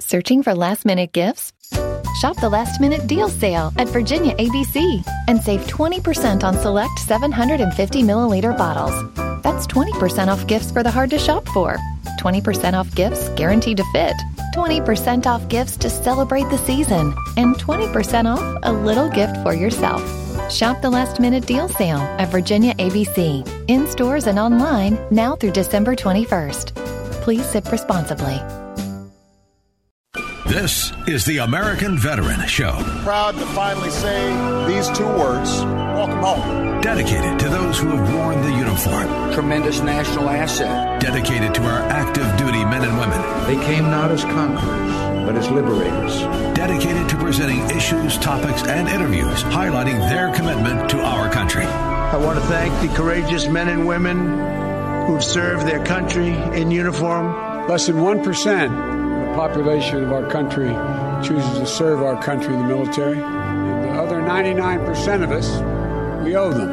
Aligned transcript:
Searching 0.00 0.42
for 0.42 0.54
last 0.54 0.86
minute 0.86 1.12
gifts? 1.12 1.52
Shop 2.20 2.34
the 2.40 2.48
last 2.48 2.80
minute 2.80 3.06
deal 3.06 3.28
sale 3.28 3.70
at 3.76 3.86
Virginia 3.88 4.34
ABC 4.36 5.04
and 5.28 5.38
save 5.38 5.60
20% 5.66 6.42
on 6.42 6.56
select 6.56 6.98
750 7.00 8.02
milliliter 8.02 8.56
bottles. 8.56 8.94
That's 9.42 9.66
20% 9.66 10.28
off 10.28 10.46
gifts 10.46 10.70
for 10.72 10.82
the 10.82 10.90
hard 10.90 11.10
to 11.10 11.18
shop 11.18 11.46
for, 11.48 11.76
20% 12.18 12.72
off 12.72 12.92
gifts 12.94 13.28
guaranteed 13.36 13.76
to 13.76 13.84
fit, 13.92 14.16
20% 14.54 15.26
off 15.26 15.46
gifts 15.50 15.76
to 15.76 15.90
celebrate 15.90 16.48
the 16.48 16.58
season, 16.64 17.14
and 17.36 17.56
20% 17.56 18.24
off 18.24 18.58
a 18.62 18.72
little 18.72 19.10
gift 19.10 19.36
for 19.42 19.52
yourself. 19.52 20.02
Shop 20.50 20.80
the 20.80 20.90
last 20.90 21.20
minute 21.20 21.46
deal 21.46 21.68
sale 21.68 22.00
at 22.18 22.30
Virginia 22.30 22.74
ABC 22.76 23.46
in 23.68 23.86
stores 23.86 24.26
and 24.26 24.38
online 24.38 24.98
now 25.10 25.36
through 25.36 25.52
December 25.52 25.94
21st. 25.94 26.74
Please 27.20 27.44
sip 27.44 27.70
responsibly. 27.70 28.40
This 30.50 30.92
is 31.06 31.24
the 31.24 31.36
American 31.38 31.96
Veteran 31.96 32.44
Show. 32.48 32.72
Proud 33.04 33.36
to 33.36 33.46
finally 33.54 33.88
say 33.88 34.66
these 34.66 34.88
two 34.88 35.06
words 35.06 35.48
welcome 35.94 36.18
home. 36.18 36.80
Dedicated 36.80 37.38
to 37.38 37.48
those 37.48 37.78
who 37.78 37.86
have 37.90 38.12
worn 38.12 38.42
the 38.42 38.50
uniform. 38.50 39.32
Tremendous 39.32 39.80
national 39.80 40.28
asset. 40.28 41.00
Dedicated 41.00 41.54
to 41.54 41.62
our 41.62 41.82
active 41.82 42.26
duty 42.36 42.64
men 42.64 42.82
and 42.82 42.98
women. 42.98 43.20
They 43.46 43.64
came 43.64 43.84
not 43.84 44.10
as 44.10 44.24
conquerors, 44.24 45.24
but 45.24 45.36
as 45.36 45.48
liberators. 45.52 46.18
Dedicated 46.56 47.08
to 47.10 47.16
presenting 47.18 47.60
issues, 47.70 48.18
topics, 48.18 48.64
and 48.64 48.88
interviews 48.88 49.44
highlighting 49.44 50.00
their 50.08 50.34
commitment 50.34 50.90
to 50.90 50.98
our 50.98 51.30
country. 51.30 51.64
I 51.64 52.16
want 52.16 52.40
to 52.40 52.46
thank 52.46 52.74
the 52.80 52.92
courageous 52.96 53.46
men 53.46 53.68
and 53.68 53.86
women 53.86 55.06
who've 55.06 55.22
served 55.22 55.64
their 55.64 55.84
country 55.86 56.30
in 56.60 56.72
uniform. 56.72 57.68
Less 57.68 57.86
than 57.86 57.98
1% 57.98 58.99
population 59.34 60.04
of 60.04 60.12
our 60.12 60.30
country 60.30 60.68
chooses 61.26 61.58
to 61.58 61.66
serve 61.66 62.02
our 62.02 62.22
country 62.22 62.54
in 62.54 62.60
the 62.60 62.66
military. 62.66 63.18
And 63.18 63.84
the 63.84 63.90
other 64.00 64.20
99% 64.20 65.22
of 65.22 65.30
us, 65.30 65.48
we 66.24 66.36
owe 66.36 66.52
them. 66.52 66.70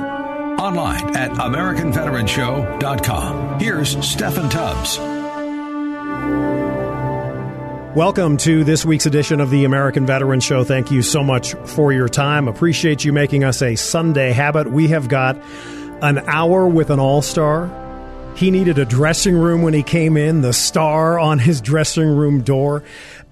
Online 0.59 1.15
at 1.15 1.31
AmericanVeteranShow.com. 1.31 3.59
Here's 3.59 3.95
Steffan 3.97 4.49
Tubbs. 4.49 4.97
Welcome 7.95 8.37
to 8.37 8.63
this 8.63 8.85
week's 8.85 9.05
edition 9.07 9.39
of 9.39 9.49
the 9.49 9.65
American 9.65 10.05
Veteran 10.05 10.39
Show. 10.39 10.63
Thank 10.63 10.91
you 10.91 11.01
so 11.01 11.23
much 11.23 11.55
for 11.65 11.91
your 11.91 12.07
time. 12.07 12.47
Appreciate 12.47 13.03
you 13.03 13.11
making 13.11 13.43
us 13.43 13.59
a 13.61 13.75
Sunday 13.75 14.31
habit. 14.33 14.71
We 14.71 14.87
have 14.89 15.07
got 15.07 15.41
an 16.01 16.19
hour 16.27 16.67
with 16.67 16.91
an 16.91 16.99
all 16.99 17.23
star 17.23 17.71
he 18.37 18.51
needed 18.51 18.77
a 18.77 18.85
dressing 18.85 19.35
room 19.35 19.63
when 19.63 19.73
he 19.73 19.81
came 19.81 20.15
in, 20.15 20.41
the 20.41 20.53
star 20.53 21.17
on 21.17 21.39
his 21.39 21.59
dressing 21.59 22.07
room 22.07 22.41
door. 22.41 22.83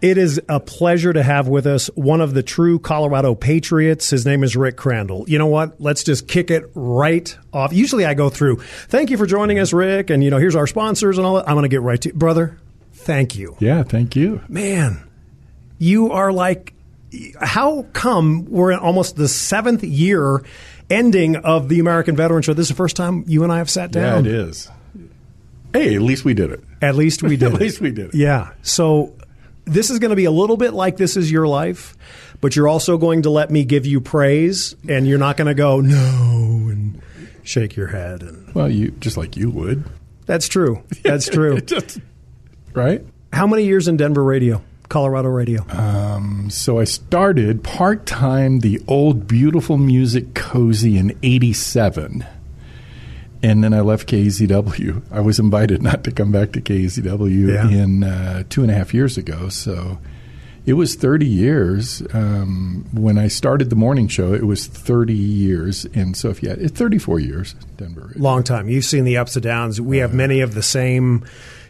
It 0.01 0.17
is 0.17 0.41
a 0.49 0.59
pleasure 0.59 1.13
to 1.13 1.21
have 1.21 1.47
with 1.47 1.67
us 1.67 1.87
one 1.93 2.21
of 2.21 2.33
the 2.33 2.41
true 2.41 2.79
Colorado 2.79 3.35
Patriots. 3.35 4.09
His 4.09 4.25
name 4.25 4.43
is 4.43 4.55
Rick 4.55 4.77
Crandall. 4.77 5.23
You 5.27 5.37
know 5.37 5.45
what? 5.45 5.79
Let's 5.79 6.03
just 6.03 6.27
kick 6.27 6.49
it 6.49 6.71
right 6.73 7.37
off. 7.53 7.71
Usually 7.71 8.03
I 8.03 8.15
go 8.15 8.29
through, 8.29 8.57
thank 8.87 9.11
you 9.11 9.17
for 9.17 9.27
joining 9.27 9.59
us, 9.59 9.73
Rick, 9.73 10.09
and 10.09 10.23
you 10.23 10.31
know, 10.31 10.37
here's 10.37 10.55
our 10.55 10.65
sponsors 10.65 11.19
and 11.19 11.25
all 11.25 11.35
that. 11.35 11.47
I'm 11.47 11.53
going 11.53 11.63
to 11.63 11.69
get 11.69 11.81
right 11.81 12.01
to 12.01 12.11
brother. 12.11 12.59
Thank 12.93 13.35
you. 13.35 13.55
Yeah, 13.59 13.83
thank 13.83 14.15
you. 14.15 14.41
Man, 14.47 15.07
you 15.77 16.11
are 16.13 16.31
like, 16.31 16.73
how 17.39 17.83
come 17.93 18.45
we're 18.45 18.71
in 18.71 18.79
almost 18.79 19.15
the 19.17 19.27
seventh 19.27 19.83
year 19.83 20.43
ending 20.89 21.35
of 21.35 21.69
the 21.69 21.79
American 21.79 22.15
Veteran 22.15 22.41
Show? 22.41 22.55
This 22.55 22.65
is 22.65 22.69
the 22.69 22.75
first 22.75 22.95
time 22.95 23.23
you 23.27 23.43
and 23.43 23.51
I 23.51 23.59
have 23.59 23.69
sat 23.69 23.91
down. 23.91 24.25
Yeah, 24.25 24.31
it 24.31 24.35
is. 24.35 24.69
Hey, 25.75 25.95
at 25.95 26.01
least 26.01 26.23
we 26.23 26.33
did 26.33 26.51
it. 26.51 26.63
At 26.81 26.95
least 26.95 27.21
we 27.21 27.35
did 27.37 27.47
at 27.49 27.53
it. 27.55 27.59
least 27.61 27.81
we 27.81 27.91
did 27.91 28.09
it. 28.09 28.15
Yeah. 28.15 28.51
So 28.61 29.13
this 29.65 29.89
is 29.89 29.99
going 29.99 30.11
to 30.11 30.15
be 30.15 30.25
a 30.25 30.31
little 30.31 30.57
bit 30.57 30.73
like 30.73 30.97
this 30.97 31.17
is 31.17 31.31
your 31.31 31.47
life, 31.47 31.97
but 32.39 32.55
you're 32.55 32.67
also 32.67 32.97
going 32.97 33.23
to 33.23 33.29
let 33.29 33.51
me 33.51 33.65
give 33.65 33.85
you 33.85 33.99
praise, 33.99 34.75
and 34.87 35.07
you're 35.07 35.17
not 35.19 35.37
going 35.37 35.47
to 35.47 35.53
go 35.53 35.81
no 35.81 36.69
and 36.69 37.01
shake 37.43 37.75
your 37.75 37.87
head. 37.87 38.21
And 38.21 38.53
well, 38.55 38.69
you 38.69 38.91
just 38.91 39.17
like 39.17 39.35
you 39.35 39.49
would. 39.49 39.83
That's 40.25 40.47
true. 40.47 40.83
That's 41.03 41.27
true. 41.27 41.59
just, 41.61 41.99
right? 42.73 43.03
How 43.33 43.47
many 43.47 43.65
years 43.65 43.87
in 43.87 43.97
Denver 43.97 44.23
radio? 44.23 44.61
Colorado 44.87 45.29
radio? 45.29 45.65
Um, 45.69 46.49
so 46.51 46.79
I 46.79 46.83
started 46.83 47.63
part 47.63 48.05
time 48.05 48.59
the 48.59 48.79
old 48.87 49.27
beautiful 49.27 49.77
music 49.77 50.33
KOSI 50.35 50.97
in 50.97 51.17
'87 51.23 52.25
and 53.45 53.63
then 53.63 53.75
I 53.75 53.81
left 53.81 54.09
KZW. 54.09 55.03
I 55.11 55.19
was 55.19 55.37
invited 55.37 55.83
not 55.83 56.03
to 56.05 56.11
come 56.11 56.31
back 56.31 56.51
to 56.53 56.61
KZW 56.61 57.53
yeah. 57.53 57.69
in 57.69 58.03
uh, 58.03 58.43
two 58.49 58.63
and 58.63 58.71
a 58.71 58.73
half 58.73 58.91
years 58.91 59.19
ago. 59.19 59.49
So 59.49 59.99
it 60.65 60.73
was 60.73 60.95
30 60.95 61.27
years. 61.27 62.01
Um, 62.11 62.87
when 62.91 63.19
I 63.19 63.27
started 63.27 63.69
the 63.69 63.75
morning 63.75 64.07
show, 64.07 64.33
it 64.33 64.47
was 64.47 64.65
30 64.65 65.13
years. 65.13 65.85
And 65.93 66.17
so, 66.17 66.29
if 66.29 66.41
you 66.41 66.49
had, 66.49 66.57
it's 66.57 66.77
34 66.77 67.19
years, 67.19 67.53
Denver. 67.77 68.11
Long 68.15 68.41
time. 68.41 68.67
You've 68.67 68.83
seen 68.83 69.03
the 69.03 69.17
ups 69.17 69.35
and 69.35 69.43
downs. 69.43 69.79
We 69.79 69.99
uh, 69.99 70.07
have 70.07 70.15
many 70.15 70.41
of 70.41 70.55
the 70.55 70.63
same 70.63 71.23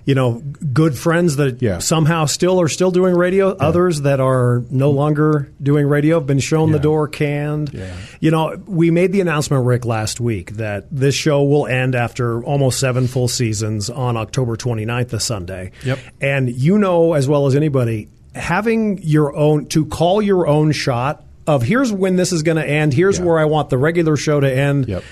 you 0.05 0.13
know, 0.13 0.41
good 0.71 0.95
friends 0.95 1.37
that 1.37 1.61
yeah. 1.61 1.79
somehow 1.79 2.25
still 2.25 2.61
are 2.61 2.67
still 2.67 2.91
doing 2.91 3.15
radio. 3.15 3.49
Yeah. 3.49 3.67
Others 3.67 4.01
that 4.01 4.19
are 4.19 4.63
no 4.69 4.91
longer 4.91 5.51
doing 5.61 5.87
radio 5.87 6.19
have 6.19 6.27
been 6.27 6.39
shown 6.39 6.69
yeah. 6.69 6.73
the 6.73 6.79
door, 6.79 7.07
canned. 7.07 7.73
You 8.19 8.31
know, 8.31 8.55
we 8.67 8.91
made 8.91 9.11
the 9.11 9.21
announcement, 9.21 9.65
Rick, 9.65 9.83
last 9.83 10.19
week 10.19 10.51
that 10.51 10.85
this 10.91 11.15
show 11.15 11.43
will 11.43 11.65
end 11.65 11.95
after 11.95 12.43
almost 12.43 12.79
seven 12.79 13.07
full 13.07 13.27
seasons 13.27 13.89
on 13.89 14.15
October 14.15 14.55
29th, 14.55 15.09
the 15.09 15.19
Sunday. 15.19 15.71
Yep. 15.83 15.99
And 16.21 16.49
you 16.49 16.77
know 16.77 17.13
as 17.13 17.27
well 17.27 17.47
as 17.47 17.55
anybody, 17.55 18.07
having 18.35 18.99
your 19.01 19.35
own 19.35 19.65
to 19.69 19.85
call 19.85 20.21
your 20.21 20.45
own 20.45 20.71
shot 20.71 21.25
of 21.47 21.63
here's 21.63 21.91
when 21.91 22.15
this 22.15 22.31
is 22.31 22.43
going 22.43 22.57
to 22.57 22.67
end. 22.67 22.93
Here's 22.93 23.19
where 23.19 23.39
I 23.39 23.45
want 23.45 23.69
the 23.69 23.77
regular 23.77 24.17
show 24.17 24.39
to 24.39 24.51
end. 24.51 24.87
Yep. 24.87 25.03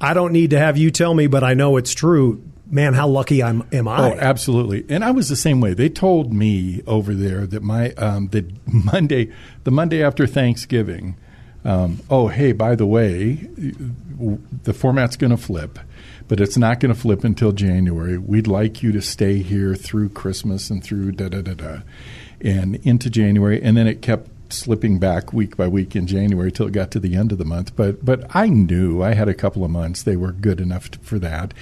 I 0.00 0.14
don't 0.14 0.32
need 0.32 0.50
to 0.50 0.58
have 0.58 0.76
you 0.76 0.90
tell 0.90 1.14
me, 1.14 1.26
but 1.26 1.42
I 1.42 1.54
know 1.54 1.78
it's 1.78 1.94
true 1.94 2.42
man, 2.66 2.94
how 2.94 3.08
lucky 3.08 3.42
I'm, 3.42 3.66
am 3.72 3.88
I? 3.88 3.98
Oh, 3.98 4.16
absolutely. 4.18 4.84
And 4.88 5.04
I 5.04 5.10
was 5.10 5.28
the 5.28 5.36
same 5.36 5.60
way. 5.60 5.74
They 5.74 5.88
told 5.88 6.32
me 6.32 6.82
over 6.86 7.14
there 7.14 7.46
that 7.46 7.62
my 7.62 7.92
um, 7.92 8.28
the 8.28 8.50
Monday, 8.66 9.32
the 9.64 9.70
Monday 9.70 10.02
after 10.02 10.26
Thanksgiving. 10.26 11.16
Um, 11.64 12.00
oh, 12.08 12.28
hey, 12.28 12.52
by 12.52 12.76
the 12.76 12.86
way, 12.86 13.48
the 14.62 14.72
format's 14.72 15.16
going 15.16 15.32
to 15.32 15.36
flip, 15.36 15.80
but 16.28 16.40
it's 16.40 16.56
not 16.56 16.78
going 16.78 16.94
to 16.94 17.00
flip 17.00 17.24
until 17.24 17.50
January. 17.50 18.18
We'd 18.18 18.46
like 18.46 18.84
you 18.84 18.92
to 18.92 19.02
stay 19.02 19.38
here 19.38 19.74
through 19.74 20.10
Christmas 20.10 20.70
and 20.70 20.82
through 20.82 21.12
da 21.12 21.28
da 21.28 21.42
da 21.42 21.54
da, 21.54 21.78
and 22.40 22.76
into 22.86 23.10
January, 23.10 23.60
and 23.60 23.76
then 23.76 23.88
it 23.88 24.00
kept 24.00 24.30
slipping 24.52 25.00
back 25.00 25.32
week 25.32 25.56
by 25.56 25.66
week 25.66 25.96
in 25.96 26.06
January 26.06 26.52
till 26.52 26.68
it 26.68 26.72
got 26.72 26.92
to 26.92 27.00
the 27.00 27.16
end 27.16 27.32
of 27.32 27.38
the 27.38 27.44
month. 27.44 27.74
But 27.74 28.04
but 28.04 28.24
I 28.34 28.48
knew 28.48 29.02
I 29.02 29.14
had 29.14 29.28
a 29.28 29.34
couple 29.34 29.64
of 29.64 29.70
months; 29.72 30.04
they 30.04 30.16
were 30.16 30.30
good 30.30 30.60
enough 30.60 30.92
to, 30.92 30.98
for 31.00 31.18
that. 31.18 31.52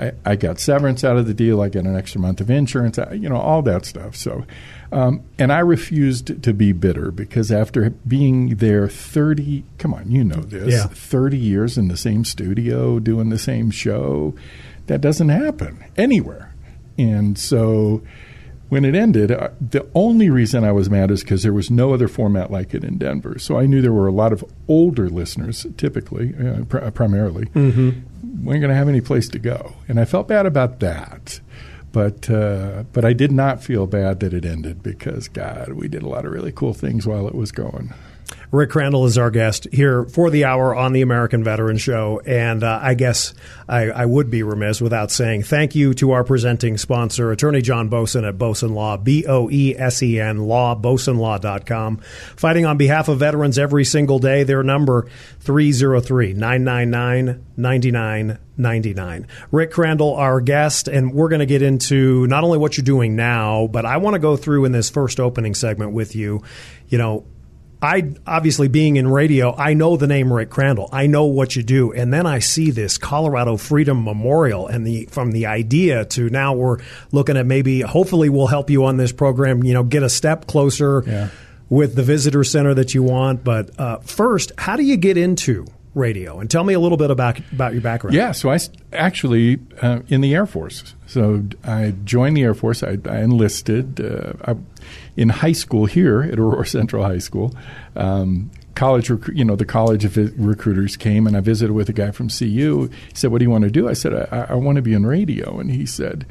I, 0.00 0.12
I, 0.24 0.36
got 0.36 0.58
severance 0.58 1.04
out 1.04 1.18
of 1.18 1.26
the 1.26 1.34
deal. 1.34 1.60
I 1.60 1.68
got 1.68 1.84
an 1.84 1.94
extra 1.94 2.20
month 2.20 2.40
of 2.40 2.50
insurance. 2.50 2.98
You 3.12 3.28
know 3.28 3.36
all 3.36 3.60
that 3.62 3.84
stuff. 3.84 4.16
So, 4.16 4.46
um, 4.90 5.22
and 5.38 5.52
I 5.52 5.58
refused 5.58 6.42
to 6.42 6.54
be 6.54 6.72
bitter 6.72 7.10
because 7.10 7.52
after 7.52 7.90
being 7.90 8.56
there 8.56 8.88
thirty, 8.88 9.64
come 9.78 9.92
on, 9.92 10.10
you 10.10 10.24
know 10.24 10.40
this, 10.40 10.72
yeah. 10.72 10.86
thirty 10.86 11.38
years 11.38 11.76
in 11.76 11.88
the 11.88 11.98
same 11.98 12.24
studio 12.24 12.98
doing 12.98 13.28
the 13.28 13.38
same 13.38 13.70
show, 13.70 14.34
that 14.86 15.02
doesn't 15.02 15.28
happen 15.28 15.84
anywhere. 15.98 16.54
And 16.96 17.38
so, 17.38 18.02
when 18.70 18.84
it 18.84 18.94
ended, 18.94 19.30
uh, 19.30 19.50
the 19.60 19.86
only 19.94 20.30
reason 20.30 20.64
I 20.64 20.72
was 20.72 20.88
mad 20.88 21.10
is 21.10 21.20
because 21.22 21.42
there 21.42 21.52
was 21.52 21.70
no 21.70 21.92
other 21.92 22.08
format 22.08 22.50
like 22.50 22.72
it 22.72 22.82
in 22.82 22.96
Denver. 22.96 23.38
So 23.38 23.58
I 23.58 23.66
knew 23.66 23.82
there 23.82 23.92
were 23.92 24.08
a 24.08 24.12
lot 24.12 24.32
of 24.32 24.42
older 24.66 25.10
listeners, 25.10 25.66
typically, 25.76 26.34
uh, 26.34 26.64
pr- 26.64 26.90
primarily, 26.90 27.46
mm-hmm 27.46 27.90
weren't 28.42 28.60
going 28.60 28.70
to 28.70 28.76
have 28.76 28.88
any 28.88 29.00
place 29.00 29.28
to 29.28 29.38
go, 29.38 29.74
and 29.88 29.98
I 30.00 30.04
felt 30.04 30.28
bad 30.28 30.46
about 30.46 30.80
that. 30.80 31.40
But 31.92 32.30
uh, 32.30 32.84
but 32.92 33.04
I 33.04 33.12
did 33.12 33.32
not 33.32 33.64
feel 33.64 33.86
bad 33.86 34.20
that 34.20 34.32
it 34.32 34.44
ended 34.44 34.82
because 34.82 35.26
God, 35.26 35.72
we 35.72 35.88
did 35.88 36.02
a 36.02 36.08
lot 36.08 36.24
of 36.24 36.32
really 36.32 36.52
cool 36.52 36.72
things 36.72 37.06
while 37.06 37.26
it 37.26 37.34
was 37.34 37.50
going. 37.50 37.92
Rick 38.52 38.70
Crandall 38.70 39.06
is 39.06 39.16
our 39.16 39.30
guest 39.30 39.68
here 39.72 40.04
for 40.04 40.28
the 40.28 40.44
hour 40.44 40.74
on 40.74 40.92
the 40.92 41.02
American 41.02 41.44
Veteran 41.44 41.78
Show. 41.78 42.20
And 42.26 42.64
uh, 42.64 42.80
I 42.82 42.94
guess 42.94 43.32
I, 43.68 43.90
I, 43.90 44.06
would 44.06 44.28
be 44.28 44.42
remiss 44.42 44.80
without 44.80 45.12
saying 45.12 45.44
thank 45.44 45.76
you 45.76 45.94
to 45.94 46.10
our 46.12 46.24
presenting 46.24 46.76
sponsor, 46.76 47.30
Attorney 47.30 47.62
John 47.62 47.88
Boesen 47.88 48.28
at 48.28 48.38
Boesen 48.38 48.72
Law, 48.72 48.96
B 48.96 49.24
O 49.26 49.48
E 49.50 49.76
S 49.76 50.02
E 50.02 50.18
N 50.18 50.38
Law, 50.38 50.74
BoesenLaw.com. 50.74 51.98
Fighting 52.36 52.66
on 52.66 52.76
behalf 52.76 53.08
of 53.08 53.20
veterans 53.20 53.58
every 53.58 53.84
single 53.84 54.18
day. 54.18 54.42
Their 54.42 54.64
number 54.64 55.08
303 55.40 56.32
999 56.34 57.44
9999. 57.56 59.26
Rick 59.52 59.70
Crandall, 59.70 60.14
our 60.14 60.40
guest, 60.40 60.88
and 60.88 61.14
we're 61.14 61.28
going 61.28 61.40
to 61.40 61.46
get 61.46 61.62
into 61.62 62.26
not 62.26 62.42
only 62.42 62.58
what 62.58 62.76
you're 62.76 62.84
doing 62.84 63.14
now, 63.14 63.68
but 63.68 63.86
I 63.86 63.98
want 63.98 64.14
to 64.14 64.18
go 64.18 64.36
through 64.36 64.64
in 64.64 64.72
this 64.72 64.90
first 64.90 65.20
opening 65.20 65.54
segment 65.54 65.92
with 65.92 66.16
you, 66.16 66.42
you 66.88 66.98
know, 66.98 67.24
I 67.82 68.12
obviously 68.26 68.68
being 68.68 68.96
in 68.96 69.08
radio, 69.08 69.54
I 69.56 69.72
know 69.74 69.96
the 69.96 70.06
name 70.06 70.30
Rick 70.32 70.50
Crandall. 70.50 70.88
I 70.92 71.06
know 71.06 71.24
what 71.24 71.56
you 71.56 71.62
do, 71.62 71.92
and 71.92 72.12
then 72.12 72.26
I 72.26 72.38
see 72.40 72.70
this 72.70 72.98
Colorado 72.98 73.56
Freedom 73.56 74.04
Memorial, 74.04 74.66
and 74.66 74.86
the 74.86 75.06
from 75.06 75.32
the 75.32 75.46
idea 75.46 76.04
to 76.06 76.28
now 76.28 76.52
we're 76.52 76.78
looking 77.10 77.36
at 77.38 77.46
maybe 77.46 77.80
hopefully 77.80 78.28
we'll 78.28 78.48
help 78.48 78.68
you 78.68 78.84
on 78.84 78.98
this 78.98 79.12
program. 79.12 79.64
You 79.64 79.72
know, 79.72 79.82
get 79.82 80.02
a 80.02 80.10
step 80.10 80.46
closer 80.46 81.02
Yeah. 81.06 81.28
with 81.70 81.94
the 81.94 82.02
visitor 82.02 82.44
center 82.44 82.74
that 82.74 82.92
you 82.94 83.02
want. 83.02 83.44
But 83.44 83.70
uh, 83.80 83.98
first, 84.00 84.52
how 84.58 84.76
do 84.76 84.82
you 84.82 84.96
get 84.98 85.16
into 85.16 85.64
radio? 85.94 86.38
And 86.38 86.50
tell 86.50 86.64
me 86.64 86.74
a 86.74 86.80
little 86.80 86.98
bit 86.98 87.10
about 87.10 87.38
about 87.52 87.72
your 87.72 87.82
background. 87.82 88.14
Yeah, 88.14 88.32
so 88.32 88.50
I 88.50 88.58
actually 88.92 89.58
uh, 89.82 90.00
in 90.08 90.20
the 90.20 90.34
Air 90.34 90.46
Force. 90.46 90.94
So 91.06 91.44
I 91.64 91.94
joined 92.04 92.36
the 92.36 92.42
Air 92.42 92.54
Force. 92.54 92.82
I, 92.82 92.98
I 93.06 93.20
enlisted 93.20 94.00
uh, 94.00 94.32
I, 94.44 94.56
in 95.16 95.28
high 95.28 95.52
school 95.52 95.86
here 95.86 96.22
at 96.22 96.38
Aurora 96.38 96.66
Central 96.78 97.04
High 97.04 97.18
School. 97.18 97.54
Um, 97.96 98.50
college, 98.74 99.08
recru- 99.08 99.36
you 99.36 99.44
know, 99.44 99.56
the 99.56 99.64
college 99.64 100.04
of 100.04 100.16
recruiters 100.38 100.96
came, 100.96 101.26
and 101.26 101.36
I 101.36 101.40
visited 101.40 101.72
with 101.72 101.88
a 101.88 101.92
guy 101.92 102.10
from 102.12 102.28
CU. 102.28 102.88
He 102.88 103.14
said, 103.14 103.30
"What 103.32 103.38
do 103.38 103.44
you 103.44 103.50
want 103.50 103.64
to 103.64 103.70
do?" 103.70 103.88
I 103.88 103.94
said, 103.94 104.14
"I, 104.14 104.46
I 104.50 104.54
want 104.54 104.76
to 104.76 104.82
be 104.82 104.94
in 104.94 105.06
radio," 105.06 105.58
and 105.58 105.70
he 105.70 105.86
said. 105.86 106.26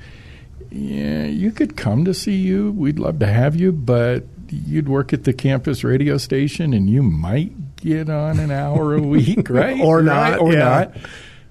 Yeah, 0.72 1.26
you 1.26 1.52
could 1.52 1.76
come 1.76 2.06
to 2.06 2.14
CU. 2.14 2.72
We'd 2.78 3.00
love 3.00 3.18
to 3.20 3.26
have 3.26 3.56
you, 3.56 3.72
but 3.72 4.24
you'd 4.52 4.90
work 4.90 5.14
at 5.14 5.24
the 5.24 5.34
campus 5.34 5.84
radio 5.84 6.18
station 6.18 6.74
and 6.74 6.90
you 6.90 7.04
might 7.04 7.69
get 7.82 8.10
on 8.10 8.40
an 8.40 8.52
hour 8.52 8.96
a 8.96 9.02
week, 9.02 9.50
right? 9.50 9.80
Or 9.80 9.98
Right? 9.98 10.06
not, 10.06 10.40
Or 10.40 10.52
yeah. 10.54 10.60
not. 10.60 10.96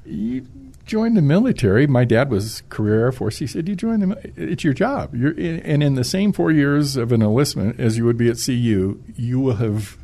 You 0.06 0.46
join 0.86 1.14
the 1.14 1.22
military. 1.22 1.86
My 1.86 2.04
dad 2.04 2.30
was 2.30 2.62
career 2.70 3.00
Air 3.06 3.12
Force. 3.12 3.38
He 3.38 3.46
said, 3.46 3.68
"You 3.68 3.76
join 3.76 4.00
the. 4.00 4.32
It's 4.36 4.64
your 4.64 4.72
job. 4.72 5.14
You're 5.14 5.32
in, 5.32 5.60
and 5.60 5.82
in 5.82 5.94
the 5.96 6.04
same 6.04 6.32
four 6.32 6.50
years 6.50 6.96
of 6.96 7.12
an 7.12 7.20
enlistment 7.22 7.78
as 7.78 7.98
you 7.98 8.04
would 8.06 8.16
be 8.16 8.28
at 8.30 8.38
CU, 8.42 9.02
you 9.16 9.38
will 9.40 9.56
have, 9.56 9.98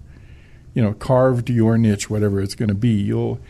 you 0.74 0.82
know, 0.82 0.92
carved 0.92 1.48
your 1.48 1.78
niche, 1.78 2.10
whatever 2.10 2.40
it's 2.40 2.54
going 2.54 2.68
to 2.68 2.74
be. 2.74 2.90
You'll." 2.90 3.40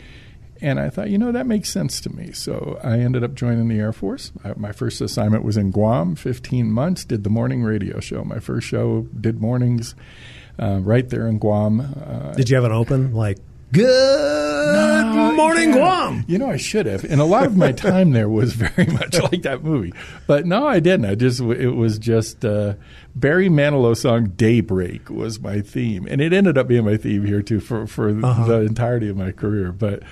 And 0.61 0.79
I 0.79 0.89
thought, 0.89 1.09
you 1.09 1.17
know, 1.17 1.33
that 1.33 1.45
makes 1.45 1.69
sense 1.69 1.99
to 1.99 2.09
me. 2.09 2.31
So 2.31 2.79
I 2.81 2.99
ended 2.99 3.25
up 3.25 3.33
joining 3.35 3.67
the 3.67 3.77
Air 3.77 3.91
Force. 3.91 4.31
My 4.55 4.71
first 4.71 5.01
assignment 5.01 5.43
was 5.43 5.57
in 5.57 5.69
Guam, 5.69 6.15
15 6.15 6.71
months, 6.71 7.03
did 7.03 7.25
the 7.25 7.29
morning 7.29 7.61
radio 7.61 7.99
show. 7.99 8.23
My 8.23 8.39
first 8.39 8.65
show 8.65 9.01
did 9.19 9.41
mornings 9.41 9.95
uh, 10.59 10.79
right 10.81 11.07
there 11.09 11.27
in 11.27 11.39
Guam. 11.39 11.79
Uh, 11.81 12.33
Did 12.33 12.49
you 12.49 12.55
have 12.55 12.65
an 12.65 12.71
open 12.71 13.13
like 13.13 13.37
Good 13.75 15.35
morning, 15.35 15.69
yeah. 15.69 15.75
Guam? 15.75 16.25
You 16.27 16.37
know, 16.37 16.49
I 16.49 16.55
should 16.55 16.85
have. 16.85 17.03
And 17.03 17.19
a 17.19 17.25
lot 17.25 17.45
of 17.45 17.57
my 17.57 17.71
time 17.73 18.11
there 18.11 18.29
was 18.29 18.53
very 18.53 18.89
much 18.89 19.19
like 19.19 19.41
that 19.41 19.63
movie. 19.63 19.93
But 20.27 20.45
no, 20.45 20.65
I 20.65 20.79
didn't. 20.79 21.05
I 21.05 21.15
just, 21.15 21.41
it 21.41 21.71
was 21.71 21.99
just 21.99 22.45
uh, 22.45 22.75
Barry 23.15 23.49
Manilow 23.49 23.97
song 23.97 24.31
Daybreak 24.37 25.09
was 25.09 25.41
my 25.41 25.59
theme. 25.59 26.07
And 26.09 26.21
it 26.21 26.31
ended 26.31 26.57
up 26.57 26.69
being 26.69 26.85
my 26.85 26.95
theme 26.95 27.25
here, 27.25 27.41
too, 27.41 27.59
for, 27.59 27.85
for 27.85 28.13
the 28.13 28.61
entirety 28.61 29.09
of 29.09 29.17
my 29.17 29.31
career. 29.33 29.73
But, 29.73 30.03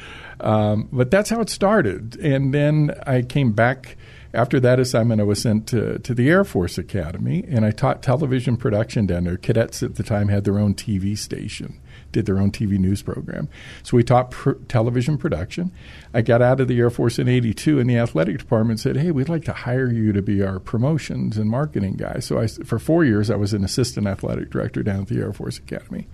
um, 0.41 0.89
but 0.91 1.09
that's 1.09 1.29
how 1.29 1.39
it 1.39 1.49
started. 1.49 2.17
And 2.17 2.53
then 2.53 2.93
I 3.07 3.21
came 3.21 3.53
back. 3.53 3.95
After 4.33 4.59
that 4.59 4.79
assignment, 4.79 5.21
I 5.21 5.25
was 5.25 5.41
sent 5.41 5.67
to, 5.67 5.99
to 5.99 6.13
the 6.13 6.29
Air 6.29 6.43
Force 6.43 6.77
Academy, 6.77 7.45
and 7.47 7.65
I 7.65 7.71
taught 7.71 8.01
television 8.01 8.57
production 8.57 9.05
down 9.05 9.25
there. 9.25 9.37
Cadets 9.37 9.83
at 9.83 9.95
the 9.95 10.03
time 10.03 10.29
had 10.29 10.43
their 10.43 10.57
own 10.57 10.73
TV 10.73 11.17
station 11.17 11.79
did 12.13 12.25
their 12.25 12.39
own 12.39 12.51
TV 12.51 12.77
news 12.77 13.01
program. 13.01 13.49
So 13.81 13.97
we 13.97 14.03
taught 14.03 14.31
pr- 14.31 14.53
television 14.69 15.17
production. 15.17 15.73
I 16.13 16.21
got 16.21 16.41
out 16.41 16.61
of 16.61 16.69
the 16.69 16.79
Air 16.79 16.89
Force 16.89 17.19
in 17.19 17.27
82, 17.27 17.79
and 17.79 17.89
the 17.89 17.97
athletic 17.97 18.37
department 18.37 18.79
said, 18.79 18.95
Hey, 18.95 19.11
we'd 19.11 19.27
like 19.27 19.43
to 19.45 19.53
hire 19.53 19.91
you 19.91 20.13
to 20.13 20.21
be 20.21 20.41
our 20.41 20.59
promotions 20.59 21.37
and 21.37 21.49
marketing 21.49 21.95
guy. 21.95 22.19
So 22.19 22.39
I, 22.39 22.47
for 22.47 22.79
four 22.79 23.03
years, 23.03 23.29
I 23.29 23.35
was 23.35 23.53
an 23.53 23.65
assistant 23.65 24.07
athletic 24.07 24.49
director 24.49 24.83
down 24.83 25.01
at 25.01 25.07
the 25.07 25.19
Air 25.19 25.33
Force 25.33 25.57
Academy. 25.57 26.07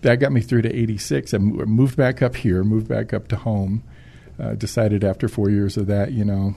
That 0.00 0.16
got 0.16 0.32
me 0.32 0.40
through 0.40 0.62
to 0.62 0.74
86. 0.74 1.34
I 1.34 1.38
moved 1.38 1.96
back 1.96 2.22
up 2.22 2.36
here, 2.36 2.64
moved 2.64 2.88
back 2.88 3.12
up 3.12 3.28
to 3.28 3.36
home. 3.36 3.84
Uh, 4.40 4.54
decided 4.54 5.02
after 5.02 5.26
four 5.26 5.50
years 5.50 5.76
of 5.76 5.88
that, 5.88 6.12
you 6.12 6.24
know, 6.24 6.54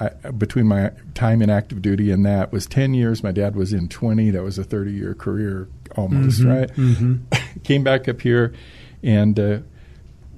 I, 0.00 0.30
between 0.30 0.66
my 0.66 0.90
time 1.14 1.42
in 1.42 1.50
active 1.50 1.82
duty 1.82 2.10
and 2.10 2.24
that 2.26 2.52
was 2.52 2.66
10 2.66 2.94
years. 2.94 3.22
My 3.22 3.32
dad 3.32 3.54
was 3.56 3.72
in 3.72 3.88
20. 3.88 4.30
That 4.30 4.42
was 4.42 4.58
a 4.58 4.64
30 4.64 4.92
year 4.92 5.14
career 5.14 5.68
almost, 5.96 6.42
right? 6.42 6.70
Came 7.64 7.84
back 7.84 8.08
up 8.08 8.20
here, 8.20 8.52
and 9.02 9.38
uh, 9.38 9.58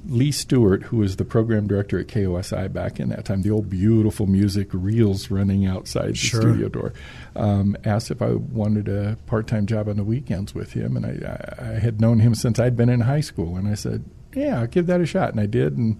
Lee 0.06 0.32
Stewart, 0.32 0.82
who 0.84 0.98
was 0.98 1.16
the 1.16 1.24
program 1.24 1.66
director 1.66 1.98
at 1.98 2.08
KOSI 2.08 2.70
back 2.72 3.00
in 3.00 3.08
that 3.10 3.24
time, 3.24 3.40
the 3.42 3.50
old 3.50 3.70
beautiful 3.70 4.26
music 4.26 4.68
reels 4.72 5.30
running 5.30 5.64
outside 5.64 6.10
the 6.10 6.14
Sure. 6.14 6.40
studio 6.42 6.68
door, 6.68 6.92
um, 7.36 7.74
asked 7.84 8.10
if 8.10 8.20
I 8.20 8.32
wanted 8.34 8.88
a 8.88 9.16
part 9.26 9.46
time 9.46 9.64
job 9.66 9.88
on 9.88 9.96
the 9.96 10.04
weekends 10.04 10.54
with 10.54 10.72
him. 10.74 10.96
And 10.96 11.06
I, 11.06 11.54
I, 11.62 11.70
I 11.70 11.78
had 11.78 12.00
known 12.00 12.18
him 12.18 12.34
since 12.34 12.58
I'd 12.58 12.76
been 12.76 12.90
in 12.90 13.00
high 13.00 13.20
school. 13.22 13.56
And 13.56 13.66
I 13.66 13.74
said, 13.74 14.04
Yeah, 14.34 14.60
I'll 14.60 14.66
give 14.66 14.86
that 14.88 15.00
a 15.00 15.06
shot. 15.06 15.30
And 15.30 15.40
I 15.40 15.46
did. 15.46 15.78
And 15.78 15.98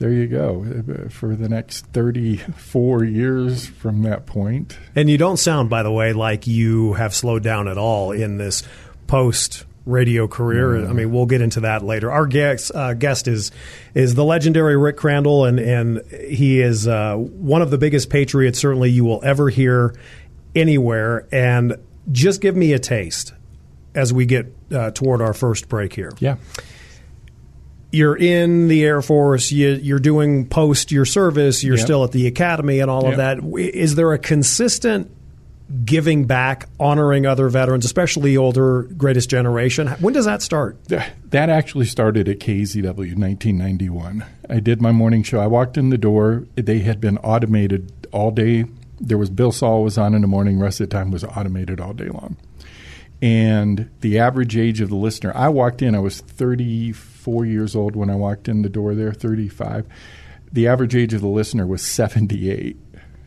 there 0.00 0.10
you 0.10 0.26
go. 0.26 0.64
For 1.10 1.36
the 1.36 1.48
next 1.48 1.84
34 1.88 3.04
years 3.04 3.66
from 3.66 4.02
that 4.02 4.24
point. 4.24 4.78
And 4.96 5.10
you 5.10 5.18
don't 5.18 5.36
sound, 5.36 5.68
by 5.68 5.82
the 5.82 5.92
way, 5.92 6.14
like 6.14 6.46
you 6.46 6.94
have 6.94 7.14
slowed 7.14 7.42
down 7.42 7.68
at 7.68 7.76
all 7.76 8.10
in 8.10 8.38
this 8.38 8.62
post 9.06 9.66
radio 9.84 10.26
career. 10.26 10.88
I 10.88 10.94
mean, 10.94 11.12
we'll 11.12 11.26
get 11.26 11.42
into 11.42 11.60
that 11.60 11.84
later. 11.84 12.10
Our 12.10 12.26
guest, 12.26 12.72
uh, 12.74 12.94
guest 12.94 13.28
is 13.28 13.52
is 13.94 14.14
the 14.14 14.24
legendary 14.24 14.76
Rick 14.76 14.96
Crandall, 14.96 15.44
and 15.44 15.60
and 15.60 16.02
he 16.10 16.62
is 16.62 16.88
uh, 16.88 17.16
one 17.16 17.60
of 17.60 17.70
the 17.70 17.78
biggest 17.78 18.08
patriots 18.08 18.58
certainly 18.58 18.88
you 18.88 19.04
will 19.04 19.20
ever 19.22 19.50
hear 19.50 19.94
anywhere. 20.54 21.28
And 21.30 21.76
just 22.10 22.40
give 22.40 22.56
me 22.56 22.72
a 22.72 22.78
taste 22.78 23.34
as 23.94 24.14
we 24.14 24.24
get 24.24 24.46
uh, 24.72 24.92
toward 24.92 25.20
our 25.20 25.34
first 25.34 25.68
break 25.68 25.92
here. 25.92 26.12
Yeah. 26.20 26.36
You're 27.92 28.16
in 28.16 28.68
the 28.68 28.84
Air 28.84 29.02
Force. 29.02 29.50
You, 29.50 29.70
you're 29.70 29.98
doing 29.98 30.46
post 30.46 30.92
your 30.92 31.04
service. 31.04 31.64
You're 31.64 31.76
Yep. 31.76 31.84
still 31.84 32.04
at 32.04 32.12
the 32.12 32.26
academy 32.26 32.78
and 32.80 32.90
all 32.90 33.02
of 33.06 33.12
Yep. 33.12 33.16
that. 33.18 33.36
W- 33.40 33.70
Is 33.72 33.96
there 33.96 34.12
a 34.12 34.18
consistent 34.18 35.10
giving 35.84 36.24
back, 36.24 36.68
honoring 36.80 37.26
other 37.26 37.48
veterans, 37.48 37.84
especially 37.84 38.36
older, 38.36 38.82
greatest 38.96 39.30
generation? 39.30 39.88
When 40.00 40.12
does 40.14 40.24
that 40.24 40.42
start? 40.42 40.76
That 40.88 41.48
actually 41.48 41.86
started 41.86 42.28
at 42.28 42.38
KZW 42.40 43.14
1991. 43.16 44.24
I 44.48 44.60
did 44.60 44.80
my 44.82 44.92
morning 44.92 45.22
show. 45.22 45.40
I 45.40 45.46
walked 45.46 45.76
in 45.78 45.90
the 45.90 45.98
door. 45.98 46.44
They 46.56 46.80
had 46.80 47.00
been 47.00 47.18
automated 47.18 47.92
all 48.12 48.30
day. 48.30 48.64
There 49.00 49.16
was 49.18 49.30
Bill 49.30 49.52
Saul 49.52 49.82
was 49.84 49.96
on 49.96 50.14
in 50.14 50.22
the 50.22 50.26
morning. 50.28 50.58
Rest 50.58 50.80
of 50.80 50.88
the 50.90 50.94
time 50.94 51.10
was 51.10 51.24
automated 51.24 51.80
all 51.80 51.92
day 51.94 52.08
long. 52.08 52.36
And 53.22 53.90
the 54.00 54.18
average 54.18 54.56
age 54.56 54.80
of 54.80 54.88
the 54.88 54.96
listener, 54.96 55.32
I 55.34 55.48
walked 55.48 55.82
in. 55.82 55.94
I 55.94 55.98
was 55.98 56.20
34 56.20 57.44
years 57.44 57.76
old 57.76 57.94
when 57.94 58.08
I 58.08 58.14
walked 58.14 58.48
in 58.48 58.62
the 58.62 58.68
door 58.68 58.94
there. 58.94 59.12
35. 59.12 59.86
The 60.52 60.66
average 60.66 60.96
age 60.96 61.12
of 61.12 61.20
the 61.20 61.28
listener 61.28 61.66
was 61.66 61.82
78 61.82 62.76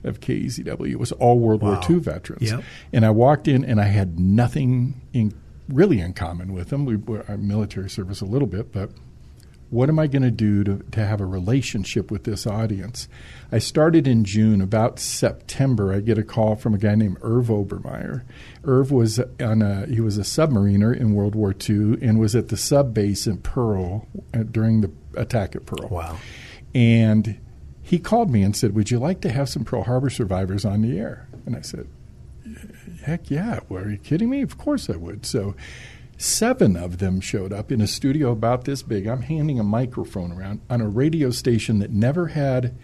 of 0.03 0.19
KZW. 0.19 0.91
It 0.91 0.99
was 0.99 1.11
all 1.13 1.39
World 1.39 1.61
War 1.61 1.79
II 1.89 1.99
veterans. 1.99 2.51
Yep. 2.51 2.63
And 2.91 3.05
I 3.05 3.11
walked 3.11 3.47
in 3.47 3.63
and 3.63 3.79
I 3.79 3.85
had 3.85 4.19
nothing 4.19 5.01
in, 5.13 5.33
really 5.69 6.01
in 6.01 6.13
common 6.13 6.53
with 6.53 6.69
them. 6.69 6.85
We 6.85 6.97
were 6.97 7.23
military 7.37 7.89
service 7.89 8.19
a 8.19 8.25
little 8.25 8.47
bit, 8.47 8.71
but 8.71 8.91
what 9.73 9.89
am 9.89 9.97
I 9.97 10.05
going 10.05 10.21
to 10.21 10.31
do 10.31 10.63
to, 10.63 10.85
to 10.91 11.03
have 11.03 11.19
a 11.19 11.25
relationship 11.25 12.11
with 12.11 12.25
this 12.25 12.45
audience? 12.45 13.07
I 13.51 13.57
started 13.57 14.07
in 14.07 14.23
June. 14.23 14.61
About 14.61 14.99
September, 14.99 15.91
I 15.91 15.99
get 15.99 16.19
a 16.19 16.23
call 16.23 16.55
from 16.55 16.75
a 16.75 16.77
guy 16.77 16.93
named 16.93 17.17
Irv 17.21 17.47
Obermeyer. 17.47 18.23
Irv 18.63 18.91
was 18.91 19.19
on 19.39 19.63
a 19.63 19.87
he 19.87 19.99
was 19.99 20.19
a 20.19 20.21
submariner 20.21 20.95
in 20.95 21.15
World 21.15 21.33
War 21.33 21.55
II 21.57 21.97
and 22.01 22.19
was 22.19 22.35
at 22.35 22.49
the 22.49 22.57
sub 22.57 22.93
base 22.93 23.25
in 23.25 23.39
Pearl 23.39 24.07
uh, 24.33 24.43
during 24.43 24.81
the 24.81 24.91
attack 25.17 25.55
at 25.55 25.65
Pearl. 25.65 25.89
Wow. 25.89 26.17
And 26.75 27.39
he 27.81 27.97
called 27.97 28.29
me 28.29 28.43
and 28.43 28.55
said, 28.55 28.75
"Would 28.75 28.91
you 28.91 28.99
like 28.99 29.21
to 29.21 29.31
have 29.31 29.49
some 29.49 29.65
Pearl 29.65 29.83
Harbor 29.83 30.11
survivors 30.11 30.65
on 30.65 30.81
the 30.81 30.99
air?" 30.99 31.27
And 31.45 31.55
I 31.55 31.61
said, 31.61 31.87
heck 33.03 33.29
yeah. 33.29 33.59
Well, 33.69 33.83
are 33.83 33.89
you 33.89 33.97
kidding 33.97 34.29
me? 34.29 34.41
Of 34.41 34.57
course 34.57 34.89
I 34.89 34.95
would. 34.95 35.25
So 35.25 35.55
seven 36.23 36.75
of 36.75 36.99
them 36.99 37.19
showed 37.19 37.51
up 37.51 37.71
in 37.71 37.81
a 37.81 37.87
studio 37.87 38.31
about 38.31 38.63
this 38.65 38.81
big. 38.81 39.07
I'm 39.07 39.21
handing 39.23 39.59
a 39.59 39.63
microphone 39.63 40.31
around 40.31 40.61
on 40.69 40.81
a 40.81 40.87
radio 40.87 41.29
station 41.31 41.79
that 41.79 41.91
never 41.91 42.27
had. 42.27 42.75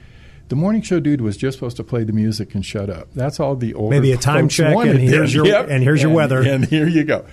The 0.49 0.55
morning 0.55 0.81
show 0.81 0.99
dude 0.99 1.21
was 1.21 1.37
just 1.37 1.57
supposed 1.57 1.77
to 1.77 1.83
play 1.83 2.03
the 2.03 2.11
music 2.13 2.55
and 2.55 2.65
shut 2.65 2.89
up. 2.89 3.13
That's 3.13 3.39
all 3.39 3.55
the 3.55 3.73
older 3.75 3.95
Maybe 3.95 4.11
a 4.11 4.17
time 4.17 4.49
check, 4.49 4.75
and 4.75 4.99
here's 4.99 5.33
your- 5.33 5.45
and 5.69 5.83
here's 5.83 6.01
your 6.01 6.09
And- 6.09 6.15
weather. 6.15 6.41
And 6.41 6.65
here 6.65 6.87
you 6.87 7.03
go. 7.03 7.25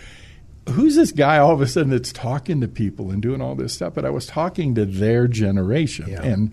Who's 0.71 0.97
this 0.97 1.13
guy 1.13 1.39
all 1.39 1.53
of 1.53 1.61
a 1.61 1.67
sudden 1.67 1.91
that's 1.91 2.13
talking 2.13 2.61
to 2.61 2.69
people 2.69 3.11
and 3.11 3.23
doing 3.23 3.41
all 3.41 3.55
this 3.55 3.73
stuff? 3.73 3.95
But 3.95 4.05
I 4.05 4.11
was 4.11 4.27
talking 4.27 4.75
to 4.75 4.85
their 4.85 5.29
generation. 5.29 6.07
Yeah. 6.11 6.23
And 6.23 6.51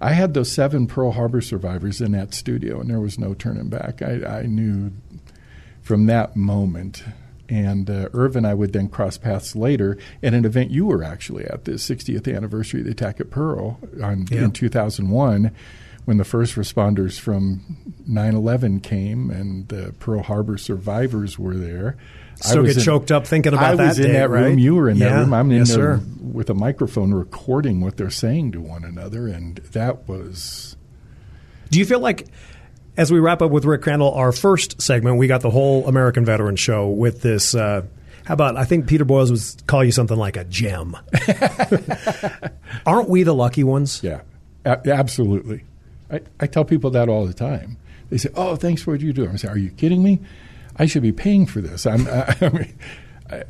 I 0.00 0.12
had 0.14 0.34
those 0.34 0.50
seven 0.50 0.86
Pearl 0.88 1.12
Harbor 1.12 1.40
survivors 1.40 2.00
in 2.00 2.10
that 2.12 2.34
studio, 2.34 2.80
and 2.80 2.90
there 2.90 2.98
was 3.00 3.18
no 3.20 3.34
turning 3.34 3.68
back. 3.68 4.02
I, 4.02 4.40
I 4.40 4.42
knew 4.46 4.90
from 5.80 6.06
that 6.06 6.34
moment. 6.36 7.04
And 7.48 7.90
uh, 7.90 8.08
Irv 8.14 8.36
and 8.36 8.46
I 8.46 8.54
would 8.54 8.72
then 8.72 8.88
cross 8.88 9.18
paths 9.18 9.54
later 9.54 9.98
at 10.22 10.32
an 10.32 10.44
event 10.44 10.70
you 10.70 10.86
were 10.86 11.02
actually 11.04 11.44
at, 11.44 11.64
the 11.64 11.72
60th 11.72 12.34
anniversary 12.34 12.80
of 12.80 12.86
the 12.86 12.92
attack 12.92 13.20
at 13.20 13.30
Pearl 13.30 13.78
on, 14.02 14.26
Yeah. 14.30 14.44
in 14.44 14.52
2001, 14.52 15.50
when 16.04 16.16
the 16.16 16.24
first 16.24 16.54
responders 16.56 17.18
from 17.20 17.94
9/11 18.08 18.80
came 18.82 19.30
and 19.30 19.68
the 19.68 19.94
Pearl 19.98 20.22
Harbor 20.22 20.56
survivors 20.56 21.38
were 21.38 21.56
there. 21.56 21.96
Still 22.40 22.64
get 22.64 22.76
in, 22.76 22.82
choked 22.82 23.12
up 23.12 23.26
thinking 23.26 23.52
about 23.52 23.74
I 23.74 23.76
that. 23.76 23.88
was 23.88 23.98
in 23.98 24.06
day, 24.06 24.12
that 24.14 24.30
right? 24.30 24.46
room. 24.46 24.58
You 24.58 24.74
were 24.74 24.88
in 24.88 24.96
yeah. 24.96 25.10
that 25.10 25.20
room. 25.20 25.34
I'm 25.34 25.50
in 25.52 25.58
yes, 25.58 25.74
there 25.74 25.98
sir. 25.98 26.02
with 26.20 26.48
a 26.50 26.54
microphone 26.54 27.12
recording 27.12 27.80
what 27.80 27.98
they're 27.98 28.10
saying 28.10 28.52
to 28.52 28.60
one 28.60 28.84
another, 28.84 29.28
and 29.28 29.56
that 29.72 30.08
was. 30.08 30.76
Do 31.70 31.78
you 31.78 31.84
feel 31.84 32.00
like, 32.00 32.26
as 32.96 33.10
we 33.12 33.18
wrap 33.20 33.42
up 33.42 33.50
with 33.50 33.64
Rick 33.64 33.82
Crandall, 33.82 34.12
our 34.14 34.32
first 34.32 34.80
segment, 34.82 35.16
we 35.16 35.26
got 35.26 35.40
the 35.40 35.50
whole 35.50 35.86
American 35.88 36.24
Veteran 36.24 36.56
Show 36.56 36.88
with 36.88 37.22
this. 37.22 37.54
Uh, 37.54 37.82
how 38.24 38.34
about 38.34 38.56
I 38.56 38.64
think 38.64 38.86
Peter 38.86 39.04
Boyles 39.04 39.30
was 39.30 39.56
call 39.66 39.82
you 39.84 39.92
something 39.92 40.16
like 40.16 40.36
a 40.36 40.44
gem. 40.44 40.96
Aren't 42.86 43.08
we 43.08 43.22
the 43.22 43.34
lucky 43.34 43.64
ones? 43.64 44.02
Yeah, 44.02 44.22
a- 44.64 44.80
absolutely. 44.88 45.64
I, 46.10 46.20
I 46.38 46.46
tell 46.46 46.64
people 46.64 46.90
that 46.90 47.08
all 47.08 47.26
the 47.26 47.34
time. 47.34 47.78
They 48.10 48.18
say, 48.18 48.28
"Oh, 48.34 48.56
thanks 48.56 48.82
for 48.82 48.92
what 48.92 49.00
you 49.00 49.12
do." 49.12 49.28
I 49.28 49.36
say, 49.36 49.48
"Are 49.48 49.58
you 49.58 49.70
kidding 49.70 50.02
me? 50.02 50.20
I 50.76 50.86
should 50.86 51.02
be 51.02 51.12
paying 51.12 51.46
for 51.46 51.60
this." 51.60 51.86
I'm. 51.86 52.06
I, 52.06 52.36
I 52.40 52.48
mean, 52.50 52.74
I, 53.30 53.44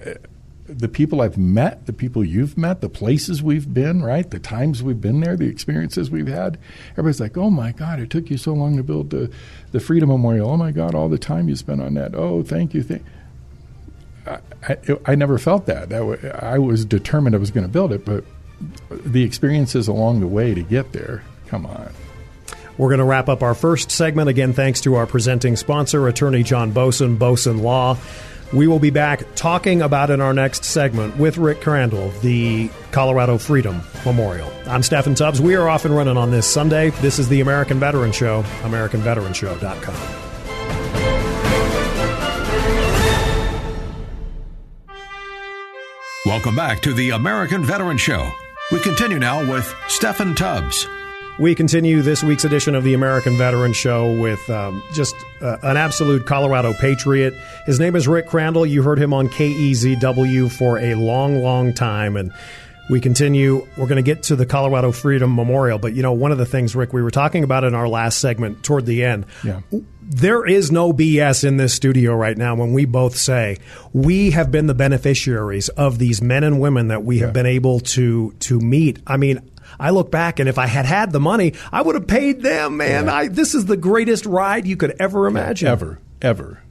the 0.78 0.88
people 0.88 1.20
I've 1.20 1.38
met, 1.38 1.86
the 1.86 1.92
people 1.92 2.24
you've 2.24 2.56
met, 2.58 2.80
the 2.80 2.88
places 2.88 3.42
we've 3.42 3.72
been, 3.72 4.02
right? 4.02 4.28
The 4.28 4.38
times 4.38 4.82
we've 4.82 5.00
been 5.00 5.20
there, 5.20 5.36
the 5.36 5.48
experiences 5.48 6.10
we've 6.10 6.26
had. 6.26 6.58
Everybody's 6.92 7.20
like, 7.20 7.36
"Oh 7.36 7.50
my 7.50 7.72
God, 7.72 8.00
it 8.00 8.10
took 8.10 8.30
you 8.30 8.36
so 8.36 8.52
long 8.52 8.76
to 8.76 8.82
build 8.82 9.10
the 9.10 9.30
the 9.72 9.80
Freedom 9.80 10.08
Memorial. 10.08 10.50
Oh 10.50 10.56
my 10.56 10.72
God, 10.72 10.94
all 10.94 11.08
the 11.08 11.18
time 11.18 11.48
you 11.48 11.56
spent 11.56 11.80
on 11.80 11.94
that. 11.94 12.14
Oh, 12.14 12.42
thank 12.42 12.74
you, 12.74 12.82
thank." 12.82 13.02
I, 14.26 14.38
I, 14.68 14.76
I 15.06 15.14
never 15.14 15.38
felt 15.38 15.66
that. 15.66 15.88
that 15.88 15.98
w- 15.98 16.28
I 16.28 16.58
was 16.58 16.84
determined 16.84 17.34
I 17.34 17.38
was 17.38 17.50
going 17.50 17.66
to 17.66 17.72
build 17.72 17.92
it, 17.92 18.04
but 18.04 18.24
the 18.90 19.22
experiences 19.24 19.88
along 19.88 20.20
the 20.20 20.28
way 20.28 20.54
to 20.54 20.62
get 20.62 20.92
there. 20.92 21.24
Come 21.48 21.66
on. 21.66 21.92
We're 22.78 22.88
going 22.88 23.00
to 23.00 23.04
wrap 23.04 23.28
up 23.28 23.42
our 23.42 23.54
first 23.54 23.90
segment. 23.90 24.28
Again, 24.28 24.52
thanks 24.52 24.80
to 24.82 24.94
our 24.94 25.06
presenting 25.06 25.56
sponsor, 25.56 26.08
attorney 26.08 26.42
John 26.42 26.72
Boesen, 26.72 27.18
Boesen 27.18 27.60
Law. 27.60 27.98
We 28.52 28.66
will 28.66 28.78
be 28.78 28.90
back 28.90 29.22
talking 29.34 29.80
about 29.80 30.10
in 30.10 30.20
our 30.20 30.34
next 30.34 30.64
segment 30.64 31.16
with 31.16 31.38
Rick 31.38 31.62
Crandall, 31.62 32.10
the 32.20 32.70
Colorado 32.90 33.38
Freedom 33.38 33.80
Memorial. 34.04 34.52
I'm 34.66 34.82
Steffan 34.82 35.16
Tubbs. 35.16 35.40
We 35.40 35.54
are 35.54 35.70
off 35.70 35.86
and 35.86 35.96
running 35.96 36.18
on 36.18 36.30
this 36.30 36.46
Sunday. 36.46 36.90
This 37.00 37.18
is 37.18 37.30
the 37.30 37.40
American 37.40 37.80
Veteran 37.80 38.12
Show, 38.12 38.42
AmericanVeteranShow.com. 38.62 40.28
Welcome 46.26 46.54
back 46.54 46.80
to 46.82 46.92
the 46.92 47.10
American 47.10 47.64
Veteran 47.64 47.96
Show. 47.96 48.30
We 48.70 48.80
continue 48.80 49.18
now 49.18 49.40
with 49.50 49.64
Steffan 49.88 50.36
Tubbs. 50.36 50.86
We 51.42 51.56
continue 51.56 52.02
this 52.02 52.22
week's 52.22 52.44
edition 52.44 52.76
of 52.76 52.84
the 52.84 52.94
American 52.94 53.36
Veteran 53.36 53.72
Show 53.72 54.16
with 54.20 54.48
um, 54.48 54.80
just 54.92 55.16
uh, 55.40 55.56
an 55.64 55.76
absolute 55.76 56.24
Colorado 56.24 56.72
patriot. 56.72 57.34
His 57.66 57.80
name 57.80 57.96
is 57.96 58.06
Rick 58.06 58.28
Crandall. 58.28 58.64
You 58.64 58.84
heard 58.84 59.00
him 59.00 59.12
on 59.12 59.26
KEZW 59.28 60.52
for 60.52 60.78
a 60.78 60.94
long, 60.94 61.42
long 61.42 61.74
time. 61.74 62.16
And 62.16 62.32
we 62.88 63.00
continue. 63.00 63.66
We're 63.76 63.88
going 63.88 63.96
to 63.96 64.02
get 64.08 64.22
to 64.24 64.36
the 64.36 64.46
Colorado 64.46 64.92
Freedom 64.92 65.34
Memorial. 65.34 65.80
But, 65.80 65.94
you 65.94 66.02
know, 66.02 66.12
one 66.12 66.30
of 66.30 66.38
the 66.38 66.46
things, 66.46 66.76
Rick, 66.76 66.92
we 66.92 67.02
were 67.02 67.10
talking 67.10 67.42
about 67.42 67.64
in 67.64 67.74
our 67.74 67.88
last 67.88 68.20
segment 68.20 68.62
toward 68.62 68.86
the 68.86 69.02
end. 69.02 69.26
Yeah. 69.42 69.62
There 70.00 70.46
is 70.46 70.70
no 70.70 70.92
BS 70.92 71.42
in 71.42 71.56
this 71.56 71.74
studio 71.74 72.14
right 72.14 72.36
now 72.38 72.54
when 72.54 72.72
we 72.72 72.84
both 72.84 73.16
say 73.16 73.56
we 73.92 74.30
have 74.30 74.52
been 74.52 74.66
the 74.68 74.74
beneficiaries 74.74 75.70
of 75.70 75.98
these 75.98 76.22
men 76.22 76.44
and 76.44 76.60
women 76.60 76.88
that 76.88 77.02
we 77.02 77.18
have 77.18 77.30
Yeah. 77.30 77.32
been 77.32 77.46
able 77.46 77.80
to 77.80 78.32
to 78.40 78.60
meet. 78.60 79.00
I 79.06 79.16
mean, 79.16 79.40
I 79.78 79.90
look 79.90 80.10
back 80.10 80.38
and 80.40 80.48
if 80.48 80.58
I 80.58 80.66
had 80.66 80.84
had 80.86 81.12
the 81.12 81.20
money, 81.20 81.54
I 81.70 81.82
would 81.82 81.94
have 81.94 82.06
paid 82.06 82.42
them, 82.42 82.76
man. 82.76 83.06
Yeah. 83.06 83.14
I, 83.14 83.28
this 83.28 83.54
is 83.54 83.66
the 83.66 83.76
greatest 83.76 84.26
ride 84.26 84.66
you 84.66 84.76
could 84.76 84.94
ever 85.00 85.26
imagine. 85.26 85.68
Ever, 85.68 85.98
ever. 86.20 86.62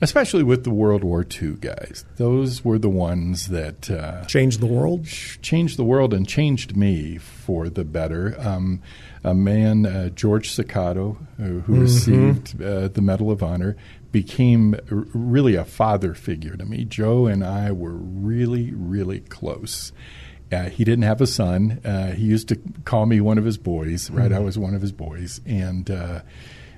Especially 0.00 0.42
with 0.42 0.64
the 0.64 0.70
World 0.70 1.02
War 1.04 1.24
II 1.24 1.52
guys. 1.54 2.04
Those 2.16 2.64
were 2.64 2.78
the 2.78 2.88
ones 2.90 3.46
that 3.48 3.90
uh, 3.90 4.24
Change 4.26 4.58
the 4.58 4.66
world. 4.66 5.06
changed 5.06 5.78
the 5.78 5.84
world 5.84 6.12
and 6.12 6.28
changed 6.28 6.76
me 6.76 7.16
for 7.16 7.70
the 7.70 7.84
better. 7.84 8.34
Um, 8.38 8.82
a 9.22 9.32
man, 9.34 9.86
uh, 9.86 10.08
George 10.10 10.50
Sakato, 10.50 11.16
uh, 11.40 11.44
who 11.62 11.76
received 11.80 12.60
uh, 12.60 12.88
the 12.88 13.00
Medal 13.00 13.30
of 13.30 13.42
Honor, 13.42 13.76
became 14.12 14.74
r- 14.74 15.06
really 15.14 15.54
a 15.54 15.64
father 15.64 16.12
figure 16.12 16.56
to 16.56 16.66
me. 16.66 16.84
Joe 16.84 17.26
and 17.26 17.42
I 17.42 17.72
were 17.72 17.94
really, 17.94 18.72
really 18.74 19.20
close. 19.20 19.92
Uh, 20.52 20.68
he 20.68 20.84
didn't 20.84 21.04
have 21.04 21.20
a 21.20 21.26
son. 21.26 21.80
Uh, 21.84 22.12
he 22.12 22.24
used 22.24 22.48
to 22.48 22.58
call 22.84 23.06
me 23.06 23.20
one 23.20 23.38
of 23.38 23.44
his 23.44 23.58
boys, 23.58 24.10
right? 24.10 24.32
I 24.32 24.38
was 24.38 24.58
one 24.58 24.74
of 24.74 24.82
his 24.82 24.92
boys. 24.92 25.40
And 25.46 25.90
uh, 25.90 26.20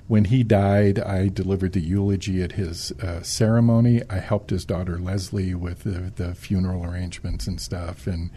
when 0.08 0.26
he 0.26 0.44
died, 0.44 0.98
I 0.98 1.28
delivered 1.28 1.72
the 1.72 1.80
eulogy 1.80 2.42
at 2.42 2.52
his 2.52 2.92
uh, 2.92 3.22
ceremony. 3.22 4.02
I 4.08 4.20
helped 4.20 4.50
his 4.50 4.64
daughter 4.64 4.98
Leslie 4.98 5.54
with 5.54 5.82
the, 5.82 6.12
the 6.14 6.34
funeral 6.34 6.84
arrangements 6.84 7.46
and 7.46 7.60
stuff. 7.60 8.06
And 8.06 8.30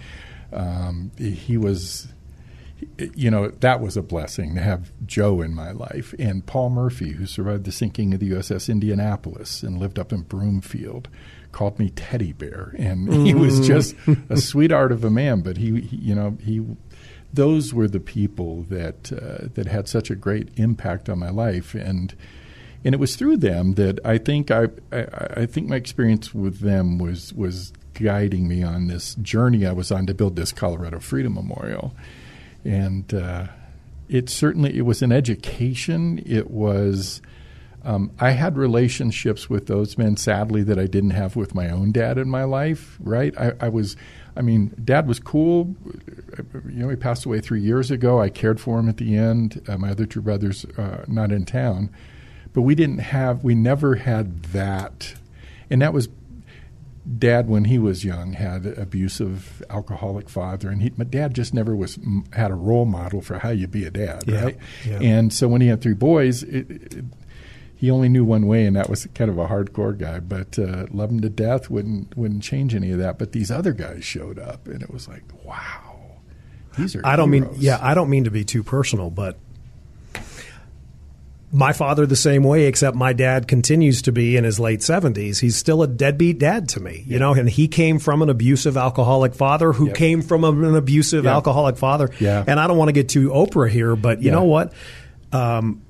um, 0.51 1.11
he 1.17 1.57
was, 1.57 2.07
you 3.15 3.29
know, 3.29 3.49
that 3.49 3.81
was 3.81 3.95
a 3.95 4.01
blessing 4.01 4.55
to 4.55 4.61
have 4.61 4.91
Joe 5.05 5.41
in 5.41 5.53
my 5.53 5.71
life. 5.71 6.15
And 6.17 6.45
Paul 6.45 6.71
Murphy, 6.71 7.11
who 7.11 7.27
survived 7.27 7.65
the 7.65 7.71
sinking 7.71 8.15
of 8.15 8.19
the 8.19 8.31
USS 8.31 8.67
Indianapolis 8.67 9.61
and 9.61 9.77
lived 9.77 9.99
up 9.99 10.11
in 10.11 10.21
Broomfield, 10.21 11.07
called 11.51 11.79
me 11.79 11.89
Teddy 11.91 12.33
Bear. 12.33 12.73
And 12.77 13.11
he 13.27 13.33
was 13.33 13.65
just 13.65 13.95
a 14.29 14.37
sweetheart 14.37 14.91
of 14.91 15.03
a 15.03 15.09
man, 15.09 15.41
but 15.41 15.57
he, 15.57 15.81
he 15.81 15.97
you 15.97 16.15
know, 16.15 16.37
he 16.41 16.63
those 17.33 17.73
were 17.73 17.87
the 17.87 17.99
people 17.99 18.63
that 18.63 19.11
uh, 19.11 19.49
that 19.53 19.67
had 19.67 19.87
such 19.87 20.09
a 20.09 20.15
great 20.15 20.49
impact 20.55 21.09
on 21.09 21.19
my 21.19 21.29
life, 21.29 21.75
and 21.75 22.15
and 22.83 22.95
it 22.95 22.97
was 22.97 23.15
through 23.15 23.37
them 23.37 23.75
that 23.75 23.99
I 24.03 24.17
think 24.17 24.51
I, 24.51 24.67
I 24.91 25.05
I 25.37 25.45
think 25.45 25.69
my 25.69 25.75
experience 25.75 26.33
with 26.33 26.59
them 26.59 26.97
was 26.97 27.33
was 27.33 27.71
guiding 27.93 28.47
me 28.47 28.63
on 28.63 28.87
this 28.87 29.15
journey 29.15 29.65
I 29.65 29.73
was 29.73 29.91
on 29.91 30.05
to 30.07 30.13
build 30.13 30.35
this 30.35 30.51
Colorado 30.51 30.99
Freedom 30.99 31.33
Memorial, 31.33 31.93
and 32.65 33.13
uh, 33.13 33.47
it 34.07 34.29
certainly 34.29 34.75
it 34.75 34.83
was 34.83 35.01
an 35.01 35.11
education. 35.11 36.21
It 36.25 36.49
was. 36.49 37.21
Um, 37.83 38.11
I 38.19 38.31
had 38.31 38.57
relationships 38.57 39.49
with 39.49 39.67
those 39.67 39.97
men, 39.97 40.17
sadly, 40.17 40.63
that 40.63 40.77
I 40.77 40.85
didn't 40.85 41.11
have 41.11 41.35
with 41.35 41.55
my 41.55 41.69
own 41.69 41.91
dad 41.91 42.17
in 42.17 42.29
my 42.29 42.43
life. 42.43 42.97
Right? 42.99 43.33
I, 43.37 43.53
I 43.59 43.69
was, 43.69 43.95
I 44.35 44.41
mean, 44.41 44.73
dad 44.83 45.07
was 45.07 45.19
cool. 45.19 45.75
You 46.65 46.83
know, 46.83 46.89
he 46.89 46.95
passed 46.95 47.25
away 47.25 47.39
three 47.39 47.61
years 47.61 47.89
ago. 47.91 48.19
I 48.21 48.29
cared 48.29 48.59
for 48.59 48.79
him 48.79 48.89
at 48.89 48.97
the 48.97 49.15
end. 49.15 49.61
Uh, 49.67 49.77
my 49.77 49.91
other 49.91 50.05
two 50.05 50.21
brothers 50.21 50.65
uh, 50.77 51.05
not 51.07 51.31
in 51.31 51.45
town, 51.45 51.89
but 52.53 52.61
we 52.61 52.75
didn't 52.75 52.99
have. 52.99 53.43
We 53.43 53.55
never 53.55 53.95
had 53.95 54.43
that, 54.43 55.15
and 55.69 55.81
that 55.81 55.93
was. 55.93 56.09
Dad, 57.17 57.47
when 57.49 57.63
he 57.63 57.79
was 57.79 58.05
young, 58.05 58.33
had 58.33 58.67
abusive, 58.67 59.63
alcoholic 59.71 60.29
father, 60.29 60.69
and 60.69 60.83
he, 60.83 60.91
my 60.95 61.05
dad 61.05 61.33
just 61.33 61.55
never 61.55 61.75
was 61.75 61.97
had 62.33 62.51
a 62.51 62.55
role 62.55 62.85
model 62.85 63.21
for 63.21 63.39
how 63.39 63.49
you 63.49 63.65
be 63.65 63.83
a 63.85 63.89
dad, 63.89 64.23
right? 64.27 64.57
yeah. 64.85 64.99
And 65.01 65.33
so 65.33 65.47
when 65.47 65.59
he 65.59 65.69
had 65.69 65.81
three 65.81 65.95
boys, 65.95 66.43
it, 66.43 66.69
it, 66.69 67.05
he 67.79 67.89
only 67.89 68.09
knew 68.09 68.25
one 68.25 68.45
way, 68.45 68.65
and 68.65 68.75
that 68.75 68.89
was 68.89 69.07
kind 69.15 69.31
of 69.31 69.37
a 69.37 69.47
hardcore 69.47 69.97
guy. 69.97 70.19
But 70.19 70.59
uh, 70.59 70.87
love 70.91 71.11
him 71.11 71.21
to 71.21 71.29
death 71.29 71.69
wouldn't 71.69 72.17
wouldn't 72.17 72.43
change 72.43 72.75
any 72.75 72.91
of 72.91 72.99
that. 72.99 73.17
But 73.17 73.31
these 73.31 73.49
other 73.49 73.71
guys 73.71 74.03
showed 74.03 74.37
up, 74.37 74.67
and 74.67 74.81
it 74.81 74.91
was 74.91 75.07
like, 75.07 75.23
wow, 75.45 76.17
these 76.77 76.93
are. 76.95 77.01
I 77.05 77.15
don't 77.15 77.29
mean, 77.29 77.47
yeah, 77.57 77.79
I 77.81 77.93
don't 77.93 78.09
mean 78.09 78.25
to 78.25 78.31
be 78.31 78.43
too 78.43 78.63
personal, 78.63 79.09
but 79.09 79.37
my 81.51 81.73
father 81.73 82.05
the 82.05 82.15
same 82.15 82.43
way, 82.43 82.65
except 82.65 82.95
my 82.95 83.11
dad 83.11 83.47
continues 83.47 84.03
to 84.03 84.11
be 84.11 84.37
in 84.37 84.43
his 84.43 84.59
late 84.59 84.83
seventies. 84.83 85.39
He's 85.39 85.55
still 85.55 85.81
a 85.81 85.87
deadbeat 85.87 86.37
dad 86.37 86.69
to 86.69 86.79
me, 86.79 87.03
you 87.07 87.17
know, 87.17 87.33
and 87.33 87.49
he 87.49 87.67
came 87.67 87.97
from 87.97 88.21
an 88.21 88.29
abusive 88.29 88.77
alcoholic 88.77 89.33
father 89.33 89.71
who 89.73 89.87
Yep. 89.87 89.95
came 89.95 90.21
from 90.21 90.43
an 90.43 90.75
abusive 90.75 91.23
Yeah. 91.23 91.31
alcoholic 91.33 91.77
father. 91.77 92.11
Yeah. 92.19 92.43
And 92.45 92.59
I 92.59 92.67
don't 92.67 92.77
want 92.77 92.89
to 92.89 92.93
get 92.93 93.09
too 93.09 93.29
Oprah 93.29 93.69
here, 93.69 93.95
but 93.95 94.19
you 94.21 94.25
Yeah. 94.27 94.33
know 94.35 94.43
what? 94.43 94.73
Um, 95.31 95.81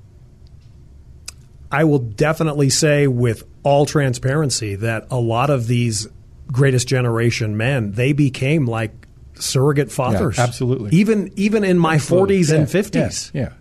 I 1.70 1.84
will 1.84 1.98
definitely 2.00 2.70
say 2.70 3.06
with 3.06 3.44
all 3.62 3.86
transparency 3.86 4.74
that 4.76 5.06
a 5.10 5.18
lot 5.18 5.50
of 5.50 5.66
these 5.66 6.08
greatest 6.48 6.88
generation 6.88 7.56
men, 7.56 7.92
they 7.92 8.12
became 8.12 8.66
like 8.66 8.92
surrogate 9.34 9.90
fathers. 9.90 10.38
absolutely. 10.38 10.90
Even 10.96 11.32
even 11.36 11.64
in 11.64 11.78
my 11.78 11.94
Absolutely. 11.94 12.40
40s 12.40 12.54
and 12.54 12.66
50s. 12.66 13.30
Yeah, 13.32 13.40
yeah, 13.42 13.52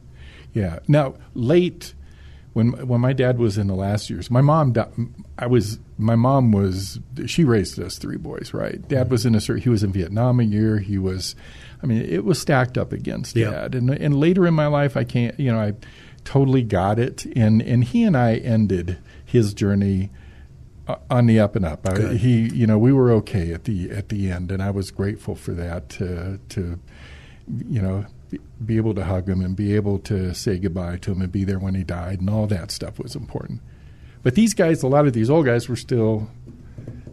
yeah. 0.53 0.79
Now, 0.87 1.15
late 1.33 1.93
when 2.53 2.87
when 2.87 2.99
my 3.01 3.13
dad 3.13 3.37
was 3.37 3.57
in 3.57 3.67
the 3.67 3.75
last 3.75 4.09
years, 4.09 4.31
my 4.31 4.41
mom, 4.41 4.73
I 5.37 5.47
was 5.47 5.79
my 5.97 6.15
mom 6.15 6.51
was 6.51 6.99
she 7.25 7.43
raised 7.43 7.79
us 7.79 7.97
three 7.97 8.17
boys, 8.17 8.53
right? 8.53 8.85
Dad 8.87 9.03
mm-hmm. 9.03 9.11
was 9.11 9.25
in 9.25 9.35
a 9.35 9.39
he 9.59 9.69
was 9.69 9.83
in 9.83 9.91
Vietnam 9.91 10.39
a 10.39 10.43
year. 10.43 10.79
He 10.79 10.97
was, 10.97 11.35
I 11.83 11.85
mean, 11.85 12.01
it 12.01 12.25
was 12.25 12.39
stacked 12.39 12.77
up 12.77 12.91
against 12.91 13.35
Yeah. 13.35 13.51
dad. 13.51 13.75
And 13.75 13.89
and 13.89 14.19
later 14.19 14.47
in 14.47 14.53
my 14.53 14.67
life, 14.67 14.97
I 14.97 15.03
can't, 15.03 15.39
you 15.39 15.51
know, 15.51 15.59
I 15.59 15.73
totally 16.29 16.61
got 16.61 16.99
it. 16.99 17.25
And 17.35 17.59
and 17.59 17.83
he 17.83 18.03
and 18.03 18.15
I 18.15 18.35
ended 18.35 18.99
his 19.25 19.51
journey 19.55 20.11
uh, 20.87 20.97
on 21.09 21.25
the 21.25 21.39
up 21.39 21.55
and 21.55 21.65
up. 21.65 21.87
I, 21.89 22.13
he, 22.13 22.49
you 22.49 22.67
know, 22.67 22.77
we 22.77 22.93
were 22.93 23.11
okay 23.13 23.51
at 23.51 23.63
the 23.63 23.89
at 23.89 24.09
the 24.09 24.29
end, 24.29 24.51
and 24.51 24.61
I 24.61 24.69
was 24.69 24.91
grateful 24.91 25.33
for 25.33 25.53
that. 25.53 25.89
To 25.89 26.39
to, 26.49 26.79
you 27.67 27.81
know, 27.81 28.05
be, 28.29 28.39
be 28.63 28.77
able 28.77 28.93
to 28.93 29.05
hug 29.05 29.27
him 29.27 29.41
and 29.41 29.55
be 29.55 29.75
able 29.75 29.97
to 29.99 30.35
say 30.35 30.59
goodbye 30.59 30.97
to 30.97 31.13
him 31.13 31.21
and 31.23 31.31
be 31.31 31.43
there 31.43 31.57
when 31.57 31.73
he 31.73 31.83
died 31.83 32.19
and 32.19 32.29
all 32.29 32.45
that 32.45 32.69
stuff 32.69 32.99
was 32.99 33.15
important. 33.15 33.61
But 34.21 34.35
these 34.35 34.53
guys, 34.53 34.83
a 34.83 34.87
lot 34.87 35.07
of 35.07 35.13
these 35.13 35.31
old 35.31 35.47
guys 35.47 35.67
were 35.67 35.77
still, 35.77 36.29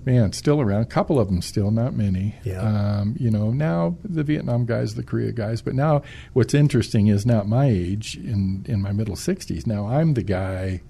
man, 0.06 0.32
still 0.32 0.60
around. 0.60 0.82
A 0.82 0.86
couple 0.86 1.18
of 1.18 1.26
them 1.26 1.42
still, 1.42 1.70
not 1.70 1.94
many. 1.94 2.36
Yeah. 2.44 2.62
Um, 2.62 3.16
you 3.18 3.30
know, 3.30 3.50
now 3.50 3.96
the 4.04 4.22
Vietnam 4.22 4.64
guys, 4.64 4.94
the 4.94 5.02
Korea 5.02 5.32
guys. 5.32 5.60
But 5.60 5.74
now 5.74 6.02
what's 6.32 6.54
interesting 6.54 7.08
is 7.08 7.26
not 7.26 7.48
my 7.48 7.66
age, 7.66 8.16
in, 8.16 8.64
in 8.68 8.80
my 8.80 8.92
middle 8.92 9.16
60s, 9.16 9.66
now 9.66 9.86
I'm 9.86 10.14
the 10.14 10.22
guy. 10.22 10.80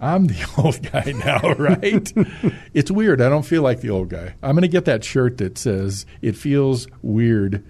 I'm 0.00 0.26
the 0.28 0.46
old 0.58 0.82
guy 0.92 1.12
now, 1.12 1.54
right? 1.54 2.12
it's 2.74 2.90
weird. 2.90 3.20
I 3.20 3.28
don't 3.30 3.44
feel 3.44 3.62
like 3.62 3.80
the 3.80 3.90
old 3.90 4.10
guy. 4.10 4.34
I'm 4.42 4.52
going 4.52 4.62
to 4.62 4.68
get 4.68 4.84
that 4.84 5.02
shirt 5.04 5.38
that 5.38 5.58
says, 5.58 6.06
It 6.22 6.36
feels 6.36 6.86
weird 7.02 7.64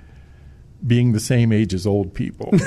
being 0.86 1.12
the 1.12 1.20
same 1.20 1.52
age 1.52 1.72
as 1.72 1.86
old 1.86 2.12
people. 2.14 2.50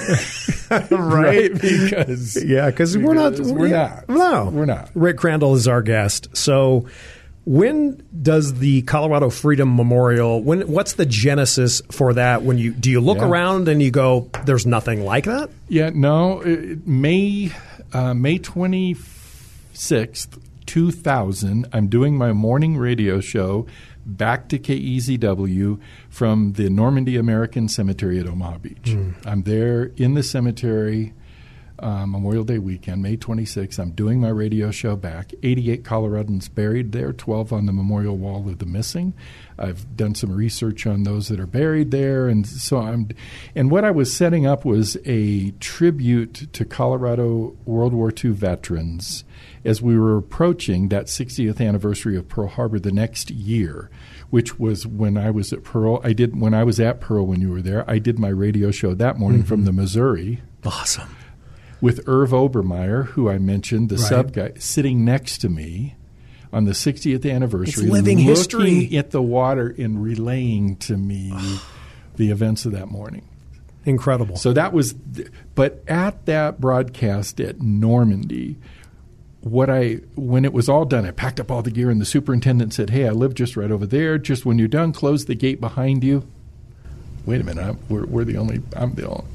Right. 0.90 1.54
Because 1.54 2.44
Yeah, 2.44 2.72
because 2.72 2.98
we're 2.98 3.14
not. 3.14 3.34
Because 3.34 3.54
we're 3.54 3.68
not. 3.68 4.10
No, 4.10 4.50
We're 4.52 4.66
not. 4.66 4.90
Rick 4.96 5.18
Crandall 5.18 5.54
is 5.54 5.68
our 5.68 5.84
guest. 5.84 6.36
So, 6.36 6.88
when 7.46 8.02
does 8.22 8.56
the 8.60 8.82
Colorado 8.84 9.30
Freedom 9.30 9.76
Memorial? 9.76 10.42
When? 10.42 10.62
What's 10.62 10.94
the 10.94 11.06
genesis 11.06 11.82
for 11.92 12.14
that? 12.14 12.44
When 12.44 12.58
you 12.58 12.72
do 12.72 12.90
you 12.90 13.02
look 13.02 13.18
Yeah. 13.18 13.28
around 13.30 13.68
and 13.68 13.82
you 13.82 13.92
go, 13.92 14.30
"There's 14.46 14.66
nothing 14.66 15.04
like 15.04 15.26
that." 15.26 15.50
Yeah, 15.68 15.92
no. 15.94 16.42
It, 16.42 16.88
May 16.88 17.52
uh, 17.92 18.14
May 18.14 18.38
twenty 18.38 18.96
sixth, 19.74 20.38
two 20.66 20.92
thousand. 20.92 21.68
I'm 21.74 21.88
doing 21.88 22.18
my 22.18 22.32
morning 22.34 22.78
radio 22.78 23.20
show 23.20 23.66
back 24.06 24.50
to 24.50 24.60
KEZW 24.60 25.80
from 26.10 26.54
the 26.54 26.70
Normandy 26.70 27.16
American 27.18 27.68
Cemetery 27.70 28.20
at 28.20 28.28
Omaha 28.28 28.58
Beach. 28.60 28.96
I'm 29.26 29.44
there 29.44 29.92
in 29.98 30.14
the 30.14 30.24
cemetery. 30.24 31.14
Uh, 31.80 32.06
Memorial 32.06 32.44
Day 32.44 32.60
weekend, 32.60 33.02
May 33.02 33.18
26th. 33.18 33.80
I'm 33.80 33.92
doing 33.92 34.22
my 34.22 34.30
radio 34.30 34.70
show 34.70 34.96
back. 34.96 35.34
88 35.42 35.84
Coloradans 35.84 36.54
buried 36.54 36.92
there, 36.92 37.12
12 37.12 37.52
on 37.52 37.66
the 37.66 37.74
memorial 37.74 38.16
wall 38.16 38.48
of 38.48 38.60
the 38.60 38.66
missing. 38.66 39.14
I've 39.58 39.98
done 39.98 40.14
some 40.16 40.32
research 40.32 40.86
on 40.86 41.04
those 41.04 41.30
that 41.30 41.40
are 41.40 41.48
buried 41.48 41.92
there, 41.92 42.28
and 42.28 42.46
so 42.46 42.78
I'm. 42.78 43.10
And 43.56 43.72
what 43.72 43.86
I 43.86 43.92
was 43.92 44.16
setting 44.16 44.46
up 44.46 44.66
was 44.66 44.98
a 45.06 45.52
tribute 45.60 46.54
to 46.54 46.64
Colorado 46.64 47.58
World 47.66 47.94
War 47.94 48.12
II 48.12 48.32
veterans 48.32 49.24
as 49.66 49.82
we 49.82 49.98
were 49.98 50.18
approaching 50.18 50.90
that 50.90 51.06
60th 51.08 51.60
anniversary 51.66 52.16
of 52.16 52.28
Pearl 52.28 52.48
Harbor 52.48 52.80
the 52.80 52.92
next 52.92 53.32
year, 53.32 53.90
which 54.30 54.60
was 54.60 54.86
when 54.86 55.18
I 55.18 55.32
was 55.32 55.52
at 55.52 55.64
Pearl. 55.64 56.02
I 56.04 56.14
did 56.14 56.40
when 56.40 56.54
I 56.54 56.64
was 56.64 56.80
at 56.80 57.02
Pearl 57.02 57.26
when 57.26 57.42
you 57.42 57.50
were 57.50 57.62
there. 57.62 57.90
I 57.90 58.00
did 58.00 58.20
my 58.20 58.30
radio 58.30 58.72
show 58.72 58.94
that 58.94 59.18
morning 59.18 59.44
from 59.44 59.66
the 59.66 59.72
Missouri 59.72 60.42
Awesome. 60.66 61.16
With 61.84 62.00
Irv 62.08 62.32
Obermeyer, 62.32 63.08
who 63.08 63.30
I 63.30 63.38
mentioned, 63.38 63.90
the 63.90 63.96
Right. 63.98 64.06
sub 64.06 64.34
guy, 64.34 64.52
sitting 64.58 65.04
next 65.04 65.40
to 65.40 65.50
me 65.50 65.96
on 66.52 66.66
the 66.66 66.74
60th 66.74 67.26
anniversary, 67.30 67.86
of 67.86 67.92
living 67.92 68.18
looking 68.20 68.30
history. 68.30 68.98
at 68.98 69.12
the 69.12 69.22
water 69.22 69.76
and 69.78 70.02
relaying 70.02 70.78
to 70.78 70.96
me 70.98 71.34
the 72.16 72.32
events 72.32 72.66
of 72.66 72.72
that 72.72 72.90
morning. 72.90 73.24
Incredible. 73.86 74.38
So 74.38 74.54
that 74.54 74.72
was, 74.72 74.94
but 75.56 75.84
at 75.88 76.26
that 76.26 76.62
broadcast 76.62 77.42
at 77.42 77.62
Normandy, 77.62 78.56
what 79.42 79.70
I 79.70 79.96
when 80.16 80.46
it 80.46 80.54
was 80.54 80.70
all 80.70 80.86
done, 80.86 81.06
I 81.06 81.12
packed 81.12 81.38
up 81.42 81.52
all 81.52 81.62
the 81.62 81.70
gear, 81.72 81.90
and 81.90 82.00
the 82.00 82.06
superintendent 82.06 82.74
said, 82.74 82.92
"Hey, 82.92 83.06
I 83.06 83.12
live 83.12 83.34
just 83.34 83.58
right 83.58 83.70
over 83.70 83.86
there. 83.86 84.18
Just 84.18 84.46
when 84.46 84.58
you're 84.58 84.70
done, 84.70 84.94
close 84.94 85.26
the 85.26 85.36
gate 85.36 85.60
behind 85.60 86.02
you." 86.02 86.24
Wait 87.26 87.42
a 87.42 87.44
minute, 87.44 87.62
I'm, 87.62 87.78
we're, 87.90 88.06
we're 88.06 88.24
the 88.24 88.38
only. 88.38 88.62
I'm 88.74 88.94
the 88.94 89.06
only. 89.10 89.26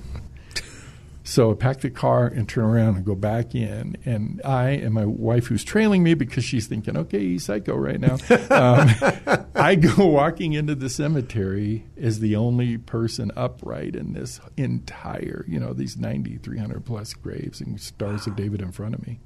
So 1.29 1.51
I 1.51 1.55
pack 1.55 1.81
the 1.81 1.91
car 1.91 2.27
and 2.27 2.49
turn 2.49 2.65
around 2.65 2.97
and 2.97 3.05
go 3.05 3.15
back 3.15 3.55
in. 3.55 3.99
And 4.07 4.41
I 4.47 4.71
and 4.71 4.95
my 4.95 5.05
wife, 5.05 5.49
who's 5.49 5.63
trailing 5.63 6.03
me 6.03 6.15
because 6.15 6.43
she's 6.43 6.67
thinking, 6.67 6.97
okay, 6.97 7.19
he's 7.19 7.45
psycho 7.45 7.77
right 7.77 8.01
now, 8.01 8.15
um, 8.51 9.45
I 9.55 9.75
go 9.75 10.07
walking 10.07 10.55
into 10.55 10.75
the 10.75 10.89
cemetery 10.89 11.85
as 12.01 12.21
the 12.21 12.35
only 12.35 12.79
person 12.79 13.31
upright 13.37 13.95
in 13.95 14.15
this 14.15 14.41
entire, 14.57 15.45
you 15.47 15.61
know, 15.61 15.75
these 15.75 15.99
90, 15.99 16.39
300 16.39 16.87
plus 16.87 17.13
graves 17.13 17.61
and 17.61 17.79
stars 17.79 18.27
of 18.27 18.35
David 18.35 18.63
in 18.63 18.73
front 18.73 18.95
of 18.95 19.07
me. 19.07 19.21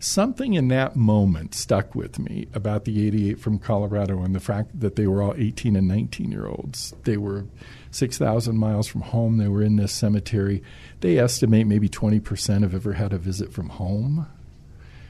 Something 0.00 0.54
in 0.54 0.66
that 0.68 0.96
moment 0.96 1.54
stuck 1.54 1.94
with 1.94 2.18
me 2.18 2.48
about 2.52 2.84
the 2.84 3.06
88 3.06 3.38
from 3.38 3.60
Colorado 3.60 4.24
and 4.24 4.34
the 4.34 4.40
fact 4.40 4.80
that 4.80 4.96
they 4.96 5.06
were 5.06 5.22
all 5.22 5.34
18 5.36 5.76
and 5.76 5.86
19 5.86 6.32
year 6.32 6.48
olds. 6.48 6.92
They 7.04 7.16
were 7.16 7.46
6,000 7.92 8.56
miles 8.56 8.86
from 8.88 9.02
home. 9.02 9.38
They 9.38 9.48
were 9.48 9.62
in 9.62 9.76
this 9.76 9.92
cemetery. 9.92 10.62
They 11.00 11.18
estimate 11.18 11.66
maybe 11.66 11.88
20% 11.88 12.62
have 12.62 12.74
ever 12.74 12.94
had 12.94 13.12
a 13.12 13.18
visit 13.18 13.52
from 13.52 13.70
home. 13.70 14.26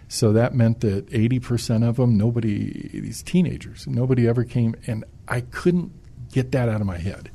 So 0.08 0.32
that 0.32 0.54
meant 0.54 0.80
that 0.80 1.06
80% 1.06 1.88
of 1.88 1.96
them, 1.96 2.18
nobody, 2.18 2.88
these 2.92 3.22
teenagers, 3.22 3.86
nobody 3.86 4.28
ever 4.28 4.44
came. 4.44 4.74
And 4.86 5.04
I 5.26 5.40
couldn't 5.40 5.92
get 6.32 6.52
that 6.52 6.68
out 6.68 6.80
of 6.80 6.86
my 6.86 6.98
head. 6.98 7.30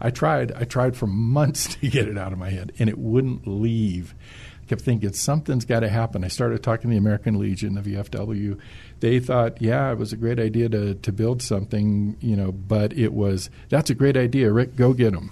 I 0.00 0.10
tried. 0.10 0.52
I 0.52 0.64
tried 0.64 0.96
for 0.96 1.06
months 1.06 1.74
to 1.76 1.88
get 1.88 2.08
it 2.08 2.18
out 2.18 2.32
of 2.32 2.38
my 2.38 2.50
head, 2.50 2.72
and 2.78 2.90
it 2.90 2.98
wouldn't 2.98 3.46
leave. 3.46 4.14
I 4.62 4.66
kept 4.66 4.82
thinking 4.82 5.12
something's 5.12 5.64
got 5.64 5.80
to 5.80 5.88
happen. 5.88 6.24
I 6.24 6.28
started 6.28 6.62
talking 6.62 6.90
to 6.90 6.94
the 6.94 6.98
American 6.98 7.38
Legion, 7.38 7.74
the 7.74 7.80
VFW. 7.82 8.58
They 9.00 9.18
thought, 9.18 9.60
yeah, 9.60 9.90
it 9.90 9.98
was 9.98 10.12
a 10.12 10.16
great 10.16 10.38
idea 10.38 10.68
to 10.68 10.94
to 10.94 11.12
build 11.12 11.42
something, 11.42 12.16
you 12.20 12.36
know, 12.36 12.52
but 12.52 12.92
it 12.92 13.12
was 13.12 13.50
that's 13.68 13.90
a 13.90 13.94
great 13.94 14.16
idea, 14.16 14.52
Rick. 14.52 14.76
Go 14.76 14.92
get 14.92 15.12
them. 15.12 15.30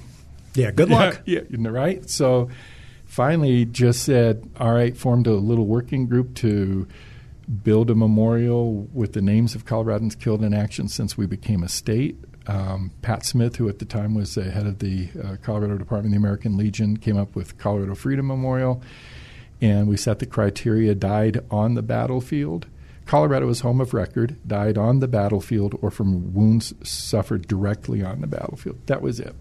yeah. 0.54 0.70
Good 0.72 0.90
luck. 0.90 1.22
Yeah, 1.24 1.40
yeah, 1.48 1.68
right. 1.68 2.08
So 2.10 2.50
finally, 3.06 3.64
just 3.64 4.02
said, 4.02 4.48
all 4.58 4.72
right, 4.72 4.96
formed 4.96 5.26
a 5.26 5.34
little 5.34 5.66
working 5.66 6.06
group 6.06 6.34
to 6.36 6.86
build 7.64 7.90
a 7.90 7.94
memorial 7.94 8.88
with 8.92 9.12
the 9.12 9.22
names 9.22 9.54
of 9.54 9.64
Coloradans 9.66 10.18
killed 10.18 10.42
in 10.44 10.54
action 10.54 10.88
since 10.88 11.16
we 11.16 11.26
became 11.26 11.62
a 11.62 11.68
state. 11.68 12.16
Um, 12.46 12.92
Pat 13.02 13.24
Smith, 13.24 13.56
who 13.56 13.68
at 13.68 13.78
the 13.80 13.84
time 13.84 14.14
was 14.14 14.34
the 14.34 14.50
head 14.50 14.66
of 14.66 14.78
the 14.78 15.08
uh, 15.22 15.36
Colorado 15.42 15.76
Department 15.76 16.14
of 16.14 16.20
the 16.20 16.26
American 16.26 16.56
Legion, 16.56 16.96
came 16.96 17.16
up 17.16 17.34
with 17.36 17.58
Colorado 17.58 17.94
Freedom 17.94 18.26
Memorial, 18.26 18.82
and 19.60 19.88
we 19.88 19.96
set 19.96 20.18
the 20.18 20.26
criteria: 20.26 20.94
died 20.94 21.44
on 21.50 21.74
the 21.74 21.82
battlefield. 21.82 22.66
Colorado 23.06 23.48
is 23.48 23.60
home 23.60 23.80
of 23.80 23.92
record, 23.92 24.36
died 24.46 24.78
on 24.78 25.00
the 25.00 25.08
battlefield 25.08 25.76
or 25.82 25.90
from 25.90 26.32
wounds 26.32 26.72
suffered 26.88 27.48
directly 27.48 28.04
on 28.04 28.20
the 28.20 28.28
battlefield. 28.28 28.78
That 28.86 29.02
was 29.02 29.18
it. 29.18 29.34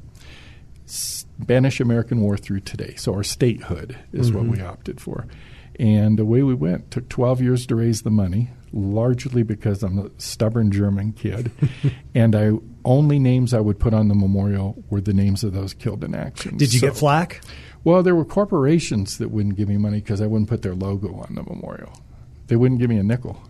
Spanish 0.88 1.79
American 1.79 2.21
War 2.21 2.36
through 2.36 2.62
today. 2.62 2.95
So 2.95 3.13
our 3.13 3.23
statehood 3.23 3.95
is 4.12 4.32
what 4.32 4.45
we 4.45 4.58
mm-hmm. 4.58 4.67
opted 4.67 4.99
for. 4.99 5.27
And 5.79 6.19
away 6.19 6.43
we 6.43 6.55
went. 6.55 6.91
Took 6.91 7.10
12 7.10 7.41
years 7.41 7.65
to 7.67 7.75
raise 7.75 8.01
the 8.01 8.10
money, 8.10 8.49
largely 8.73 9.43
because 9.43 9.84
I'm 9.84 9.99
a 9.99 10.10
stubborn 10.17 10.71
German 10.71 11.13
kid. 11.13 11.51
and 12.15 12.36
I 12.36 12.51
only 12.84 13.19
names 13.19 13.53
I 13.53 13.60
would 13.60 13.79
put 13.79 13.93
on 13.93 14.08
the 14.08 14.15
memorial 14.15 14.84
were 14.89 14.99
the 14.99 15.13
names 15.13 15.43
of 15.43 15.53
those 15.53 15.73
killed 15.73 16.03
in 16.03 16.15
action. 16.15 16.58
Did 16.58 16.73
you 16.73 16.79
So- 16.79 16.88
get 16.88 16.97
flack? 16.97 17.41
Well, 17.84 18.04
there 18.04 18.15
were 18.15 18.26
corporations 18.26 19.18
that 19.20 19.30
wouldn't 19.30 19.56
give 19.56 19.70
me 19.70 19.78
money 19.78 20.00
because 20.00 20.22
I 20.22 20.28
wouldn't 20.28 20.50
put 20.50 20.62
their 20.62 20.76
logo 20.76 21.13
on 21.15 21.36
the 21.36 21.44
memorial. 21.44 21.94
They 22.48 22.56
wouldn't 22.56 22.80
give 22.80 22.89
me 22.89 22.98
a 22.98 23.04
nickel 23.04 23.42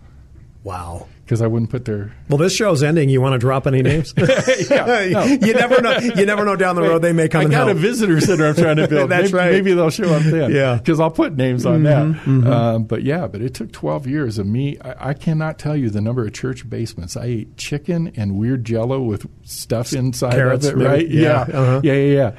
Wow. 0.61 1.07
because 1.23 1.41
I 1.41 1.47
wouldn't 1.47 1.71
put 1.71 1.85
their 1.85 2.13
Well, 2.27 2.37
this 2.37 2.53
show's 2.53 2.83
ending. 2.83 3.07
You 3.07 3.21
want 3.21 3.31
to 3.33 3.39
drop 3.39 3.65
any 3.65 3.81
names? 3.81 4.13
yeah, 4.69 5.23
you 5.25 5.53
never 5.53 5.81
know. 5.81 5.97
You 5.99 6.25
never 6.25 6.43
know 6.43 6.57
down 6.57 6.75
the 6.75 6.81
road 6.81 7.01
they 7.01 7.13
may 7.13 7.29
come 7.29 7.39
I 7.39 7.43
and 7.45 7.51
got 7.51 7.67
help. 7.67 7.77
a 7.77 7.79
visitor 7.79 8.19
center 8.19 8.45
I'm 8.45 8.55
trying 8.55 8.75
to 8.75 8.87
build. 8.89 9.09
That's 9.09 9.31
maybe, 9.31 9.33
right. 9.37 9.51
Maybe 9.53 9.73
they'll 9.73 9.89
show 9.89 10.13
up 10.13 10.21
then. 10.23 10.51
Yeah. 10.51 10.73
Mm-hmm, 10.73 10.77
because 10.79 10.99
I'll 10.99 11.11
put 11.11 11.35
names 11.37 11.65
on 11.65 11.83
that. 11.83 12.01
Um, 12.27 12.83
but 12.83 13.03
yeah, 13.03 13.25
but 13.27 13.41
it 13.41 13.53
took 13.53 13.71
12 13.71 14.05
years 14.05 14.37
of 14.37 14.45
me. 14.47 14.77
I, 14.81 15.09
I 15.11 15.13
cannot 15.13 15.59
tell 15.59 15.77
you 15.77 15.89
the 15.89 16.01
number 16.01 16.25
of 16.25 16.33
church 16.33 16.69
basements. 16.69 17.15
I 17.15 17.23
ate 17.25 17.55
chicken 17.57 18.11
and 18.17 18.35
weird 18.35 18.65
Jello 18.65 19.01
with 19.01 19.27
stuff 19.47 19.93
inside 19.93 20.33
Carrots, 20.33 20.67
of 20.67 20.73
it. 20.73 20.77
maybe. 20.77 20.89
Right? 20.89 21.07
Yeah, 21.09 21.21
Yeah. 21.47 21.57
uh-huh. 21.59 21.81
Yeah. 21.85 21.93
Yeah. 21.93 22.13
Yeah. 22.13 22.31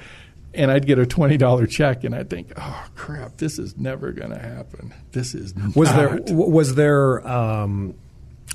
And 0.52 0.70
I'd 0.70 0.84
get 0.86 0.98
a 0.98 1.06
twenty 1.06 1.36
dollar 1.36 1.66
check, 1.66 2.02
and 2.02 2.14
I'd 2.14 2.28
think, 2.28 2.52
"Oh 2.56 2.86
crap, 2.96 3.36
this 3.36 3.58
is 3.58 3.76
never 3.76 4.10
going 4.10 4.30
to 4.30 4.38
happen. 4.38 4.92
This 5.12 5.34
is 5.34 5.54
was 5.76 5.90
not. 5.90 6.26
there 6.26 6.36
was 6.36 6.74
there 6.74 7.26
um, 7.28 7.94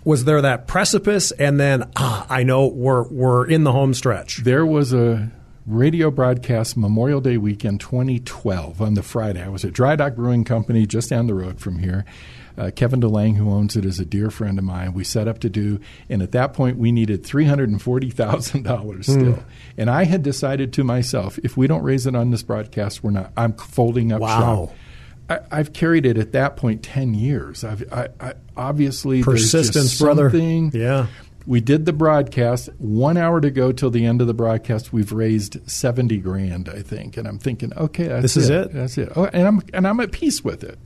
was 0.03 0.25
there 0.25 0.41
that 0.41 0.67
precipice 0.67 1.31
and 1.31 1.60
then 1.60 1.89
ah, 1.95 2.25
I 2.29 2.43
know 2.43 2.67
we're 2.67 3.03
we're 3.03 3.47
in 3.47 3.63
the 3.63 3.71
home 3.71 3.93
stretch. 3.93 4.43
There 4.43 4.65
was 4.65 4.93
a 4.93 5.31
radio 5.65 6.12
broadcast 6.12 6.77
Memorial 6.77 7.21
Day 7.21 7.38
weekend 7.38 7.81
2012 7.81 8.81
on 8.81 8.93
the 8.93 9.01
Friday. 9.01 9.43
I 9.43 9.49
was 9.49 9.65
at 9.65 9.73
Dry 9.73 9.95
Dock 9.95 10.15
Brewing 10.15 10.43
Company 10.43 10.86
just 10.86 11.10
down 11.10 11.27
the 11.27 11.34
road 11.34 11.60
from 11.60 11.79
here. 11.79 12.05
Uh, 12.58 12.72
Kevin 12.76 13.02
DeLange, 13.02 13.36
who 13.38 13.52
owns 13.52 13.76
it, 13.76 13.86
is 13.86 14.00
a 14.00 14.06
dear 14.06 14.30
friend 14.30 14.58
of 14.58 14.63
mine. 14.65 14.94
We 14.94 15.04
set 15.04 15.28
up 15.28 15.39
to 15.39 15.50
do, 15.50 15.80
and 16.10 16.22
at 16.22 16.32
that 16.32 16.54
point, 16.54 16.78
we 16.78 16.91
needed 16.91 17.24
$340,000 17.24 19.04
still. 19.04 19.44
And 19.78 19.89
I 19.89 20.06
had 20.06 20.24
decided 20.24 20.74
to 20.74 20.84
myself, 20.84 21.38
if 21.44 21.58
we 21.58 21.68
don't 21.68 21.84
raise 21.84 22.06
it 22.08 22.15
on 22.15 22.32
this 22.32 22.44
broadcast, 22.44 23.04
we're 23.04 23.12
not. 23.12 23.32
I'm 23.36 23.54
folding 23.54 24.12
up 24.12 24.22
Wow. 24.22 24.39
shop. 24.68 24.76
I, 25.52 25.60
I've 25.60 25.74
carried 25.74 26.06
it 26.06 26.18
at 26.18 26.34
that 26.34 26.56
point 26.56 26.84
10 26.84 27.13
years. 27.15 27.63
I've, 27.63 27.84
I, 27.91 28.10
I, 28.20 28.34
obviously, 28.56 29.24
Persistence, 29.24 30.00
brother. 30.00 30.30
Yeah. 30.36 31.08
We 31.48 31.62
did 31.62 31.86
the 31.86 31.94
broadcast. 31.94 32.70
One 32.80 33.18
hour 33.18 33.39
to 33.39 33.52
go 33.52 33.72
till 33.72 33.91
the 33.91 34.06
end 34.06 34.20
of 34.22 34.26
the 34.28 34.34
broadcast. 34.34 34.91
We've 34.91 35.12
raised 35.12 35.70
seventy 35.70 36.18
grand, 36.18 36.68
I 36.70 36.82
think, 36.82 37.18
and 37.18 37.28
I'm 37.28 37.38
thinking, 37.38 37.72
okay, 37.78 38.08
that's 38.08 38.22
This 38.24 38.38
is 38.38 38.50
it? 38.50 38.74
That's 38.74 38.98
it. 38.98 39.12
Oh, 39.15 39.26
and 39.26 39.48
I'm 39.48 39.62
and 39.72 39.88
I'm 39.88 40.00
at 40.00 40.12
peace 40.12 40.44
with 40.44 40.63
it. 40.63 40.80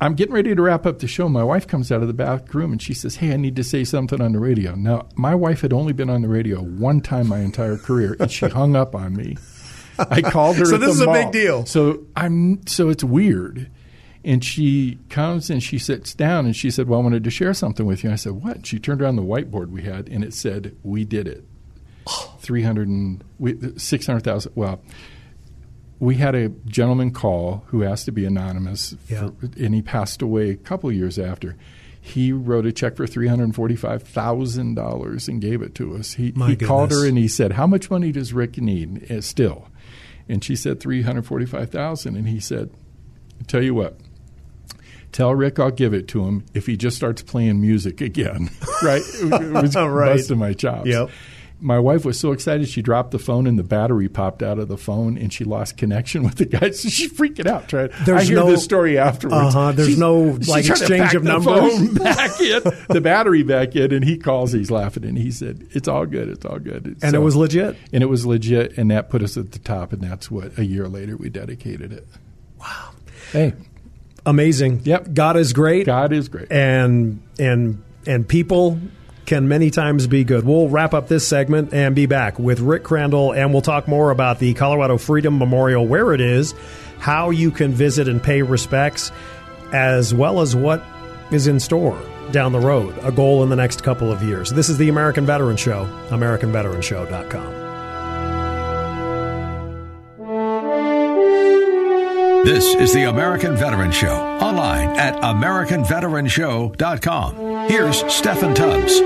I'm 0.00 0.14
getting 0.14 0.34
ready 0.34 0.54
to 0.54 0.60
wrap 0.60 0.84
up 0.84 0.98
the 0.98 1.06
show. 1.06 1.28
My 1.28 1.42
wife 1.42 1.66
comes 1.66 1.90
out 1.90 2.02
of 2.02 2.08
the 2.08 2.14
back 2.14 2.52
room 2.52 2.72
and 2.72 2.82
she 2.82 2.92
says, 2.92 3.16
Hey, 3.16 3.32
I 3.32 3.36
need 3.36 3.56
to 3.56 3.64
say 3.64 3.84
something 3.84 4.20
on 4.20 4.32
the 4.32 4.38
radio. 4.38 4.74
Now, 4.74 5.08
my 5.16 5.34
wife 5.34 5.62
had 5.62 5.72
only 5.72 5.92
been 5.92 6.10
on 6.10 6.22
the 6.22 6.28
radio 6.28 6.60
one 6.60 7.00
time 7.00 7.28
my 7.28 7.40
entire 7.40 7.78
career, 7.78 8.16
and 8.20 8.30
she 8.30 8.46
hung 8.46 8.76
up 8.76 8.94
on 8.94 9.16
me. 9.16 9.36
I 9.98 10.20
called 10.20 10.56
her. 10.56 10.66
So 10.66 10.76
this 10.76 10.90
is 10.90 11.00
a 11.00 11.10
big 11.10 11.32
deal. 11.32 11.64
So 11.64 12.04
I'm 12.14 12.66
so 12.66 12.90
it's 12.90 13.04
weird. 13.04 13.70
And 14.24 14.44
she 14.44 14.98
comes 15.08 15.50
and 15.50 15.62
she 15.62 15.78
sits 15.78 16.12
down 16.12 16.46
and 16.46 16.56
she 16.56 16.70
said, 16.70 16.88
Well, 16.88 17.00
I 17.00 17.02
wanted 17.02 17.24
to 17.24 17.30
share 17.30 17.54
something 17.54 17.86
with 17.86 18.02
you. 18.04 18.10
I 18.10 18.16
said, 18.16 18.32
What? 18.32 18.66
She 18.66 18.78
turned 18.78 19.00
around 19.00 19.16
the 19.16 19.22
whiteboard 19.22 19.68
we 19.68 19.82
had 19.82 20.08
and 20.08 20.24
it 20.24 20.34
said, 20.34 20.76
We 20.82 21.04
did 21.04 21.28
it. 21.28 21.44
300 22.40 22.88
and 22.88 23.24
we, 23.38 23.56
600,000. 23.76 24.52
Well, 24.54 24.80
we 25.98 26.16
had 26.16 26.34
a 26.34 26.48
gentleman 26.66 27.10
call 27.10 27.64
who 27.68 27.82
asked 27.84 28.04
to 28.06 28.12
be 28.12 28.24
anonymous, 28.24 28.94
Yeah. 29.08 29.30
for, 29.40 29.46
and 29.58 29.74
he 29.74 29.82
passed 29.82 30.20
away 30.22 30.50
a 30.50 30.56
couple 30.56 30.90
years 30.92 31.18
after. 31.18 31.56
He 32.00 32.32
wrote 32.32 32.66
a 32.66 32.72
check 32.72 32.96
for 32.96 33.06
three 33.06 33.26
hundred 33.26 33.54
forty-five 33.54 34.02
thousand 34.04 34.74
dollars 34.74 35.26
and 35.26 35.40
gave 35.40 35.60
it 35.62 35.74
to 35.76 35.96
us. 35.96 36.12
He, 36.14 36.32
he 36.46 36.54
called 36.56 36.92
her 36.92 37.06
and 37.06 37.18
he 37.18 37.26
said, 37.28 37.52
"How 37.52 37.66
much 37.66 37.90
money 37.90 38.12
does 38.12 38.32
Rick 38.32 38.58
need 38.58 39.10
uh, 39.10 39.20
still?" 39.20 39.68
And 40.28 40.44
she 40.44 40.54
said 40.54 40.78
three 40.78 41.02
hundred 41.02 41.26
forty-five 41.26 41.70
thousand. 41.70 42.16
And 42.16 42.28
he 42.28 42.38
said, 42.38 42.70
"Tell 43.48 43.62
you 43.62 43.74
what." 43.74 43.98
Tell 45.12 45.34
Rick 45.34 45.58
I'll 45.58 45.70
give 45.70 45.94
it 45.94 46.08
to 46.08 46.24
him 46.26 46.44
if 46.52 46.66
he 46.66 46.76
just 46.76 46.96
starts 46.96 47.22
playing 47.22 47.60
music 47.60 48.00
again. 48.00 48.50
right? 48.84 49.00
It 49.02 49.52
was 49.52 49.74
Right. 49.76 50.16
busting 50.16 50.38
my 50.38 50.52
chops. 50.52 50.86
Yep. 50.88 51.10
My 51.58 51.78
wife 51.78 52.04
was 52.04 52.20
so 52.20 52.32
excited 52.32 52.68
she 52.68 52.82
dropped 52.82 53.12
the 53.12 53.18
phone 53.18 53.46
and 53.46 53.58
the 53.58 53.62
battery 53.62 54.08
popped 54.10 54.42
out 54.42 54.58
of 54.58 54.68
the 54.68 54.76
phone 54.76 55.16
and 55.16 55.32
she 55.32 55.42
lost 55.44 55.78
connection 55.78 56.22
with 56.22 56.34
the 56.34 56.44
guy. 56.44 56.70
So 56.76 56.88
she's 56.90 57.10
freaking 57.12 57.46
out. 57.46 57.68
Trying, 57.68 57.88
There's 58.04 58.22
I 58.22 58.24
hear 58.24 58.36
no- 58.36 58.50
this 58.50 58.62
story 58.62 58.98
afterwards. 58.98 59.54
Uh-huh. 59.54 59.72
There's 59.72 59.88
She's- 59.88 59.98
no, 59.98 60.36
she's 60.36 60.48
like, 60.48 60.68
exchange 60.68 61.14
of 61.14 61.24
numbers. 61.24 61.88
back 61.94 62.38
in, 62.40 62.62
the 62.90 63.00
battery 63.00 63.42
back 63.42 63.74
in, 63.74 63.92
and 63.94 64.04
he 64.04 64.18
calls. 64.18 64.52
He's 64.52 64.70
laughing 64.70 65.04
and 65.06 65.16
he 65.16 65.30
said, 65.30 65.66
"It's 65.70 65.88
all 65.88 66.04
good. 66.04 66.28
It's 66.28 66.44
all 66.44 66.58
good." 66.58 66.98
And 67.02 67.14
it 67.14 67.20
was 67.20 67.34
legit? 67.36 67.76
And 67.92 68.02
it 68.02 68.06
was 68.06 68.26
legit, 68.26 68.76
and 68.76 68.90
that 68.90 69.08
put 69.08 69.22
us 69.22 69.36
at 69.38 69.52
the 69.52 69.58
top. 69.58 69.94
And 69.94 70.02
that's 70.02 70.30
what 70.30 70.58
a 70.58 70.64
year 70.66 70.88
later 70.88 71.16
we 71.16 71.30
dedicated 71.30 71.90
it. 71.92 72.06
Wow. 72.60 72.90
Hey, 73.32 73.54
Amazing. 74.26 74.80
Yep. 74.84 75.14
God 75.14 75.36
is 75.36 75.52
great. 75.52 75.86
God 75.86 76.12
is 76.12 76.28
great. 76.28 76.50
and 76.52 77.22
and 77.38 77.82
and 78.06 78.28
people 78.28 78.78
can 79.26 79.48
many 79.48 79.70
times 79.70 80.06
be 80.06 80.24
good. 80.24 80.44
We'll 80.44 80.68
wrap 80.68 80.94
up 80.94 81.08
this 81.08 81.26
segment 81.26 81.74
and 81.74 81.94
be 81.94 82.06
back 82.06 82.38
with 82.38 82.60
Rick 82.60 82.84
Crandall, 82.84 83.32
and 83.32 83.52
we'll 83.52 83.62
talk 83.62 83.88
more 83.88 84.10
about 84.10 84.38
the 84.38 84.54
Colorado 84.54 84.96
Freedom 84.96 85.38
Memorial, 85.38 85.86
where 85.86 86.14
it 86.14 86.20
is, 86.20 86.54
how 86.98 87.30
you 87.30 87.50
can 87.50 87.72
visit 87.72 88.08
and 88.08 88.22
pay 88.22 88.42
respects, 88.42 89.10
as 89.72 90.14
well 90.14 90.40
as 90.40 90.56
what 90.56 90.82
is 91.30 91.46
in 91.46 91.60
store 91.60 92.00
down 92.30 92.52
the 92.52 92.60
road, 92.60 92.94
a 93.02 93.12
goal 93.12 93.42
in 93.42 93.50
the 93.50 93.56
next 93.56 93.82
couple 93.82 94.12
of 94.12 94.22
years. 94.22 94.50
This 94.50 94.68
is 94.68 94.78
the 94.78 94.88
American 94.88 95.26
Veteran 95.26 95.56
Show, 95.56 95.86
AmericanVeteranShow.com. 96.08 97.64
This 102.44 102.76
is 102.76 102.94
the 102.94 103.02
American 103.04 103.56
Veteran 103.56 103.90
Show, 103.90 104.14
online 104.14 104.90
at 104.90 105.16
AmericanVeteranShow.com. 105.16 107.45
Here's 107.68 108.02
Steffan 108.04 108.54
Tubbs. 108.54 109.00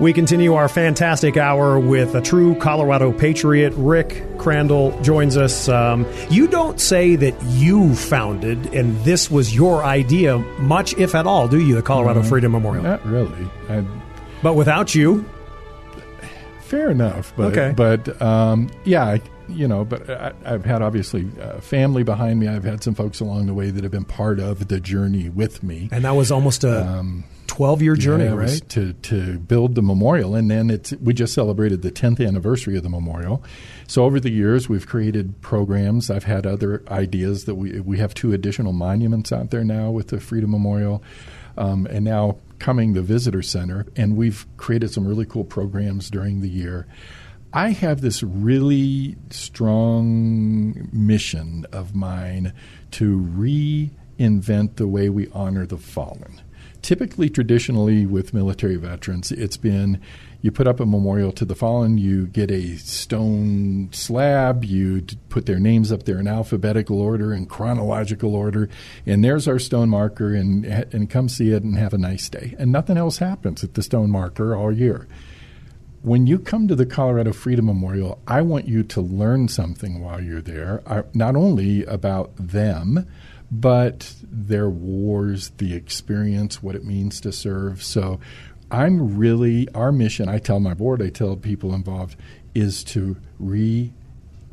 We 0.00 0.14
continue 0.14 0.54
our 0.54 0.66
fantastic 0.66 1.36
hour 1.36 1.78
with 1.78 2.14
a 2.14 2.22
true 2.22 2.54
Colorado 2.54 3.12
patriot. 3.12 3.74
Rick 3.76 4.38
Crandall 4.38 4.98
joins 5.02 5.36
us. 5.36 5.68
Um, 5.68 6.06
you 6.30 6.48
don't 6.48 6.80
say 6.80 7.16
that 7.16 7.34
you 7.42 7.94
founded 7.94 8.72
and 8.74 8.96
this 9.04 9.30
was 9.30 9.54
your 9.54 9.84
idea, 9.84 10.38
much 10.58 10.94
if 10.94 11.14
at 11.14 11.26
all, 11.26 11.48
do 11.48 11.60
you, 11.60 11.74
the 11.74 11.82
Colorado 11.82 12.22
Freedom 12.22 12.52
Memorial? 12.52 12.82
Not 12.82 13.04
really. 13.04 13.46
I, 13.68 13.84
But 14.42 14.54
without 14.54 14.94
you, 14.94 15.26
fair 16.62 16.90
enough. 16.90 17.34
But, 17.36 17.52
Okay. 17.52 17.74
But 17.76 18.22
um, 18.22 18.70
yeah, 18.84 19.04
I, 19.04 19.20
you 19.56 19.68
know, 19.68 19.84
but 19.84 20.08
I, 20.10 20.32
I've 20.44 20.64
had 20.64 20.82
obviously 20.82 21.28
uh, 21.40 21.60
family 21.60 22.02
behind 22.02 22.40
me. 22.40 22.48
I've 22.48 22.64
had 22.64 22.82
some 22.82 22.94
folks 22.94 23.20
along 23.20 23.46
the 23.46 23.54
way 23.54 23.70
that 23.70 23.82
have 23.82 23.92
been 23.92 24.04
part 24.04 24.38
of 24.40 24.68
the 24.68 24.80
journey 24.80 25.28
with 25.28 25.62
me. 25.62 25.88
and 25.92 26.04
that 26.04 26.14
was 26.14 26.30
almost 26.30 26.64
a 26.64 27.04
12 27.46 27.82
year 27.82 27.94
journey, 27.96 28.24
Yeah, 28.24 28.34
right? 28.34 28.62
To 28.70 28.92
to 28.92 29.38
build 29.38 29.74
the 29.74 29.82
memorial, 29.82 30.34
and 30.34 30.50
then 30.50 30.70
it's 30.70 30.92
we 30.94 31.12
just 31.12 31.34
celebrated 31.34 31.82
the 31.82 31.90
10th 31.90 32.24
anniversary 32.26 32.76
of 32.76 32.82
the 32.82 32.88
memorial. 32.88 33.42
So 33.88 34.04
over 34.04 34.20
the 34.20 34.30
years, 34.30 34.68
we've 34.68 34.86
created 34.86 35.40
programs. 35.42 36.10
I've 36.10 36.24
had 36.24 36.46
other 36.46 36.82
ideas 36.88 37.44
that 37.46 37.56
we 37.56 37.80
we 37.80 37.98
have 37.98 38.14
two 38.14 38.32
additional 38.32 38.72
monuments 38.72 39.32
out 39.32 39.50
there 39.50 39.64
now 39.64 39.90
with 39.90 40.08
the 40.08 40.20
Freedom 40.20 40.50
Memorial, 40.52 41.02
um, 41.58 41.86
and 41.86 42.04
now 42.04 42.38
coming 42.60 42.92
the 42.92 43.02
visitor 43.02 43.42
center, 43.42 43.84
and 43.96 44.16
we've 44.16 44.46
created 44.56 44.90
some 44.92 45.06
really 45.08 45.24
cool 45.26 45.44
programs 45.44 46.08
during 46.08 46.40
the 46.42 46.48
year. 46.48 46.86
I 47.52 47.70
have 47.70 48.00
this 48.00 48.22
really 48.22 49.16
strong 49.30 50.88
mission 50.92 51.66
of 51.72 51.96
mine 51.96 52.52
to 52.92 53.18
reinvent 53.18 54.76
the 54.76 54.86
way 54.86 55.08
we 55.08 55.28
honor 55.32 55.66
the 55.66 55.76
fallen. 55.76 56.40
Typically, 56.80 57.28
traditionally, 57.28 58.06
with 58.06 58.32
military 58.32 58.76
veterans, 58.76 59.32
it's 59.32 59.56
been 59.56 60.00
you 60.42 60.52
put 60.52 60.68
up 60.68 60.78
a 60.78 60.86
memorial 60.86 61.32
to 61.32 61.44
the 61.44 61.56
fallen, 61.56 61.98
you 61.98 62.28
get 62.28 62.52
a 62.52 62.76
stone 62.76 63.88
slab, 63.92 64.64
you 64.64 65.02
put 65.28 65.46
their 65.46 65.58
names 65.58 65.90
up 65.90 66.04
there 66.04 66.20
in 66.20 66.28
alphabetical 66.28 67.00
order 67.00 67.32
and 67.32 67.50
chronological 67.50 68.34
order, 68.34 68.68
and 69.04 69.24
there's 69.24 69.48
our 69.48 69.58
stone 69.58 69.90
marker, 69.90 70.32
and, 70.32 70.64
and 70.64 71.10
come 71.10 71.28
see 71.28 71.50
it 71.50 71.64
and 71.64 71.76
have 71.76 71.92
a 71.92 71.98
nice 71.98 72.28
day. 72.28 72.54
And 72.58 72.70
nothing 72.70 72.96
else 72.96 73.18
happens 73.18 73.64
at 73.64 73.74
the 73.74 73.82
stone 73.82 74.10
marker 74.10 74.54
all 74.54 74.72
year 74.72 75.08
when 76.02 76.26
you 76.26 76.38
come 76.38 76.66
to 76.68 76.74
the 76.74 76.86
Colorado 76.86 77.32
Freedom 77.32 77.66
Memorial, 77.66 78.18
I 78.26 78.40
want 78.42 78.66
you 78.66 78.82
to 78.84 79.00
learn 79.00 79.48
something 79.48 80.02
while 80.02 80.22
you're 80.22 80.40
there, 80.40 80.82
uh, 80.86 81.02
not 81.12 81.36
only 81.36 81.84
about 81.84 82.30
them, 82.36 83.06
but 83.50 84.14
their 84.22 84.70
wars, 84.70 85.50
the 85.58 85.74
experience, 85.74 86.62
what 86.62 86.74
it 86.74 86.84
means 86.84 87.20
to 87.22 87.32
serve. 87.32 87.82
So 87.82 88.20
I'm 88.70 89.18
really, 89.18 89.68
our 89.74 89.92
mission, 89.92 90.28
I 90.28 90.38
tell 90.38 90.60
my 90.60 90.74
board, 90.74 91.02
I 91.02 91.10
tell 91.10 91.36
people 91.36 91.74
involved, 91.74 92.16
is 92.54 92.82
to 92.84 93.16
re 93.38 93.92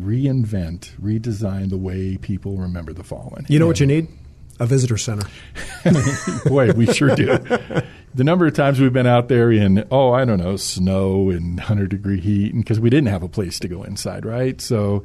reinvent, 0.01 0.91
redesign 1.01 1.69
the 1.69 1.77
way 1.77 2.17
people 2.17 2.57
remember 2.57 2.93
the 2.93 3.03
fallen. 3.03 3.45
You 3.49 3.57
know 3.57 3.65
what 3.65 3.79
you 3.79 3.87
need? 3.87 4.07
A 4.59 4.65
visitor 4.65 4.97
center. 4.97 5.27
Boy, 6.45 6.71
we 6.71 6.87
sure 6.87 7.15
do. 7.15 7.37
The 8.15 8.23
number 8.23 8.47
of 8.47 8.53
times 8.53 8.79
we've 8.79 8.93
been 8.93 9.05
out 9.05 9.27
there 9.27 9.51
in, 9.51 9.85
oh, 9.91 10.11
I 10.11 10.25
don't 10.25 10.39
know, 10.39 10.57
snow 10.57 11.29
and 11.29 11.57
100 11.57 11.89
degree 11.89 12.19
heat, 12.19 12.55
because 12.55 12.79
we 12.79 12.89
didn't 12.89 13.09
have 13.09 13.21
a 13.21 13.29
place 13.29 13.59
to 13.59 13.67
go 13.67 13.83
inside, 13.83 14.25
right? 14.25 14.59
So, 14.59 15.03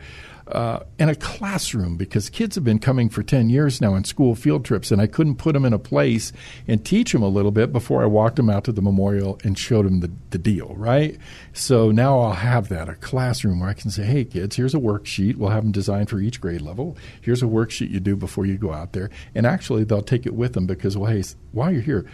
uh, 0.48 0.80
and 0.98 1.10
a 1.10 1.14
classroom 1.14 1.96
because 1.96 2.28
kids 2.28 2.54
have 2.54 2.64
been 2.64 2.78
coming 2.78 3.08
for 3.08 3.22
10 3.22 3.48
years 3.48 3.80
now 3.80 3.94
on 3.94 4.04
school 4.04 4.34
field 4.34 4.64
trips, 4.64 4.90
and 4.90 5.00
I 5.00 5.06
couldn't 5.06 5.36
put 5.36 5.52
them 5.52 5.64
in 5.64 5.72
a 5.72 5.78
place 5.78 6.32
and 6.66 6.84
teach 6.84 7.12
them 7.12 7.22
a 7.22 7.28
little 7.28 7.50
bit 7.50 7.72
before 7.72 8.02
I 8.02 8.06
walked 8.06 8.36
them 8.36 8.50
out 8.50 8.64
to 8.64 8.72
the 8.72 8.82
memorial 8.82 9.38
and 9.44 9.58
showed 9.58 9.86
them 9.86 10.00
the, 10.00 10.10
the 10.30 10.38
deal, 10.38 10.74
right? 10.76 11.16
So 11.52 11.90
now 11.90 12.18
I'll 12.20 12.32
have 12.32 12.68
that 12.68 12.88
a 12.88 12.94
classroom 12.94 13.60
where 13.60 13.70
I 13.70 13.74
can 13.74 13.90
say, 13.90 14.02
hey, 14.02 14.24
kids, 14.24 14.56
here's 14.56 14.74
a 14.74 14.78
worksheet. 14.78 15.36
We'll 15.36 15.50
have 15.50 15.62
them 15.62 15.72
designed 15.72 16.10
for 16.10 16.18
each 16.18 16.40
grade 16.40 16.62
level. 16.62 16.96
Here's 17.20 17.42
a 17.42 17.46
worksheet 17.46 17.90
you 17.90 18.00
do 18.00 18.16
before 18.16 18.46
you 18.46 18.58
go 18.58 18.72
out 18.72 18.92
there. 18.92 19.10
And 19.34 19.46
actually, 19.46 19.84
they'll 19.84 20.02
take 20.02 20.26
it 20.26 20.34
with 20.34 20.54
them 20.54 20.66
because, 20.66 20.96
well, 20.96 21.10
hey, 21.10 21.22
while 21.52 21.72
you're 21.72 21.82
here, 21.82 22.06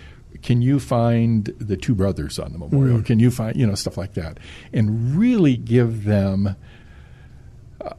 can 0.43 0.63
you 0.63 0.79
find 0.79 1.47
the 1.59 1.77
two 1.77 1.95
brothers 1.95 2.39
on 2.39 2.53
the 2.53 2.59
memorial? 2.59 3.03
Can 3.03 3.19
you 3.19 3.31
find, 3.31 3.57
you 3.57 3.67
know, 3.67 3.75
stuff 3.75 3.97
like 3.97 4.15
that? 4.15 4.39
And 4.73 5.17
really 5.17 5.57
give 5.57 6.05
them 6.05 6.57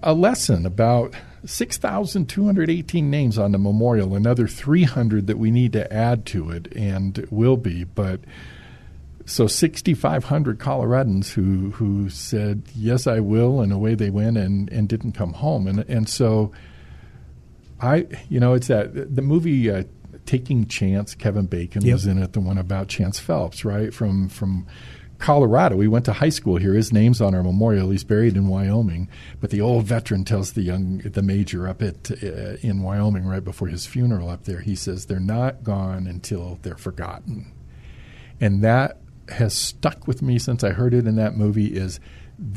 a 0.03 0.13
lesson 0.13 0.65
about 0.65 1.13
6,218 1.45 3.09
names 3.09 3.37
on 3.37 3.51
the 3.51 3.57
memorial, 3.57 4.15
another 4.15 4.47
300 4.47 5.27
that 5.27 5.37
we 5.37 5.51
need 5.51 5.73
to 5.73 5.91
add 5.93 6.25
to 6.27 6.49
it, 6.51 6.71
and 6.75 7.25
will 7.29 7.57
be. 7.57 7.83
But 7.83 8.21
so 9.25 9.47
6,500 9.47 10.59
Coloradans 10.59 11.29
who 11.31 11.71
who 11.71 12.09
said 12.09 12.63
yes, 12.75 13.07
I 13.07 13.19
will, 13.19 13.61
and 13.61 13.71
away 13.71 13.95
they 13.95 14.09
went, 14.09 14.37
and 14.37 14.69
and 14.69 14.89
didn't 14.89 15.13
come 15.13 15.33
home, 15.33 15.67
and 15.67 15.79
and 15.87 16.09
so 16.09 16.51
I, 17.81 18.07
you 18.27 18.39
know, 18.39 18.53
it's 18.53 18.67
that 18.67 19.15
the 19.15 19.21
movie. 19.21 19.69
Uh, 19.71 19.83
Taking 20.25 20.67
Chance, 20.67 21.15
Kevin 21.15 21.47
Bacon 21.47 21.83
Yep. 21.83 21.93
was 21.93 22.05
in 22.05 22.21
it, 22.21 22.33
the 22.33 22.39
one 22.39 22.59
about 22.59 22.87
Chance 22.87 23.19
Phelps, 23.19 23.65
right 23.65 23.91
from 23.91 24.29
from 24.29 24.67
Colorado. 25.19 25.79
He 25.81 25.87
went 25.87 26.05
to 26.05 26.13
high 26.13 26.29
school 26.29 26.57
here. 26.57 26.73
His 26.73 26.91
name's 26.91 27.21
on 27.21 27.35
our 27.35 27.43
memorial. 27.43 27.89
He's 27.91 28.03
buried 28.03 28.35
in 28.35 28.47
Wyoming. 28.47 29.07
But 29.39 29.49
the 29.51 29.61
old 29.61 29.85
veteran 29.85 30.23
tells 30.25 30.53
the 30.53 30.61
young, 30.61 30.99
the 30.99 31.21
major 31.21 31.67
up 31.67 31.81
at 31.81 32.09
uh, 32.23 32.55
in 32.61 32.81
Wyoming 32.81 33.25
right 33.25 33.43
before 33.43 33.67
his 33.67 33.85
funeral 33.85 34.29
up 34.29 34.45
there. 34.45 34.61
He 34.61 34.75
says 34.75 35.05
they're 35.05 35.19
not 35.19 35.63
gone 35.63 36.07
until 36.07 36.57
they're 36.63 36.75
forgotten. 36.77 37.51
and 38.41 38.63
that 38.63 38.97
has 39.29 39.53
stuck 39.53 40.07
with 40.07 40.21
me 40.23 40.39
since 40.39 40.63
I 40.63 40.71
heard 40.71 40.93
it 40.93 41.05
in 41.05 41.15
that 41.17 41.37
movie. 41.37 41.67
Is 41.77 41.99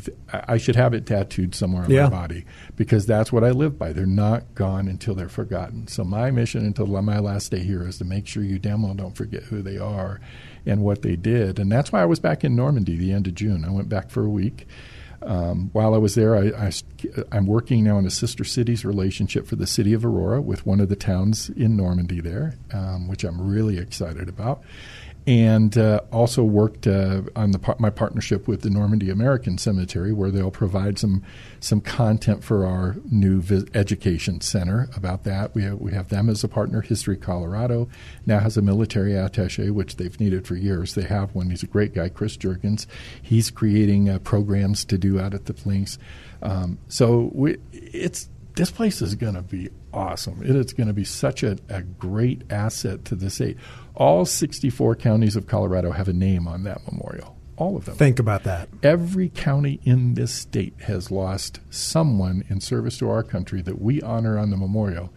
th- 0.05 0.17
I 0.31 0.57
should 0.57 0.75
have 0.75 0.93
it 0.95 1.05
tattooed 1.05 1.53
somewhere 1.53 1.83
on 1.83 1.91
Yeah. 1.91 2.05
my 2.05 2.09
body 2.09 2.45
because 2.75 3.05
that's 3.05 3.31
what 3.31 3.43
I 3.43 3.51
live 3.51 3.77
by. 3.77 3.93
They're 3.93 4.05
not 4.07 4.55
gone 4.55 4.87
until 4.87 5.13
they're 5.13 5.29
forgotten. 5.29 5.87
So 5.87 6.03
my 6.03 6.31
mission 6.31 6.65
until 6.65 6.87
my 6.87 7.19
last 7.19 7.51
day 7.51 7.59
here 7.59 7.85
is 7.87 7.99
to 7.99 8.05
make 8.05 8.25
sure 8.25 8.41
you 8.41 8.57
damn 8.57 8.81
well 8.81 8.93
don't 8.95 9.15
forget 9.15 9.43
who 9.43 9.61
they 9.61 9.77
are 9.77 10.19
and 10.65 10.83
what 10.83 11.01
they 11.01 11.15
did. 11.15 11.59
And 11.59 11.71
that's 11.71 11.91
why 11.91 12.01
I 12.01 12.05
was 12.05 12.19
back 12.19 12.43
in 12.43 12.55
Normandy 12.55 12.95
the 12.95 13.11
end 13.11 13.27
of 13.27 13.35
June. 13.35 13.65
I 13.65 13.71
went 13.71 13.89
back 13.89 14.09
for 14.09 14.23
a 14.23 14.29
week. 14.29 14.67
Um, 15.21 15.69
while 15.71 15.93
I 15.93 15.97
was 15.97 16.15
there, 16.15 16.35
I, 16.35 16.71
am 17.31 17.47
working 17.47 17.83
now 17.83 17.97
in 17.97 18.05
a 18.05 18.11
sister 18.11 18.43
cities 18.43 18.83
relationship 18.83 19.47
for 19.47 19.55
the 19.55 19.67
city 19.67 19.93
of 19.93 20.03
Aurora 20.03 20.41
with 20.41 20.65
one 20.65 20.81
of 20.81 20.89
the 20.89 20.97
towns 20.97 21.49
in 21.49 21.77
Normandy 21.77 22.19
there, 22.19 22.55
um, 22.73 23.07
which 23.07 23.23
I'm 23.23 23.39
really 23.39 23.77
excited 23.77 24.27
about. 24.27 24.63
And 25.25 25.77
uh, 25.77 26.01
also 26.11 26.43
worked 26.43 26.85
uh, 26.85 27.21
on 27.33 27.51
the 27.51 27.75
my 27.79 27.89
partnership 27.89 28.45
with 28.45 28.61
the 28.61 28.69
Normandy 28.69 29.09
American 29.09 29.57
Cemetery, 29.57 30.11
where 30.11 30.29
they'll 30.29 30.51
provide 30.51 30.99
some 30.99 31.23
some 31.61 31.79
content 31.79 32.43
for 32.43 32.65
our 32.65 32.97
new 33.09 33.39
vis- 33.39 33.63
education 33.73 34.41
center 34.41 34.89
about 34.97 35.23
that. 35.23 35.55
We 35.55 35.63
have, 35.63 35.79
we 35.79 35.93
have 35.93 36.09
them 36.09 36.29
as 36.29 36.43
a 36.43 36.49
partner. 36.49 36.81
History 36.81 37.15
Colorado 37.15 37.87
now 38.25 38.39
has 38.39 38.57
a 38.57 38.61
military 38.61 39.13
attaché, 39.13 39.71
which 39.71 39.95
they've 39.95 40.19
needed 40.19 40.45
for 40.45 40.55
years. 40.55 40.93
They 40.93 41.03
have 41.03 41.33
one. 41.33 41.49
He's 41.49 41.63
a 41.63 41.67
great 41.67 41.93
guy, 41.93 42.09
Chris 42.09 42.35
Jurgens. 42.35 42.85
He's 43.21 43.49
creating 43.49 44.09
uh, 44.09 44.19
programs 44.19 44.83
to 44.85 44.97
do 44.97 45.21
out 45.21 45.33
at 45.33 45.45
the 45.45 45.53
Flinks. 45.53 45.97
Um, 46.41 46.79
so 46.89 47.31
we, 47.33 47.59
it's 47.71 48.27
this 48.55 48.71
place 48.71 49.01
is 49.01 49.15
going 49.15 49.35
to 49.35 49.41
be 49.41 49.69
awesome. 49.93 50.41
It 50.43 50.55
is 50.55 50.73
going 50.73 50.87
to 50.87 50.93
be 50.93 51.03
such 51.05 51.43
a, 51.43 51.57
a 51.69 51.81
great 51.81 52.43
asset 52.49 53.05
to 53.05 53.15
the 53.15 53.29
state. 53.29 53.57
All 53.95 54.25
64 54.25 54.95
counties 54.95 55.35
of 55.35 55.47
Colorado 55.47 55.91
have 55.91 56.07
a 56.07 56.13
name 56.13 56.47
on 56.47 56.63
that 56.63 56.81
memorial. 56.91 57.37
All 57.55 57.77
of 57.77 57.85
them. 57.85 57.95
Think 57.95 58.19
about 58.19 58.43
that. 58.43 58.69
Every 58.81 59.29
county 59.29 59.79
in 59.83 60.15
this 60.15 60.33
state 60.33 60.73
has 60.81 61.11
lost 61.11 61.59
someone 61.69 62.43
in 62.49 62.59
service 62.61 62.97
to 62.99 63.09
our 63.09 63.23
country 63.23 63.61
that 63.61 63.79
we 63.79 64.01
honor 64.01 64.39
on 64.39 64.49
the 64.49 64.57
memorial. 64.57 65.13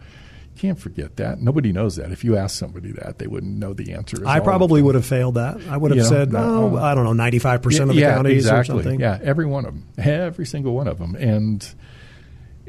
Can't 0.55 0.79
forget 0.79 1.17
that. 1.17 1.39
Nobody 1.39 1.71
knows 1.71 1.97
that. 1.97 2.11
If 2.11 2.23
you 2.23 2.35
ask 2.35 2.57
somebody 2.57 2.91
that, 2.93 3.19
they 3.19 3.27
wouldn't 3.27 3.57
know 3.57 3.73
the 3.73 3.93
answer. 3.93 4.17
I 4.25 4.39
probably 4.39 4.81
would 4.81 4.95
have 4.95 5.05
failed 5.05 5.35
that. 5.35 5.57
I 5.67 5.77
would 5.77 5.91
have 5.91 5.97
You 5.97 6.03
know, 6.03 6.09
said, 6.09 6.33
oh, 6.33 6.77
I 6.77 6.95
don't 6.95 7.03
know, 7.03 7.23
95% 7.23 7.81
of 7.81 7.87
the 7.89 7.93
yeah, 7.95 8.15
counties 8.15 8.45
exactly. 8.45 8.79
or 8.79 8.83
something. 8.83 8.99
Yeah, 8.99 9.19
every 9.21 9.45
one 9.45 9.65
of 9.65 9.73
them, 9.73 9.87
every 9.99 10.47
single 10.47 10.73
one 10.73 10.87
of 10.87 10.97
them, 10.97 11.15
and 11.15 11.67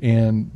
and 0.03 0.51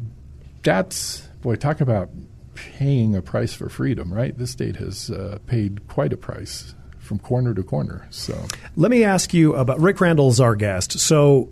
that's 0.62 1.20
boy, 1.42 1.56
talk 1.56 1.80
about 1.80 2.10
paying 2.54 3.16
a 3.16 3.22
price 3.22 3.52
for 3.54 3.68
freedom, 3.68 4.12
right? 4.12 4.36
This 4.36 4.50
state 4.50 4.76
has 4.76 5.10
uh, 5.10 5.38
paid 5.46 5.88
quite 5.88 6.12
a 6.12 6.16
price 6.16 6.74
from 6.98 7.18
corner 7.18 7.52
to 7.54 7.62
corner. 7.62 8.06
So 8.10 8.46
Let 8.76 8.90
me 8.90 9.02
ask 9.04 9.34
you 9.34 9.54
about 9.54 9.80
Rick 9.80 9.96
Crandall's 9.96 10.38
our 10.40 10.54
guest. 10.54 10.98
So 11.00 11.50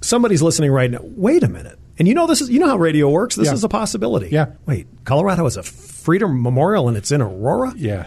somebody's 0.00 0.42
listening 0.42 0.70
right 0.70 0.90
now. 0.90 1.00
Wait 1.02 1.42
a 1.42 1.48
minute. 1.48 1.78
And 1.98 2.08
you 2.08 2.14
know 2.14 2.26
this 2.26 2.40
is 2.40 2.50
you 2.50 2.58
know 2.58 2.66
how 2.68 2.76
radio 2.78 3.08
works. 3.10 3.36
This 3.36 3.46
Yeah. 3.48 3.54
is 3.54 3.64
a 3.64 3.68
possibility. 3.68 4.28
Yeah. 4.30 4.46
Wait, 4.66 4.86
Colorado 5.04 5.44
has 5.44 5.56
a 5.56 5.62
Freedom 5.62 6.42
Memorial 6.42 6.88
and 6.88 6.96
it's 6.96 7.10
in 7.12 7.20
Aurora? 7.20 7.72
yeah. 7.76 8.06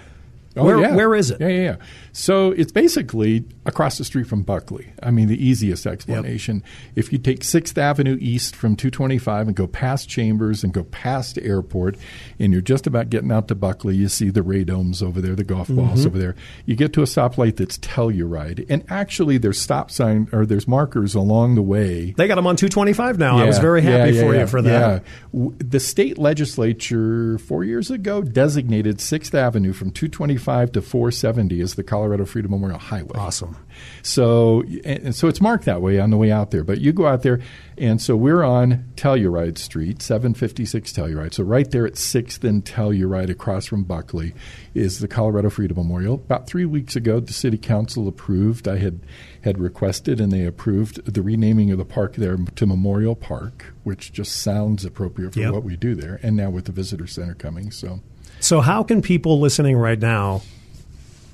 Where- 0.55 0.77
Oh, 0.77 0.81
yeah. 0.81 0.95
where 0.95 1.15
is 1.15 1.31
it? 1.31 1.41
Yeah, 1.41 1.47
yeah, 1.47 1.61
yeah. 1.63 1.75
So 2.15 2.51
it's 2.51 2.71
basically 2.71 3.43
across 3.65 3.97
the 3.97 4.05
street 4.05 4.27
from 4.27 4.43
Buckley. 4.43 4.93
I 5.01 5.09
mean, 5.09 5.27
the 5.27 5.43
easiest 5.43 5.87
explanation. 5.87 6.63
If 6.95 7.11
you 7.11 7.17
take 7.17 7.43
Sixth 7.43 7.75
Avenue 7.75 8.17
East 8.21 8.55
from 8.55 8.75
225 8.75 9.47
and 9.47 9.55
go 9.55 9.65
past 9.65 10.07
Chambers 10.07 10.63
and 10.63 10.71
go 10.71 10.83
past 10.83 11.39
Airport, 11.41 11.97
and 12.37 12.53
you're 12.53 12.61
just 12.61 12.85
about 12.85 13.09
getting 13.09 13.31
out 13.31 13.47
to 13.47 13.55
Buckley, 13.55 13.95
you 13.95 14.09
see 14.09 14.29
the 14.29 14.41
radomes 14.41 15.01
over 15.01 15.21
there, 15.21 15.35
the 15.35 15.43
golf 15.43 15.69
balls 15.69 16.01
Mm-hmm. 16.01 16.07
over 16.07 16.19
there. 16.19 16.35
You 16.67 16.75
get 16.75 16.93
to 16.93 17.01
a 17.01 17.05
stoplight 17.05 17.55
that's 17.57 17.79
Telluride, 17.79 18.65
and 18.69 18.83
actually 18.89 19.39
there's 19.39 19.59
stop 19.59 19.89
sign 19.89 20.27
or 20.31 20.45
there's 20.45 20.67
markers 20.67 21.15
along 21.15 21.55
the 21.55 21.61
way 21.63 22.11
They 22.15 22.27
got 22.27 22.35
them 22.35 22.45
on 22.45 22.57
225 22.57 23.17
now. 23.17 23.39
I 23.39 23.45
was 23.45 23.57
very 23.57 23.81
happy 23.81 24.13
yeah, 24.13 24.21
for 24.21 24.33
yeah, 24.35 24.41
you 24.41 24.47
for 24.47 24.61
that. 24.61 25.03
Yeah. 25.33 25.49
The 25.57 25.79
state 25.79 26.19
legislature 26.19 27.39
four 27.39 27.63
years 27.63 27.89
ago 27.89 28.21
designated 28.21 29.01
Sixth 29.01 29.33
Avenue 29.33 29.73
from 29.73 29.89
225 29.89 30.73
to 30.73 30.81
470 30.83 31.59
as 31.61 31.73
the 31.73 31.83
Colorado 31.83 32.02
Freedom 32.25 32.51
Memorial 32.51 32.79
Highway. 32.79 33.17
Awesome. 33.17 33.57
So, 34.01 34.61
and, 34.61 34.85
and 35.05 35.15
so 35.15 35.27
it's 35.27 35.41
marked 35.41 35.65
that 35.65 35.81
way 35.81 35.99
on 35.99 36.09
the 36.09 36.17
way 36.17 36.31
out 36.31 36.51
there. 36.51 36.63
But 36.63 36.79
you 36.81 36.93
go 36.93 37.07
out 37.07 37.21
there, 37.23 37.39
and 37.77 38.01
so 38.01 38.15
we're 38.15 38.43
on 38.43 38.85
Telluride 38.95 39.57
Street, 39.57 40.01
756 40.01 40.91
Telluride. 40.93 41.33
So 41.33 41.43
right 41.43 41.69
there 41.69 41.85
at 41.85 41.97
Sixth 41.97 42.43
and 42.43 42.63
Telluride, 42.63 43.29
across 43.29 43.65
from 43.65 43.83
Buckley, 43.83 44.33
is 44.73 44.99
the 44.99 45.07
Colorado 45.07 45.49
Freedom 45.49 45.77
Memorial. 45.77 46.15
About 46.15 46.47
three 46.47 46.65
weeks 46.65 46.95
ago, 46.95 47.19
the 47.19 47.33
city 47.33 47.57
council 47.57 48.07
approved. 48.07 48.67
I 48.67 48.77
had 48.77 48.99
had 49.41 49.59
requested, 49.59 50.19
and 50.21 50.31
they 50.31 50.45
approved 50.45 51.03
the 51.05 51.21
renaming 51.21 51.71
of 51.71 51.77
the 51.77 51.85
park 51.85 52.15
there 52.15 52.37
to 52.37 52.65
Memorial 52.65 53.15
Park, 53.15 53.73
which 53.83 54.13
just 54.13 54.41
sounds 54.41 54.85
appropriate 54.85 55.33
for 55.33 55.39
Yep. 55.41 55.53
what 55.53 55.63
we 55.63 55.75
do 55.75 55.95
there. 55.95 56.19
And 56.23 56.37
now 56.37 56.49
with 56.49 56.65
the 56.65 56.71
visitor 56.71 57.07
center 57.07 57.33
coming, 57.35 57.69
so. 57.71 57.99
So 58.39 58.61
how 58.61 58.83
can 58.83 59.01
people 59.01 59.39
listening 59.39 59.77
right 59.77 59.99
now 59.99 60.41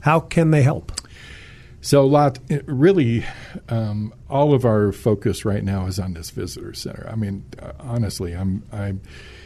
how 0.01 0.19
can 0.19 0.51
they 0.51 0.61
help? 0.61 0.91
So, 1.81 2.01
a 2.01 2.07
lot 2.07 2.39
really, 2.65 3.25
um, 3.69 4.13
all 4.29 4.53
of 4.53 4.65
our 4.65 4.91
focus 4.91 5.45
right 5.45 5.63
now 5.63 5.85
is 5.85 5.97
on 5.97 6.13
this 6.13 6.29
visitor 6.29 6.73
center. 6.73 7.07
I 7.09 7.15
mean, 7.15 7.45
uh, 7.61 7.71
honestly, 7.79 8.33
I'm, 8.33 8.63
I'm, 8.71 9.01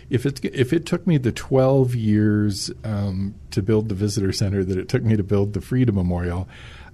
if 0.09 0.25
it 0.25 0.43
if 0.43 0.73
it 0.73 0.85
took 0.87 1.05
me 1.05 1.17
the 1.17 1.31
12 1.31 1.93
years 1.93 2.71
um, 2.83 3.35
to 3.51 3.61
build 3.61 3.89
the 3.89 3.95
visitor 3.95 4.31
center 4.31 4.63
that 4.63 4.77
it 4.77 4.89
took 4.89 5.03
me 5.03 5.15
to 5.15 5.23
build 5.23 5.53
the 5.53 5.61
Freedom 5.61 5.95
Memorial, 5.95 6.47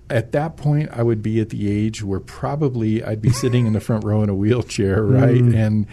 at 0.10 0.34
that 0.34 0.58
point 0.58 0.90
I 0.92 1.04
would 1.04 1.22
be 1.22 1.40
at 1.40 1.50
the 1.50 1.72
age 1.72 2.04
where 2.04 2.20
probably 2.20 3.04
I'd 3.04 3.22
be 3.22 3.32
sitting 3.32 3.66
in 3.66 3.74
the 3.74 3.80
front 3.80 4.04
row 4.04 4.22
in 4.24 4.30
a 4.30 4.36
wheelchair, 4.36 5.04
right? 5.06 5.42
And 5.42 5.88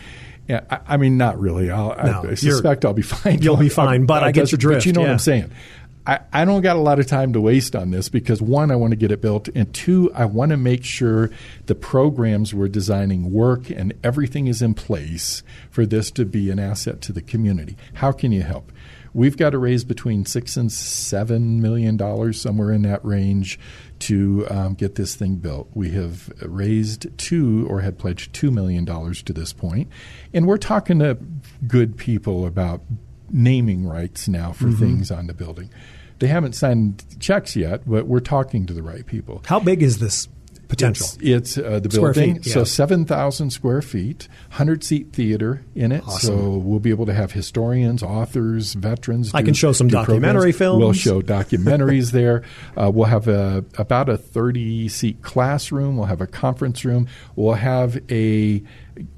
yeah, 0.49 0.65
I, 0.71 0.81
I 0.89 0.97
mean, 0.97 1.17
not 1.17 1.39
really. 1.41 1.71
I'll, 1.71 1.95
Mm. 1.95 2.05
No, 2.23 2.29
I, 2.29 2.33
I 2.33 2.35
suspect 2.35 2.85
I'll 2.85 2.93
be 2.93 3.03
fine. 3.03 3.43
You'll 3.43 3.57
be 3.57 3.69
fine, 3.69 4.07
but 4.07 4.23
I 4.23 4.33
get 4.33 4.51
your 4.51 4.59
But 4.59 4.61
drift, 4.61 4.87
you 4.87 4.93
know 4.93 5.03
what. 5.03 5.11
I'm 5.11 5.19
saying. 5.19 5.53
I, 6.07 6.21
I 6.33 6.45
don't 6.45 6.61
got 6.62 6.77
a 6.77 6.81
lot 6.81 7.01
of 7.01 7.07
time 7.07 7.33
to 7.33 7.40
waste 7.40 7.75
on 7.75 7.90
this 7.90 8.09
because 8.09 8.40
one, 8.40 8.71
I 8.71 8.77
want 8.77 8.92
to 8.92 8.97
get 8.97 9.11
it 9.11 9.21
built, 9.21 9.49
and 9.55 9.73
two, 9.75 10.11
I 10.14 10.25
want 10.27 10.51
to 10.51 10.57
make 10.57 10.85
sure 10.85 11.31
the 11.66 11.75
programs 11.75 12.55
we're 12.55 12.69
designing 12.69 13.33
work 13.33 13.71
and 13.71 13.92
everything 14.05 14.47
is 14.47 14.62
in 14.62 14.75
place 14.75 15.42
for 15.71 15.85
this 15.85 16.11
to 16.12 16.25
be 16.25 16.51
an 16.51 16.59
asset 16.61 17.01
to 17.03 17.12
the 17.12 17.23
community. 17.23 17.77
How 17.95 18.12
can 18.12 18.31
you 18.31 18.42
help? 18.42 18.71
We've 19.14 19.37
got 19.37 19.51
to 19.51 19.59
raise 19.59 19.83
between 19.83 20.27
six 20.27 20.57
and 20.59 20.71
seven 20.71 21.62
million 21.62 21.97
dollars, 21.97 22.38
somewhere 22.40 22.71
in 22.71 22.83
that 22.83 23.03
range, 23.03 23.59
to 24.01 24.47
um, 24.51 24.75
get 24.75 24.97
this 24.97 25.14
thing 25.14 25.37
built. 25.37 25.69
We 25.73 25.90
have 25.92 26.31
raised 26.42 27.07
two 27.19 27.66
or 27.71 27.81
had 27.81 27.99
pledged 27.99 28.35
two 28.35 28.51
million 28.51 28.85
dollars 28.85 29.23
to 29.23 29.33
this 29.33 29.55
point, 29.55 29.88
and 30.35 30.47
we're 30.47 30.59
talking 30.59 30.99
to 30.99 31.16
good 31.66 31.97
people 31.97 32.45
about 32.47 32.83
naming 33.31 33.87
rights 33.88 34.29
now 34.29 34.53
for 34.53 34.66
Mm-hmm. 34.66 34.79
things 34.79 35.11
on 35.11 35.27
the 35.29 35.35
building. 35.35 35.71
They 36.19 36.29
haven't 36.29 36.55
signed 36.55 37.05
checks 37.21 37.57
yet, 37.57 37.83
but 37.87 38.07
we're 38.07 38.21
talking 38.21 38.67
to 38.67 38.73
the 38.73 38.83
right 38.83 39.05
people. 39.05 39.43
How 39.47 39.61
big 39.61 39.83
is 39.83 39.99
this 39.99 40.29
potential? 40.69 41.07
It's, 41.21 41.57
it's 41.57 41.59
uh, 41.59 41.81
the 41.81 41.91
Square 41.91 42.15
building, 42.15 42.35
feet, 42.37 42.47
yeah. 42.47 42.55
so 42.55 42.65
seven 42.65 43.05
thousand 43.05 43.51
square 43.51 43.83
feet, 43.83 44.29
hundred 44.51 44.83
seat 44.85 45.13
theater 45.13 45.63
in 45.75 45.93
it. 45.93 46.05
So 46.09 46.57
we'll 46.57 46.81
be 46.81 46.91
able 46.91 47.07
to 47.07 47.15
have 47.15 47.33
historians, 47.33 48.03
authors, 48.03 48.75
veterans. 48.75 49.33
I 49.35 49.41
do- 49.41 49.47
can 49.47 49.55
show 49.55 49.73
some 49.73 49.89
do 49.89 49.93
documentary 49.93 50.53
programs. 50.53 50.79
We'll 50.79 50.93
show 50.93 51.23
documentaries 51.23 52.13
there. 52.13 52.43
Uh, 52.77 52.91
we'll 52.91 53.07
have 53.07 53.27
a, 53.27 53.65
about 53.79 54.09
a 54.09 54.19
thirty 54.19 54.89
seat 54.89 55.23
classroom. 55.23 55.97
We'll 55.97 56.07
have 56.07 56.21
a 56.21 56.27
conference 56.27 56.85
room. 56.85 57.09
We'll 57.35 57.55
have 57.55 57.99
a 58.11 58.63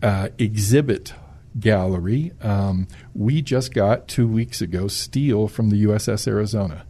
uh, 0.03 0.29
exhibit 0.39 1.13
gallery. 1.59 2.33
Um, 2.41 2.87
we 3.15 3.43
just 3.43 3.75
got 3.75 4.07
two 4.07 4.29
weeks 4.29 4.61
ago 4.61 4.87
steel 4.89 5.49
from 5.49 5.71
the 5.71 5.85
USS 5.85 6.29
Arizona. 6.29 6.85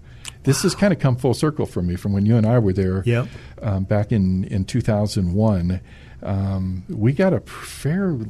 This 0.45 0.63
has 0.63 0.75
kind 0.75 0.93
of 0.93 0.99
come 0.99 1.17
full 1.17 1.35
circle 1.35 1.67
for 1.67 1.83
me 1.83 1.97
from 1.97 2.13
when 2.13 2.25
you 2.27 2.37
and 2.37 2.47
I 2.47 2.59
were 2.59 2.73
there 2.73 3.03
Yep. 3.05 3.27
um, 3.63 3.85
back 3.85 4.13
in, 4.13 4.45
in 4.45 4.65
2001. 4.65 5.81
Um, 6.21 6.83
we 6.89 7.13
got 7.13 7.33
a 7.33 7.41
fairly 7.41 8.27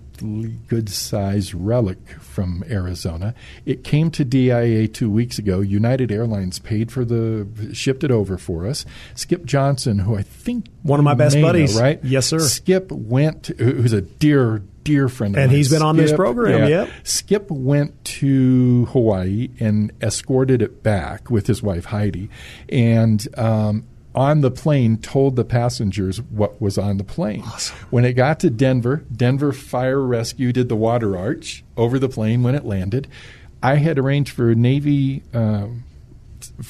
good 0.67 0.89
sized 0.91 1.55
relic 1.55 1.99
from 2.21 2.63
Arizona. 2.69 3.35
It 3.65 3.83
came 3.83 4.11
to 4.11 4.25
DIA 4.27 4.89
two 4.89 5.09
weeks 5.11 5.39
ago. 5.39 5.61
United 5.61 6.13
Airlines 6.13 6.59
paid 6.59 6.93
for 6.93 7.05
the 7.07 7.47
shipped 7.73 8.05
it 8.05 8.11
over 8.11 8.37
for 8.37 8.67
us. 8.67 8.85
Skip 9.15 9.47
Johnson, 9.47 10.01
who 10.01 10.17
I 10.17 10.23
think 10.23 10.67
One 10.83 11.01
of 11.01 11.05
my 11.05 11.15
best 11.15 11.35
may 11.37 11.41
know, 11.43 11.49
buddies. 11.49 11.81
right? 11.81 11.99
Yes, 12.05 12.27
sir. 12.27 12.41
Skip 12.41 12.93
went, 12.93 13.47
who- 13.59 13.73
who's 13.81 13.93
a 13.95 14.03
dear 14.03 14.63
dear 14.89 15.09
friend 15.09 15.35
of 15.37 15.41
And 15.43 15.51
mine. 15.51 15.57
he's 15.57 15.71
been 15.71 15.83
on 15.83 15.97
this 15.97 16.09
Skip, 16.11 16.17
program, 16.17 16.61
yeah. 16.63 16.85
yep. 16.85 16.91
Skip 17.05 17.51
went 17.51 18.05
to 18.05 18.87
Hawaii 18.87 19.51
and 19.61 19.93
escorted 20.03 20.63
it 20.63 20.83
back 20.83 21.31
with 21.31 21.47
his 21.47 21.63
wife 21.63 21.85
Heidi, 21.87 22.29
and 22.69 23.27
um, 23.39 23.85
on 24.15 24.41
the 24.41 24.51
plane 24.51 24.97
told 24.99 25.37
the 25.37 25.45
passengers 25.45 26.21
what 26.23 26.61
was 26.61 26.79
on 26.79 26.97
the 26.97 27.05
plane. 27.05 27.43
When 27.91 28.05
it 28.05 28.15
got 28.15 28.41
to 28.41 28.51
Denver, 28.51 29.05
Denver 29.15 29.53
Fire 29.53 30.01
Rescue 30.01 30.53
did 30.53 30.69
the 30.69 30.77
water 30.77 31.17
arch 31.17 31.63
over 31.77 31.99
the 31.99 32.09
plane 32.09 32.43
when 32.43 32.55
it 32.55 32.65
landed. 32.65 33.07
I 33.63 33.77
had 33.77 33.99
arranged 33.99 34.33
for 34.33 34.55
Navy. 34.55 35.23
Um, 35.35 35.85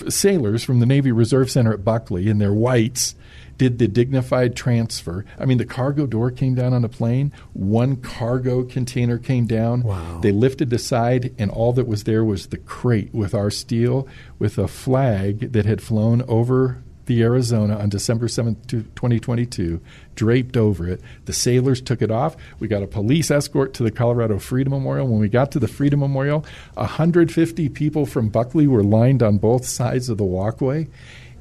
sailors 0.08 0.64
from 0.64 0.80
the 0.80 0.86
Navy 0.86 1.12
Reserve 1.12 1.50
Center 1.50 1.72
at 1.72 1.84
Buckley 1.84 2.28
in 2.28 2.38
their 2.38 2.52
whites 2.54 3.14
did 3.58 3.78
the 3.78 3.88
dignified 3.88 4.56
transfer. 4.56 5.24
I 5.38 5.44
mean, 5.44 5.58
the 5.58 5.66
cargo 5.66 6.06
door 6.06 6.30
came 6.30 6.54
down 6.54 6.72
on 6.72 6.84
a 6.84 6.88
plane. 6.88 7.32
One 7.52 7.96
cargo 7.96 8.62
container 8.62 9.18
came 9.18 9.46
down. 9.46 9.82
Wow. 9.82 10.20
They 10.22 10.32
lifted 10.32 10.70
the 10.70 10.78
side, 10.78 11.34
and 11.38 11.50
all 11.50 11.72
that 11.74 11.86
was 11.86 12.04
there 12.04 12.24
was 12.24 12.46
the 12.46 12.56
crate 12.56 13.12
with 13.12 13.34
our 13.34 13.50
steel, 13.50 14.08
with 14.38 14.56
a 14.58 14.68
flag 14.68 15.52
that 15.52 15.66
had 15.66 15.82
flown 15.82 16.22
over 16.28 16.82
the 17.06 17.22
Arizona 17.22 17.76
on 17.78 17.88
December 17.88 18.26
7th, 18.26 18.68
2022, 18.68 19.80
draped 20.14 20.56
over 20.58 20.86
it. 20.86 21.00
The 21.24 21.32
sailors 21.32 21.80
took 21.80 22.02
it 22.02 22.10
off. 22.10 22.36
We 22.60 22.68
got 22.68 22.82
a 22.82 22.86
police 22.86 23.30
escort 23.30 23.72
to 23.74 23.82
the 23.82 23.90
Colorado 23.90 24.38
Freedom 24.38 24.72
Memorial. 24.74 25.08
When 25.08 25.18
we 25.18 25.30
got 25.30 25.50
to 25.52 25.58
the 25.58 25.68
Freedom 25.68 26.00
Memorial, 26.00 26.44
150 26.74 27.70
people 27.70 28.04
from 28.04 28.28
Buckley 28.28 28.66
were 28.66 28.82
lined 28.84 29.22
on 29.22 29.38
both 29.38 29.64
sides 29.64 30.10
of 30.10 30.18
the 30.18 30.24
walkway. 30.24 30.86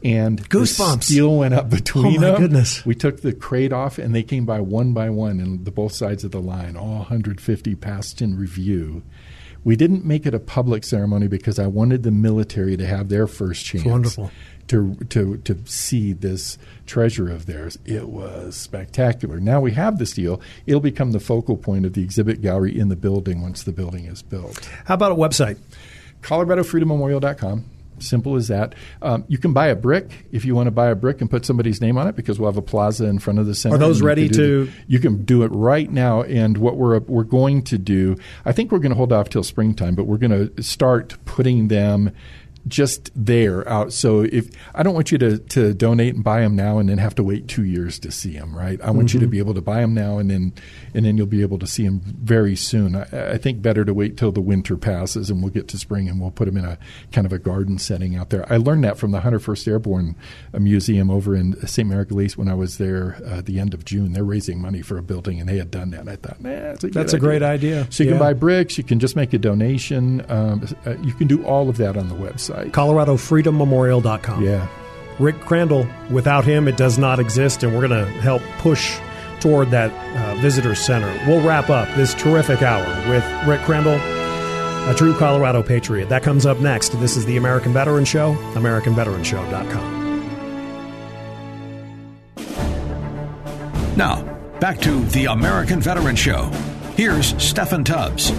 And 0.04 0.48
Goosebumps. 0.50 0.98
The 1.00 1.06
steel 1.06 1.36
went 1.38 1.54
up 1.54 1.70
between 1.70 2.06
Oh, 2.18 2.20
my 2.22 2.28
them. 2.32 2.42
goodness. 2.42 2.86
We 2.86 2.96
took 2.96 3.22
the 3.22 3.34
crate 3.34 3.74
off, 3.74 3.98
and 3.98 4.14
they 4.14 4.24
came 4.24 4.46
by 4.46 4.62
one 4.62 4.94
by 4.94 5.10
one, 5.10 5.40
and 5.40 5.66
the 5.66 5.72
both 5.72 5.94
sides 5.94 6.24
of 6.24 6.32
the 6.32 6.42
line, 6.42 6.78
all 6.78 7.00
150 7.00 7.76
passed 7.76 8.22
in 8.22 8.38
review. 8.38 9.04
We 9.64 9.76
didn't 9.76 10.06
make 10.06 10.26
it 10.26 10.34
a 10.34 10.40
public 10.40 10.84
ceremony 10.84 11.28
because 11.28 11.60
I 11.60 11.68
wanted 11.68 12.04
the 12.04 12.12
military 12.12 12.78
to 12.78 12.86
have 12.86 13.10
their 13.10 13.28
first 13.28 13.66
chance 13.66 13.84
wonderful. 13.86 14.32
to 14.68 14.96
to 15.10 15.38
to 15.38 15.58
see 15.66 16.14
this 16.14 16.58
treasure 16.86 17.30
of 17.30 17.48
theirs. 17.48 17.78
It 17.84 18.08
was 18.08 18.56
spectacular. 18.56 19.42
Now 19.42 19.60
we 19.60 19.72
have 19.74 19.98
this 19.98 20.14
deal. 20.14 20.40
It'll 20.68 20.80
become 20.80 21.12
the 21.12 21.20
focal 21.20 21.58
point 21.58 21.86
of 21.86 21.94
the 21.94 22.04
exhibit 22.04 22.40
gallery 22.42 22.80
in 22.80 22.88
the 22.88 22.96
building 22.96 23.42
once 23.42 23.64
the 23.64 23.74
building 23.74 24.06
is 24.06 24.22
built. 24.22 24.70
How 24.86 24.94
about 24.94 25.12
a 25.12 25.16
website? 25.16 25.58
ColoradoFreedomMemorial.com. 26.22 27.66
Simple 28.00 28.36
as 28.36 28.48
that. 28.50 28.76
Um, 29.02 29.24
you 29.28 29.38
can 29.38 29.54
buy 29.54 29.68
a 29.68 29.76
brick 29.76 30.28
if 30.32 30.46
you 30.46 30.56
want 30.56 30.68
to 30.68 30.72
buy 30.72 30.88
a 30.88 30.96
brick 30.96 31.22
and 31.22 31.30
put 31.30 31.46
somebody's 31.46 31.82
name 31.82 31.98
on 31.98 32.08
it 32.08 32.16
because 32.16 32.40
we'll 32.40 32.50
have 32.50 32.58
a 32.58 32.62
plaza 32.62 33.06
in 33.06 33.20
front 33.20 33.40
of 33.40 33.46
the 33.46 33.56
center. 33.56 33.76
Are 33.76 33.80
those 33.80 34.02
ready 34.02 34.30
to- 34.30 34.66
the- 34.66 34.72
you 34.88 35.00
can 35.00 35.24
do 35.24 35.44
it 35.44 35.48
right 35.52 35.92
now. 35.92 36.22
And 36.22 36.58
what 36.58 36.78
we're 36.78 37.00
we're 37.00 37.24
going 37.24 37.64
to 37.64 37.78
do, 37.78 38.16
I 38.46 38.52
think 38.52 38.72
we're 38.72 38.80
going 38.80 38.92
to 38.92 38.96
hold 38.98 39.12
off 39.14 39.30
till 39.30 39.44
springtime, 39.44 39.96
but 39.96 40.06
we're 40.06 40.18
going 40.18 40.54
to 40.56 40.64
start 40.64 41.16
putting 41.26 41.68
them 41.70 42.12
just 42.68 43.12
there 43.16 43.68
out. 43.68 43.94
So 43.94 44.22
if 44.22 44.50
I 44.76 44.84
don't 44.84 44.94
want 44.94 45.12
you 45.12 45.18
to, 45.20 45.38
to 45.38 45.74
donate 45.74 46.16
and 46.16 46.24
buy 46.24 46.42
them 46.42 46.56
now 46.56 46.78
and 46.80 46.90
then 46.90 46.98
have 46.98 47.16
to 47.16 47.24
wait 47.24 47.48
two 47.48 47.64
years 47.64 48.00
to 48.00 48.12
see 48.12 48.34
them, 48.38 48.56
right? 48.56 48.80
I 48.82 48.92
want 48.92 49.14
you 49.14 49.20
Mm-hmm. 49.20 49.26
to 49.26 49.32
be 49.32 49.40
able 49.40 49.54
to 49.56 49.62
buy 49.62 49.82
them 49.82 49.94
now 49.94 50.18
and 50.18 50.30
then 50.30 50.54
and 50.94 51.06
then 51.06 51.18
you'll 51.18 51.26
be 51.28 51.42
able 51.42 51.60
to 51.60 51.68
see 51.68 51.84
them 51.86 52.02
very 52.04 52.56
soon. 52.56 52.96
I, 52.96 53.34
I 53.34 53.38
think 53.38 53.62
better 53.62 53.84
to 53.86 53.94
wait 53.94 54.18
till 54.18 54.32
the 54.32 54.42
winter 54.42 54.78
passes 54.78 55.30
and 55.30 55.42
we'll 55.42 55.52
get 55.52 55.68
to 55.70 55.78
spring 55.78 56.08
and 56.10 56.20
we'll 56.20 56.32
put 56.32 56.46
them 56.46 56.58
in 56.58 56.66
a 56.66 56.78
kind 57.12 57.26
of 57.26 57.34
a 57.34 57.40
garden 57.40 57.78
setting 57.78 58.16
out 58.16 58.30
there. 58.32 58.52
I 58.52 58.58
learned 58.58 58.84
that 58.84 58.98
from 58.98 59.12
the 59.12 59.20
101st 59.20 59.68
Airborne 59.68 60.16
uh, 60.54 60.60
Museum 60.60 61.10
over 61.10 61.36
in 61.36 61.56
St. 61.68 61.88
Mary 61.88 62.06
when 62.36 62.48
I 62.48 62.54
was 62.54 62.78
there 62.78 63.18
uh, 63.26 63.38
at 63.40 63.46
the 63.46 63.60
end 63.60 63.74
of 63.74 63.86
June. 63.86 64.14
They're 64.14 64.24
raising 64.24 64.60
money 64.62 64.82
for 64.82 64.98
a 64.98 65.04
building 65.04 65.40
and 65.40 65.48
they 65.50 65.58
had 65.58 65.70
done 65.72 65.90
that. 65.92 66.02
And 66.02 66.10
I 66.10 66.16
thought, 66.16 66.42
nah, 66.42 66.50
that's 66.50 66.84
a, 66.84 66.88
That's 66.90 67.14
a 67.14 67.20
great 67.20 67.44
idea. 67.44 67.88
So 67.92 68.04
you 68.04 68.10
Yeah. 68.10 68.16
can 68.16 68.20
buy 68.20 68.34
bricks, 68.34 68.78
you 68.78 68.84
can 68.84 69.00
just 69.00 69.16
make 69.16 69.34
a 69.34 69.38
donation. 69.38 70.24
Um, 70.30 70.66
uh, 70.86 70.96
you 71.02 71.14
can 71.14 71.28
do 71.28 71.44
all 71.46 71.70
of 71.70 71.78
that 71.78 71.98
on 71.98 72.08
the 72.10 72.16
website. 72.16 72.57
ColoradoFreedomMemorial.com. 72.66 74.44
Yeah. 74.44 74.68
Rick 75.20 75.40
Crandall, 75.42 75.88
without 76.12 76.46
him, 76.46 76.68
it 76.68 76.78
does 76.78 76.98
not 76.98 77.20
exist, 77.20 77.64
and 77.64 77.74
we're 77.74 77.88
going 77.88 78.06
to 78.06 78.12
help 78.22 78.42
push 78.60 79.00
toward 79.40 79.72
that 79.72 79.92
uh, 79.92 80.36
visitor 80.42 80.76
center. 80.76 81.08
We'll 81.28 81.46
wrap 81.46 81.70
up 81.70 81.88
this 81.96 82.14
terrific 82.14 82.62
hour 82.62 82.86
with 83.10 83.24
Rick 83.48 83.62
Crandall, 83.62 83.96
a 84.90 84.94
true 84.96 85.18
Colorado 85.18 85.64
patriot. 85.64 86.10
That 86.10 86.24
comes 86.24 86.46
up 86.46 86.60
next. 86.60 86.90
This 87.00 87.18
is 87.18 87.26
the 87.26 87.38
American 87.38 87.74
Veteran 87.74 88.06
Show, 88.06 88.36
AmericanVeteranShow.com. 88.54 89.98
Now, 93.98 94.22
back 94.60 94.80
to 94.82 95.04
the 95.06 95.26
American 95.26 95.82
Veteran 95.82 96.16
Show. 96.16 96.44
Here's 96.96 97.34
Steffan 97.34 97.84
Tubbs. 97.84 98.32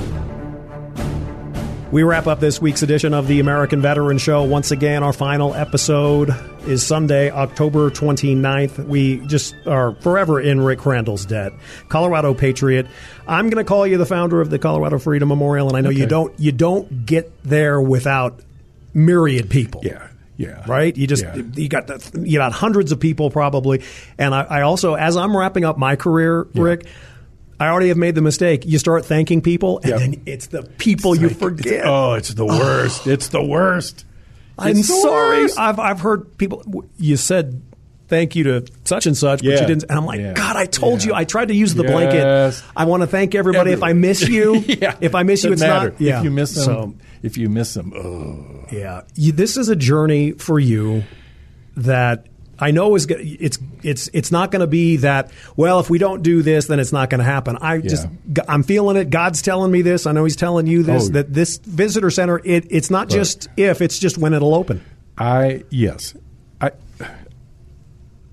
We 1.90 2.02
wrap 2.02 2.26
up 2.26 2.38
this 2.38 2.60
week's 2.60 2.82
edition 2.82 3.14
of 3.14 3.26
the 3.28 3.40
American 3.40 3.80
Veteran 3.80 4.18
Show. 4.18 4.42
Once 4.44 4.70
again, 4.72 5.02
our 5.02 5.14
final 5.14 5.54
episode 5.54 6.28
is 6.66 6.84
Sunday, 6.84 7.30
October 7.30 7.90
29th. 7.90 8.86
We 8.86 9.20
just 9.26 9.54
are 9.66 9.94
forever 10.02 10.38
in 10.38 10.60
Rick 10.60 10.80
Crandall's 10.80 11.24
debt. 11.24 11.52
Colorado 11.88 12.34
Patriot. 12.34 12.86
I'm 13.26 13.48
going 13.48 13.64
to 13.64 13.66
call 13.66 13.86
you 13.86 13.96
the 13.96 14.04
founder 14.04 14.42
of 14.42 14.50
the 14.50 14.58
Colorado 14.58 14.98
Freedom 14.98 15.28
Memorial, 15.30 15.68
and 15.68 15.78
I 15.78 15.80
know 15.80 15.88
you 15.88 16.04
don't 16.04 16.38
you 16.38 16.52
don't 16.52 17.06
get 17.06 17.32
there 17.42 17.80
without 17.80 18.38
myriad 18.92 19.48
people. 19.48 19.80
Yeah. 19.82 20.08
Yeah. 20.36 20.62
Right, 20.68 20.94
you 20.96 21.06
just 21.06 21.24
Yeah. 21.24 21.36
you 21.54 21.68
got 21.70 21.86
the, 21.86 22.22
you 22.22 22.38
got 22.38 22.52
hundreds 22.52 22.92
of 22.92 23.00
people 23.00 23.30
probably, 23.30 23.82
and 24.18 24.34
I, 24.34 24.42
I 24.42 24.60
also 24.60 24.92
as 24.94 25.16
I'm 25.16 25.34
wrapping 25.34 25.64
up 25.64 25.78
my 25.78 25.96
career, 25.96 26.46
Rick, 26.54 26.86
I 27.60 27.68
already 27.68 27.88
have 27.88 27.96
made 27.96 28.14
the 28.14 28.22
mistake. 28.22 28.64
You 28.66 28.78
start 28.78 29.04
thanking 29.04 29.40
people, 29.42 29.78
and 29.82 29.90
Yep. 29.90 29.98
then 30.00 30.22
it's 30.26 30.46
the 30.48 30.62
people 30.78 31.14
you 31.16 31.28
forget. 31.28 31.84
Oh, 31.84 32.14
it's 32.14 32.28
the 32.34 32.46
worst. 32.46 33.02
Oh. 33.06 33.10
it's 33.10 33.28
the 33.28 33.42
worst. 33.42 34.04
I'm 34.58 34.74
the 34.76 34.82
sorry. 34.82 35.42
worst. 35.42 35.58
I've 35.58 35.78
I've 35.78 36.00
heard 36.00 36.36
people. 36.38 36.62
You 36.98 37.16
said 37.16 37.62
thank 38.08 38.34
you 38.36 38.44
to 38.44 38.66
such 38.84 39.06
and 39.06 39.16
such, 39.16 39.40
but 39.40 39.46
you 39.50 39.56
didn't. 39.58 39.82
And 39.84 39.92
I'm 39.92 40.06
like, 40.06 40.18
Yeah. 40.20 40.32
God, 40.32 40.56
I 40.56 40.64
told 40.66 41.02
Yeah. 41.02 41.08
you. 41.08 41.14
I 41.14 41.24
tried 41.24 41.48
to 41.48 41.54
use 41.54 41.74
the 41.74 41.82
Yes. 41.82 41.92
blanket. 41.92 42.64
I 42.76 42.84
want 42.86 43.02
to 43.02 43.06
thank 43.06 43.34
everybody. 43.34 43.72
If 43.72 43.82
I 43.82 43.92
miss 43.92 44.26
you, 44.26 44.56
yeah. 44.66 44.96
if 45.00 45.14
I 45.14 45.22
miss 45.24 45.44
you, 45.44 45.52
it's 45.52 45.60
Doesn't 45.60 45.76
matter. 45.76 45.90
not. 45.90 46.00
Yeah. 46.00 46.18
If 46.18 46.24
you 46.24 46.30
miss 46.30 46.54
them, 46.54 46.64
So 46.64 46.94
if 47.22 47.36
you 47.36 47.48
miss 47.50 47.74
them, 47.74 47.92
oh. 47.94 48.66
yeah, 48.72 49.02
you, 49.14 49.32
this 49.32 49.56
is 49.58 49.68
a 49.68 49.76
journey 49.76 50.32
for 50.32 50.58
you 50.58 51.02
that. 51.76 52.26
I 52.60 52.72
know 52.72 52.96
is 52.96 53.06
it's 53.08 53.56
it's 53.84 54.08
it's 54.12 54.30
not 54.30 54.50
going 54.50 54.60
to 54.60 54.66
be 54.66 54.96
that 54.98 55.30
well 55.56 55.80
if 55.80 55.88
we 55.90 55.98
don't 55.98 56.22
do 56.22 56.42
this 56.42 56.66
then 56.66 56.80
it's 56.80 56.92
not 56.92 57.10
going 57.10 57.18
to 57.18 57.24
happen. 57.24 57.56
I 57.60 57.78
just 57.78 58.06
I'm 58.48 58.62
feeling 58.62 58.96
it. 58.96 59.10
God's 59.10 59.42
telling 59.42 59.70
me 59.70 59.82
this. 59.82 60.06
I 60.06 60.12
know 60.12 60.24
He's 60.24 60.36
telling 60.36 60.66
you 60.66 60.82
this 60.82 61.08
Oh. 61.08 61.12
that 61.12 61.32
this 61.32 61.58
visitor 61.58 62.10
center 62.10 62.40
it 62.44 62.66
it's 62.70 62.90
not 62.90 63.08
just 63.08 63.48
if 63.56 63.80
it's 63.80 63.98
just 63.98 64.18
when 64.18 64.34
it'll 64.34 64.54
open. 64.54 64.82
I 65.16 65.64
yes, 65.70 66.14
I 66.60 66.70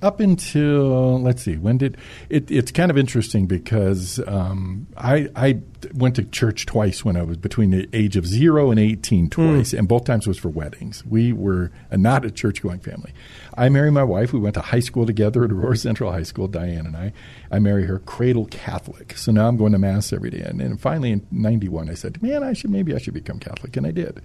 up 0.02 0.20
until 0.20 1.20
let's 1.22 1.42
see 1.42 1.56
when 1.56 1.78
did 1.80 1.98
it, 2.30 2.52
it's 2.52 2.72
kind 2.72 2.92
of 2.92 2.98
interesting 2.98 3.48
because 3.48 4.20
um, 4.28 4.86
I 4.98 5.30
I 5.36 5.62
went 5.96 6.16
to 6.18 6.24
church 6.24 6.66
twice 6.68 7.04
when 7.04 7.18
I 7.18 7.24
was 7.24 7.38
between 7.38 7.72
the 7.72 7.90
age 7.94 8.16
of 8.18 8.28
zero 8.28 8.70
and 8.70 8.80
eighteen 8.80 9.30
twice, 9.30 9.74
and 9.74 9.88
both 9.88 10.06
times 10.06 10.28
it 10.28 10.30
was 10.30 10.38
for 10.38 10.50
weddings. 10.50 11.04
We 11.06 11.34
were 11.34 11.72
a, 11.90 11.98
not 11.98 12.24
a 12.26 12.30
church 12.32 12.62
going 12.62 12.80
family. 12.80 13.14
I 13.58 13.70
married 13.70 13.92
my 13.92 14.04
wife. 14.04 14.34
We 14.34 14.40
went 14.40 14.56
to 14.56 14.62
high 14.62 14.80
school 14.80 15.06
together 15.06 15.44
at 15.44 15.52
Aurora 15.52 15.78
Central 15.78 16.12
High 16.12 16.24
School. 16.24 16.48
Diane 16.48 16.86
and 16.86 16.96
I. 16.96 17.14
I 17.52 17.60
married 17.60 17.88
her 17.88 18.00
cradle 18.00 18.46
Catholic. 18.46 19.18
So 19.18 19.32
now 19.32 19.48
I'm 19.48 19.58
going 19.58 19.72
to 19.72 19.80
mass 19.80 20.12
every 20.12 20.30
day. 20.30 20.42
And, 20.42 20.62
and 20.62 20.80
finally 20.80 21.12
in 21.12 21.26
'91, 21.32 21.90
I 21.90 21.94
said, 21.94 22.22
"Man, 22.22 22.44
I 22.44 22.54
should 22.54 22.70
maybe 22.70 22.94
I 22.94 22.98
should 22.98 23.14
become 23.14 23.40
Catholic," 23.40 23.78
and 23.78 23.88
I 23.88 23.92
did 23.92 24.22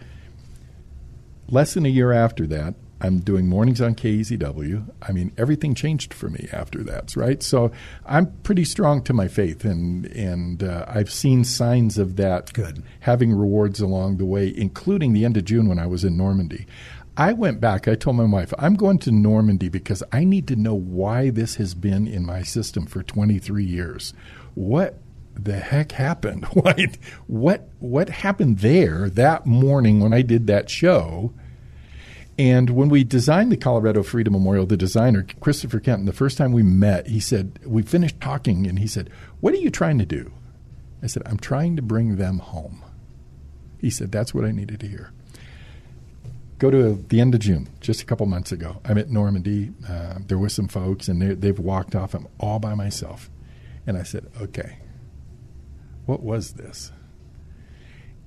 less 1.51 1.75
than 1.75 1.85
a 1.85 1.91
year 1.91 2.13
after 2.13 2.47
that, 2.47 2.75
I'm 3.03 3.21
doing 3.21 3.49
mornings 3.49 3.81
on 3.81 3.95
KEZW. 3.95 4.91
I 5.03 5.13
mean, 5.13 5.33
everything 5.39 5.75
changed 5.75 6.13
for 6.13 6.29
me 6.29 6.49
after 6.53 6.83
that, 6.85 7.17
right? 7.17 7.43
So 7.43 7.73
I'm 8.05 8.31
pretty 8.43 8.65
strong 8.65 9.03
to 9.05 9.15
my 9.15 9.27
faith, 9.27 9.65
and 9.65 10.05
and 10.07 10.63
uh, 10.63 10.85
I've 10.87 11.11
seen 11.11 11.45
signs 11.45 11.97
of 11.97 12.17
that 12.17 12.53
Good. 12.53 12.83
having 13.01 13.33
rewards 13.33 13.81
along 13.81 14.19
the 14.19 14.27
way, 14.27 14.53
including 14.55 15.15
the 15.15 15.25
end 15.25 15.39
of 15.39 15.47
June 15.47 15.67
when 15.67 15.79
I 15.79 15.87
was 15.87 16.05
in 16.05 16.17
Normandy. 16.17 16.67
I 17.17 17.33
went 17.33 17.61
back. 17.61 17.89
I 17.89 17.95
told 17.97 18.17
my 18.17 18.25
wife, 18.25 18.55
I'm 18.59 18.77
going 18.77 18.99
to 19.01 19.11
Normandy 19.11 19.69
because 19.69 20.03
I 20.13 20.25
need 20.25 20.47
to 20.49 20.57
know 20.57 20.75
why 20.75 21.31
this 21.31 21.57
has 21.57 21.75
been 21.75 22.07
in 22.07 22.25
my 22.25 22.43
system 22.43 22.87
for 22.87 23.03
23 23.03 23.65
years. 23.65 24.15
What 24.55 24.99
the 25.35 25.57
heck 25.59 25.93
happened? 25.93 26.45
What 26.53 26.79
what 27.27 27.69
what 27.79 28.09
happened 28.09 28.59
there 28.59 29.09
that 29.11 29.47
morning 29.47 30.01
when 30.01 30.13
I 30.13 30.23
did 30.23 30.47
that 30.47 30.71
show? 30.71 31.33
And 32.39 32.71
when 32.71 32.89
we 32.89 33.05
designed 33.05 33.53
the 33.53 33.57
Colorado 33.59 34.03
Freedom 34.03 34.33
Memorial, 34.33 34.65
the 34.65 34.77
designer, 34.77 35.27
Christopher 35.41 35.79
Kenton, 35.79 36.07
the 36.07 36.13
first 36.15 36.39
time 36.39 36.53
we 36.53 36.63
met, 36.63 37.09
he 37.09 37.21
said, 37.21 37.59
We 37.67 37.83
finished 37.83 38.19
talking, 38.19 38.67
and 38.67 38.79
he 38.79 38.87
said, 38.87 39.11
What 39.41 39.53
are 39.53 39.59
you 39.59 39.69
trying 39.69 39.99
to 39.99 40.07
do? 40.07 40.33
I 41.03 41.07
said, 41.07 41.23
I'm 41.27 41.37
trying 41.37 41.77
to 41.77 41.83
bring 41.83 42.17
them 42.17 42.39
home. 42.39 42.83
He 43.79 43.91
said, 43.91 44.11
That's 44.11 44.33
what 44.33 44.47
I 44.47 44.53
needed 44.53 44.81
to 44.81 44.89
hear. 44.89 45.13
Go 46.61 46.71
to 46.71 46.93
the 47.09 47.21
end 47.23 47.35
of 47.35 47.41
June, 47.41 47.69
just 47.81 48.03
a 48.03 48.05
couple 48.05 48.27
months 48.27 48.53
ago. 48.53 48.83
I'm 48.85 48.99
at 48.99 49.09
Normandy. 49.09 49.73
Uh, 49.89 50.19
there 50.27 50.37
were 50.37 50.51
some 50.51 50.69
folks, 50.69 51.09
and 51.09 51.21
they- 51.21 51.35
they've 51.35 51.59
walked 51.59 51.97
off. 51.97 52.15
I'm 52.15 52.29
all 52.39 52.59
by 52.59 52.75
myself. 52.75 53.31
And 53.87 53.97
I 53.97 54.03
said, 54.03 54.27
Okay, 54.39 54.77
what 56.05 56.23
was 56.23 56.53
this? 56.53 56.93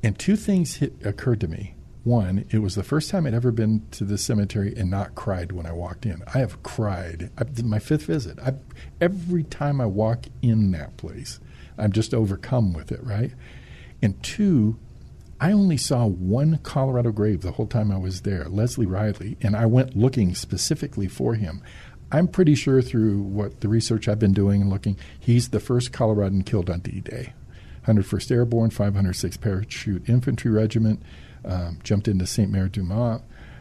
And 0.01 0.17
two 0.17 0.35
things 0.35 0.77
hit, 0.77 0.95
occurred 1.05 1.41
to 1.41 1.47
me. 1.47 1.75
One, 2.03 2.45
it 2.49 2.57
was 2.57 2.73
the 2.73 2.83
first 2.83 3.11
time 3.11 3.27
I'd 3.27 3.35
ever 3.35 3.51
been 3.51 3.85
to 3.91 4.03
the 4.03 4.17
cemetery 4.17 4.73
and 4.75 4.89
not 4.89 5.13
cried 5.13 5.51
when 5.51 5.67
I 5.67 5.71
walked 5.71 6.05
in. 6.07 6.23
I 6.33 6.39
have 6.39 6.63
cried. 6.63 7.29
I, 7.37 7.43
my 7.61 7.77
fifth 7.79 8.05
visit. 8.07 8.39
I, 8.39 8.55
every 8.99 9.43
time 9.43 9.79
I 9.79 9.85
walk 9.85 10.25
in 10.41 10.71
that 10.71 10.97
place, 10.97 11.39
I'm 11.77 11.91
just 11.91 12.15
overcome 12.15 12.73
with 12.73 12.91
it, 12.91 13.01
right? 13.03 13.31
And 14.01 14.21
two, 14.23 14.79
I 15.43 15.51
only 15.51 15.75
saw 15.75 16.05
one 16.05 16.59
Colorado 16.59 17.11
grave 17.11 17.41
the 17.41 17.51
whole 17.51 17.67
time 17.67 17.91
I 17.91 17.97
was 17.97 18.21
there, 18.21 18.45
Leslie 18.45 18.85
Riley, 18.85 19.35
and 19.41 19.57
I 19.57 19.65
went 19.65 19.93
looking 19.93 20.35
specifically 20.35 21.09
for 21.09 21.35
him. 21.35 21.61
I'm 22.13 22.29
pretty 22.29 22.55
sure 22.55 22.81
through 22.81 23.21
what 23.21 23.59
the 23.59 23.67
research 23.67 24.07
I've 24.07 24.19
been 24.19 24.31
doing 24.31 24.61
and 24.61 24.69
looking, 24.69 24.95
he's 25.19 25.49
the 25.49 25.59
first 25.59 25.91
Coloradan 25.91 26.43
killed 26.43 26.69
on 26.69 26.79
D 26.79 27.01
Day. 27.01 27.33
101st 27.85 28.31
Airborne, 28.31 28.69
506th 28.69 29.41
Parachute 29.41 30.07
Infantry 30.07 30.49
Regiment, 30.49 31.03
um, 31.43 31.77
jumped 31.83 32.07
into 32.07 32.25
St. 32.25 32.49
Mary 32.49 32.69
Dumas, 32.69 33.19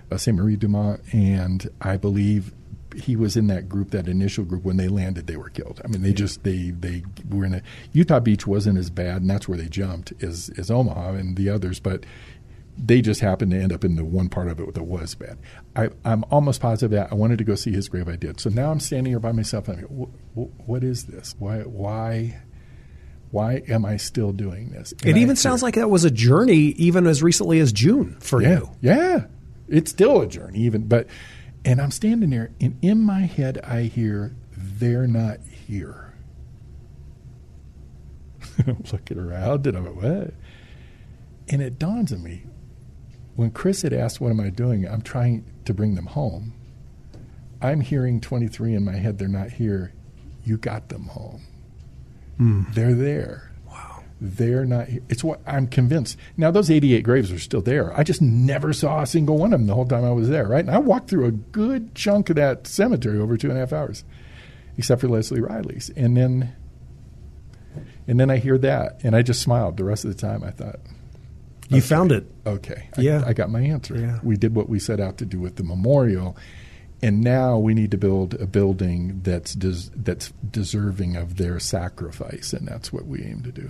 uh, 0.08 0.16
St. 0.16 0.36
Marie 0.36 0.54
du 0.54 0.68
Mont, 0.68 1.00
and 1.12 1.68
I 1.80 1.96
believe 1.96 2.52
he 2.94 3.16
was 3.16 3.36
in 3.36 3.46
that 3.48 3.68
group, 3.68 3.90
that 3.90 4.08
initial 4.08 4.44
group. 4.44 4.64
When 4.64 4.76
they 4.76 4.88
landed, 4.88 5.26
they 5.26 5.36
were 5.36 5.50
killed. 5.50 5.80
I 5.84 5.88
mean, 5.88 6.02
they 6.02 6.12
just 6.12 6.44
they 6.44 6.70
they 6.70 7.04
were 7.28 7.44
in 7.44 7.54
a 7.54 7.62
Utah 7.92 8.20
Beach 8.20 8.46
wasn't 8.46 8.78
as 8.78 8.90
bad, 8.90 9.22
and 9.22 9.30
that's 9.30 9.48
where 9.48 9.58
they 9.58 9.68
jumped 9.68 10.12
as 10.22 10.50
as 10.56 10.70
Omaha 10.70 11.14
and 11.14 11.36
the 11.36 11.48
others, 11.50 11.80
but 11.80 12.04
they 12.76 13.02
just 13.02 13.20
happened 13.20 13.52
to 13.52 13.60
end 13.60 13.72
up 13.72 13.84
in 13.84 13.96
the 13.96 14.04
one 14.04 14.28
part 14.28 14.48
of 14.48 14.58
it 14.58 14.74
that 14.74 14.82
was 14.82 15.14
bad. 15.14 15.38
I, 15.76 15.90
am 16.04 16.24
almost 16.30 16.60
positive 16.60 16.90
that 16.92 17.12
I 17.12 17.14
wanted 17.14 17.38
to 17.38 17.44
go 17.44 17.54
see 17.54 17.72
his 17.72 17.88
grave. 17.88 18.08
I 18.08 18.16
did. 18.16 18.40
So 18.40 18.50
now 18.50 18.70
I'm 18.70 18.80
standing 18.80 19.12
here 19.12 19.20
by 19.20 19.32
myself. 19.32 19.68
And 19.68 19.78
I 19.78 19.82
go, 19.82 20.10
what 20.34 20.82
is 20.82 21.04
this? 21.04 21.34
Why? 21.38 21.60
Why? 21.60 22.40
Why 23.30 23.62
am 23.68 23.84
I 23.84 23.96
still 23.96 24.32
doing 24.32 24.70
this? 24.70 24.92
And 24.92 25.10
it 25.10 25.16
even 25.16 25.36
sounds 25.36 25.62
like 25.62 25.74
that 25.76 25.88
was 25.88 26.04
a 26.04 26.10
journey, 26.10 26.74
even 26.76 27.06
as 27.06 27.22
recently 27.22 27.60
as 27.60 27.72
June 27.72 28.16
for 28.20 28.42
yeah, 28.42 28.58
you. 28.58 28.70
Yeah, 28.82 29.24
it's 29.68 29.90
still 29.90 30.20
a 30.20 30.26
journey, 30.26 30.60
even. 30.60 30.86
But 30.86 31.06
and 31.64 31.80
I'm 31.80 31.90
standing 31.90 32.30
there, 32.30 32.50
and 32.60 32.78
in 32.82 33.00
my 33.00 33.20
head, 33.20 33.58
I 33.62 33.82
hear, 33.82 34.34
"They're 34.56 35.06
not 35.06 35.38
here." 35.40 36.14
I'm 38.66 38.82
looking 38.92 39.18
around, 39.18 39.66
and 39.66 39.76
I'm 39.76 39.86
like, 39.86 40.02
"What?" 40.02 40.34
And 41.48 41.62
it 41.62 41.78
dawns 41.78 42.12
on 42.12 42.22
me 42.22 42.44
when 43.36 43.50
Chris 43.50 43.82
had 43.82 43.92
asked, 43.92 44.20
"What 44.20 44.30
am 44.30 44.40
I 44.40 44.50
doing?" 44.50 44.86
I'm 44.88 45.02
trying 45.02 45.44
to 45.64 45.74
bring 45.74 45.94
them 45.94 46.06
home. 46.06 46.54
I'm 47.60 47.80
hearing 47.80 48.20
23 48.20 48.74
in 48.74 48.84
my 48.84 48.96
head. 48.96 49.18
They're 49.18 49.28
not 49.28 49.50
here. 49.50 49.92
You 50.44 50.58
got 50.58 50.88
them 50.88 51.04
home. 51.04 51.42
Mm. 52.40 52.74
They're 52.74 52.94
there. 52.94 53.51
They're 54.24 54.64
not. 54.64 54.86
It's 55.08 55.24
what 55.24 55.40
I'm 55.48 55.66
convinced. 55.66 56.16
Now 56.36 56.52
those 56.52 56.70
88 56.70 57.02
graves 57.02 57.32
are 57.32 57.40
still 57.40 57.60
there. 57.60 57.92
I 57.98 58.04
just 58.04 58.22
never 58.22 58.72
saw 58.72 59.02
a 59.02 59.06
single 59.06 59.36
one 59.36 59.52
of 59.52 59.58
them 59.58 59.66
the 59.66 59.74
whole 59.74 59.84
time 59.84 60.04
I 60.04 60.12
was 60.12 60.28
there. 60.28 60.46
Right. 60.46 60.64
And 60.64 60.70
I 60.70 60.78
walked 60.78 61.10
through 61.10 61.26
a 61.26 61.32
good 61.32 61.96
chunk 61.96 62.30
of 62.30 62.36
that 62.36 62.68
cemetery 62.68 63.18
over 63.18 63.36
two 63.36 63.48
and 63.48 63.56
a 63.56 63.60
half 63.60 63.72
hours, 63.72 64.04
except 64.78 65.00
for 65.00 65.08
Leslie 65.08 65.40
Riley's. 65.40 65.90
And 65.96 66.16
then, 66.16 66.54
and 68.06 68.20
then 68.20 68.30
I 68.30 68.36
hear 68.36 68.58
that, 68.58 69.00
and 69.02 69.16
I 69.16 69.22
just 69.22 69.42
smiled 69.42 69.76
the 69.76 69.82
rest 69.82 70.04
of 70.04 70.14
the 70.14 70.16
time. 70.16 70.44
I 70.44 70.52
thought. 70.52 70.78
You 71.68 71.80
found 71.80 72.12
it. 72.12 72.30
Okay. 72.46 72.90
Yeah. 72.96 73.24
I, 73.26 73.30
I 73.30 73.32
got 73.32 73.50
my 73.50 73.62
answer. 73.62 73.98
Yeah. 73.98 74.20
We 74.22 74.36
did 74.36 74.54
what 74.54 74.68
we 74.68 74.78
set 74.78 75.00
out 75.00 75.18
to 75.18 75.26
do 75.26 75.40
with 75.40 75.56
the 75.56 75.64
memorial 75.64 76.36
and 77.02 77.20
now 77.20 77.58
we 77.58 77.74
need 77.74 77.90
to 77.90 77.98
build 77.98 78.34
a 78.34 78.46
building 78.46 79.20
that's 79.24 79.54
des- 79.54 79.90
that's 79.96 80.32
deserving 80.48 81.16
of 81.16 81.36
their 81.36 81.58
sacrifice, 81.58 82.52
and 82.52 82.68
that's 82.68 82.92
what 82.92 83.06
we 83.06 83.24
aim 83.24 83.42
to 83.42 83.50
do. 83.50 83.68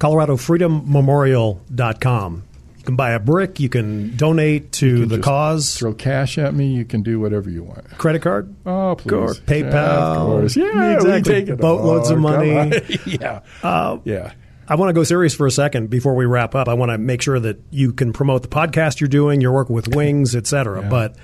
ColoradoFreedomMemorial.com. 0.00 2.42
You 2.76 2.84
can 2.84 2.96
buy 2.96 3.12
a 3.12 3.20
brick. 3.20 3.60
You 3.60 3.68
can 3.68 4.16
donate 4.16 4.72
to 4.72 5.02
can 5.02 5.08
the 5.08 5.20
cause. 5.20 5.78
Throw 5.78 5.94
cash 5.94 6.36
at 6.36 6.52
me. 6.52 6.74
You 6.74 6.84
can 6.84 7.04
do 7.04 7.20
whatever 7.20 7.48
you 7.48 7.62
want. 7.62 7.88
Credit 7.96 8.20
card? 8.20 8.52
Oh, 8.66 8.96
please. 8.96 9.12
Or 9.12 9.34
PayPal? 9.34 9.72
Yeah, 9.72 10.16
of 10.16 10.26
course. 10.26 10.56
Yeah, 10.56 10.94
exactly. 10.94 11.12
we 11.12 11.22
take 11.22 11.48
it. 11.48 11.60
Boatloads 11.60 12.10
oh, 12.10 12.14
of 12.14 12.20
money. 12.20 12.72
yeah. 13.06 13.42
Uh, 13.62 13.98
yeah. 14.02 14.32
I 14.66 14.74
want 14.74 14.88
to 14.88 14.94
go 14.94 15.04
serious 15.04 15.32
for 15.32 15.46
a 15.46 15.50
second 15.52 15.90
before 15.90 16.16
we 16.16 16.24
wrap 16.24 16.56
up. 16.56 16.68
I 16.68 16.74
want 16.74 16.90
to 16.90 16.98
make 16.98 17.22
sure 17.22 17.38
that 17.38 17.60
you 17.70 17.92
can 17.92 18.12
promote 18.12 18.42
the 18.42 18.48
podcast 18.48 18.98
you're 18.98 19.06
doing, 19.06 19.40
you're 19.40 19.52
working 19.52 19.76
with 19.76 19.94
Wings, 19.94 20.34
et 20.34 20.48
cetera. 20.48 20.82
Yeah. 20.82 20.88
But 20.88 21.14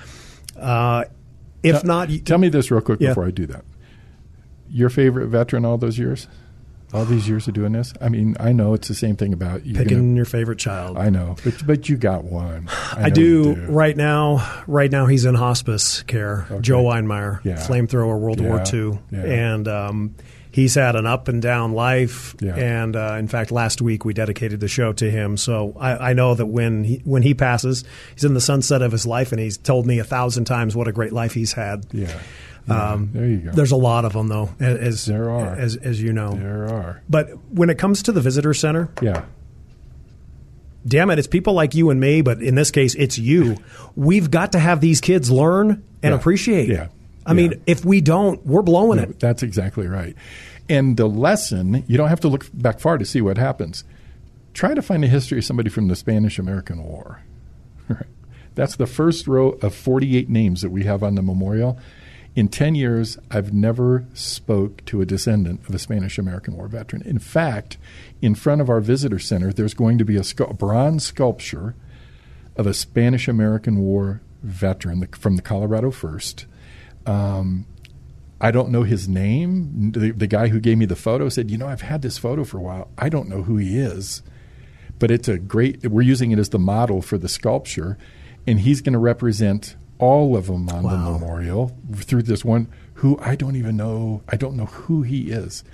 uh, 0.56 1.06
if 1.62 1.76
Tell- 1.76 1.84
not, 1.84 2.10
Tell 2.24 2.38
me 2.38 2.48
this 2.48 2.70
real 2.70 2.80
quick 2.80 3.00
Yeah. 3.00 3.08
before 3.10 3.26
I 3.26 3.30
do 3.30 3.46
that. 3.46 3.64
Your 4.70 4.90
favorite 4.90 5.28
veteran 5.28 5.64
all 5.64 5.78
those 5.78 5.98
years? 5.98 6.28
All 6.92 7.04
these 7.04 7.28
years 7.28 7.46
of 7.48 7.52
doing 7.54 7.72
this? 7.72 7.92
I 8.00 8.08
mean, 8.08 8.34
I 8.40 8.52
know 8.52 8.72
it's 8.72 8.88
the 8.88 8.94
same 8.94 9.14
thing 9.14 9.34
about 9.34 9.66
you. 9.66 9.74
picking 9.74 10.16
your 10.16 10.24
favorite 10.24 10.58
child. 10.58 10.96
I 10.96 11.10
know, 11.10 11.36
but 11.44 11.66
but 11.66 11.88
you 11.90 11.98
got 11.98 12.24
one. 12.24 12.68
I, 12.70 12.94
I 13.04 13.08
know 13.08 13.14
do, 13.14 13.54
right 13.68 13.94
now. 13.94 14.62
Right 14.66 14.90
now, 14.90 15.04
he's 15.04 15.26
in 15.26 15.34
hospice 15.34 16.02
care. 16.04 16.46
Joe 16.62 16.82
Weinmeier, 16.84 17.40
Yeah. 17.44 17.56
flamethrower, 17.56 18.18
World 18.18 18.40
War 18.40 18.56
Yeah. 18.64 18.74
II, 18.74 18.98
Yeah. 19.10 19.18
and 19.24 19.68
um, 19.68 20.14
he's 20.50 20.74
had 20.74 20.96
an 20.96 21.06
up 21.06 21.28
and 21.28 21.40
down 21.42 21.72
life. 21.72 22.34
Yeah. 22.40 22.54
And 22.56 22.96
uh, 22.96 23.16
in 23.18 23.28
fact, 23.28 23.50
last 23.50 23.80
week 23.82 24.04
we 24.04 24.14
dedicated 24.14 24.60
the 24.60 24.68
show 24.68 24.92
to 24.94 25.10
him. 25.10 25.36
So 25.36 25.74
I, 25.78 26.10
I 26.10 26.12
know 26.12 26.34
that 26.34 26.46
when 26.46 26.84
he 26.84 27.02
when 27.04 27.22
he 27.22 27.34
passes, 27.34 27.84
he's 28.14 28.24
in 28.24 28.34
the 28.34 28.40
sunset 28.40 28.82
of 28.82 28.92
his 28.92 29.06
life, 29.06 29.32
and 29.32 29.40
he's 29.40 29.56
told 29.58 29.86
me 29.86 29.98
a 29.98 30.04
thousand 30.04 30.44
times 30.44 30.74
what 30.76 30.88
a 30.88 30.92
great 30.92 31.12
life 31.12 31.34
he's 31.34 31.52
had. 31.52 31.86
Yeah. 31.92 32.18
Yeah, 32.66 32.92
Um, 32.92 33.10
there 33.14 33.26
you 33.26 33.36
go. 33.38 33.50
There's 33.52 33.70
a 33.72 33.76
lot 33.76 34.04
of 34.04 34.12
them, 34.12 34.28
though, 34.28 34.50
as 34.60 35.06
There 35.06 35.30
are. 35.30 35.56
as, 35.56 35.76
as 35.76 36.02
you 36.02 36.12
know. 36.12 36.32
There 36.34 36.66
are. 36.68 37.02
But 37.08 37.30
when 37.50 37.70
it 37.70 37.78
comes 37.78 38.02
to 38.02 38.12
the 38.12 38.20
visitor 38.20 38.52
center, 38.52 38.90
Yeah. 39.00 39.24
damn 40.86 41.10
it, 41.10 41.18
it's 41.18 41.28
people 41.28 41.54
like 41.54 41.74
you 41.74 41.90
and 41.90 41.98
me, 42.00 42.20
but 42.20 42.42
in 42.42 42.54
this 42.54 42.70
case, 42.70 42.94
it's 42.94 43.18
you. 43.18 43.56
We've 43.96 44.30
got 44.30 44.52
to 44.52 44.58
have 44.58 44.80
these 44.80 45.00
kids 45.00 45.30
learn 45.30 45.70
and 46.02 46.12
Yeah. 46.12 46.14
appreciate. 46.14 46.68
Yeah. 46.68 46.88
I 47.28 47.34
mean, 47.34 47.62
if 47.66 47.84
we 47.84 48.00
don't, 48.00 48.44
we're 48.46 48.62
blowing 48.62 48.98
it. 48.98 49.20
That's 49.20 49.42
exactly 49.42 49.86
right. 49.86 50.16
And 50.68 50.96
the 50.96 51.06
lesson, 51.06 51.84
you 51.86 51.96
don't 51.96 52.08
have 52.08 52.20
to 52.20 52.28
look 52.28 52.46
back 52.52 52.80
far 52.80 52.98
to 52.98 53.04
see 53.04 53.20
what 53.20 53.38
happens. 53.38 53.84
Try 54.54 54.74
to 54.74 54.82
find 54.82 55.04
a 55.04 55.08
history 55.08 55.38
of 55.38 55.44
somebody 55.44 55.70
from 55.70 55.88
the 55.88 55.96
Spanish 55.96 56.38
American 56.38 56.82
War. 56.82 57.22
That's 58.54 58.76
the 58.76 58.86
first 58.86 59.26
row 59.26 59.50
of 59.62 59.74
48 59.74 60.28
names 60.28 60.62
that 60.62 60.70
we 60.70 60.84
have 60.84 61.02
on 61.02 61.14
the 61.14 61.22
memorial. 61.22 61.78
In 62.34 62.48
10 62.48 62.74
years, 62.74 63.18
I've 63.30 63.52
never 63.52 64.06
spoke 64.14 64.84
to 64.86 65.00
a 65.00 65.06
descendant 65.06 65.68
of 65.68 65.74
a 65.74 65.78
Spanish 65.78 66.18
American 66.18 66.56
War 66.56 66.68
veteran. 66.68 67.02
In 67.02 67.18
fact, 67.18 67.78
in 68.20 68.34
front 68.34 68.60
of 68.60 68.68
our 68.68 68.80
visitor 68.80 69.18
center, 69.18 69.52
there's 69.52 69.74
going 69.74 69.98
to 69.98 70.04
be 70.04 70.16
a 70.16 70.20
scu- 70.20 70.56
bronze 70.58 71.04
sculpture 71.04 71.74
of 72.56 72.66
a 72.66 72.74
Spanish 72.74 73.28
American 73.28 73.78
War 73.78 74.20
veteran 74.42 75.00
the, 75.00 75.08
from 75.16 75.36
the 75.36 75.42
Colorado 75.42 75.90
First. 75.90 76.46
Um, 77.08 77.66
I 78.40 78.50
don't 78.50 78.70
know 78.70 78.84
his 78.84 79.08
name. 79.08 79.90
The, 79.92 80.12
the 80.12 80.26
guy 80.26 80.48
who 80.48 80.60
gave 80.60 80.78
me 80.78 80.86
the 80.86 80.94
photo 80.94 81.28
said, 81.28 81.50
"You 81.50 81.58
know, 81.58 81.66
I've 81.66 81.80
had 81.80 82.02
this 82.02 82.18
photo 82.18 82.44
for 82.44 82.58
a 82.58 82.62
while. 82.62 82.90
I 82.96 83.08
don't 83.08 83.28
know 83.28 83.42
who 83.42 83.56
he 83.56 83.78
is, 83.78 84.22
but 84.98 85.10
it's 85.10 85.26
a 85.26 85.38
great. 85.38 85.84
We're 85.86 86.02
using 86.02 86.30
it 86.30 86.38
as 86.38 86.50
the 86.50 86.58
model 86.58 87.02
for 87.02 87.18
the 87.18 87.28
sculpture, 87.28 87.98
and 88.46 88.60
he's 88.60 88.80
going 88.80 88.92
to 88.92 88.98
represent 88.98 89.74
all 89.98 90.36
of 90.36 90.46
them 90.46 90.68
on 90.68 90.84
the 90.84 90.96
memorial 90.96 91.76
through 91.96 92.22
this 92.22 92.44
one. 92.44 92.68
Who 92.94 93.18
I 93.20 93.34
don't 93.34 93.56
even 93.56 93.76
know. 93.76 94.22
I 94.28 94.36
don't 94.36 94.56
know 94.56 94.66
who 94.66 95.02
he 95.02 95.30
is. 95.30 95.64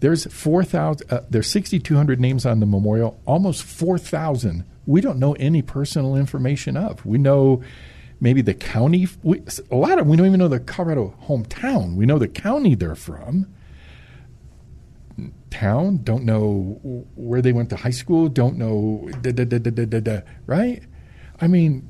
There's 0.00 0.30
four 0.32 0.64
thousand. 0.64 1.10
Uh, 1.10 1.22
there's 1.30 1.46
sixty 1.46 1.78
two 1.78 1.96
hundred 1.96 2.20
names 2.20 2.44
on 2.44 2.60
the 2.60 2.66
memorial. 2.66 3.18
Almost 3.24 3.62
four 3.62 3.96
thousand. 3.96 4.64
We 4.86 5.00
don't 5.00 5.18
know 5.18 5.32
any 5.34 5.62
personal 5.62 6.16
information 6.16 6.76
of. 6.76 7.06
We 7.06 7.16
know 7.16 7.62
maybe 8.20 8.40
the 8.42 8.54
county. 8.54 9.08
We, 9.22 9.42
a 9.70 9.76
lot 9.76 9.98
of 9.98 10.06
we 10.06 10.16
don't 10.16 10.26
even 10.26 10.38
know 10.38 10.48
the 10.48 10.60
Colorado 10.60 11.14
hometown. 11.24 11.94
We 11.96 12.06
know 12.06 12.18
the 12.18 12.28
county 12.28 12.74
they're 12.74 12.94
from. 12.94 13.46
Town 15.50 15.98
don't 16.02 16.24
know 16.24 17.04
where 17.14 17.40
they 17.40 17.52
went 17.52 17.70
to 17.70 17.76
high 17.76 17.90
school. 17.90 18.28
Don't 18.28 18.58
know 18.58 19.08
da, 19.22 19.30
da, 19.30 19.44
da, 19.44 19.58
da, 19.58 19.70
da, 19.70 19.84
da, 19.84 20.00
da, 20.00 20.20
right. 20.46 20.82
I 21.40 21.46
mean, 21.46 21.88